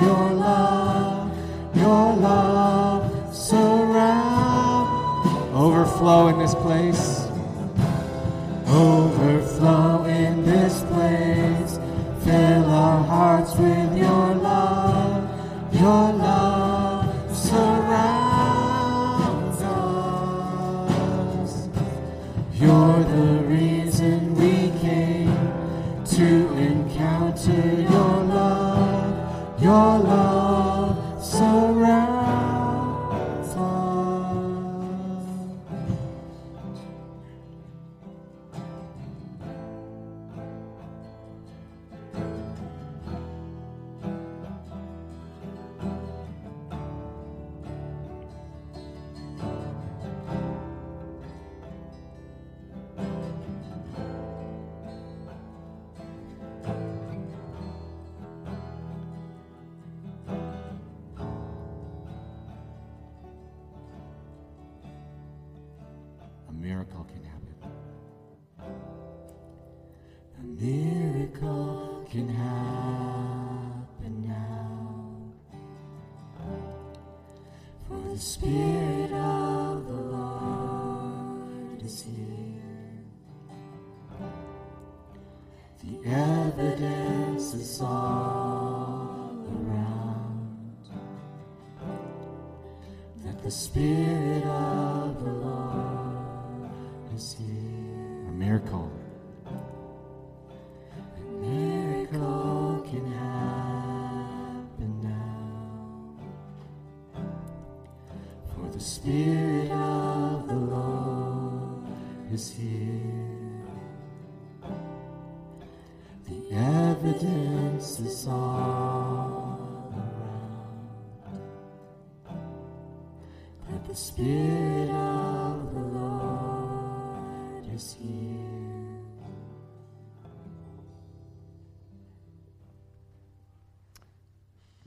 your 0.02 0.32
love, 0.34 1.32
your 1.76 2.16
love 2.18 3.36
surround. 3.36 4.88
Overflow 5.56 6.28
in 6.28 6.40
this 6.40 6.56
place. 6.56 7.28
Overflow. 8.68 10.05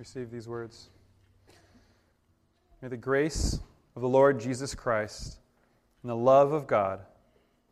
receive 0.08 0.30
these 0.30 0.48
words. 0.48 0.88
May 2.80 2.88
the 2.88 2.96
grace 2.96 3.60
of 3.94 4.00
the 4.00 4.08
Lord 4.08 4.40
Jesus 4.40 4.74
Christ 4.74 5.38
and 6.02 6.08
the 6.08 6.16
love 6.16 6.52
of 6.52 6.66
God 6.66 7.00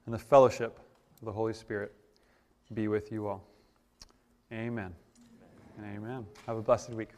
and 0.04 0.14
the 0.14 0.18
fellowship 0.18 0.78
of 1.18 1.24
the 1.24 1.32
Holy 1.32 1.54
Spirit 1.54 1.94
be 2.74 2.88
with 2.88 3.10
you 3.10 3.26
all. 3.26 3.42
Amen. 4.52 4.94
Amen. 5.78 5.96
Amen. 5.96 6.26
Have 6.46 6.58
a 6.58 6.62
blessed 6.62 6.90
week. 6.90 7.15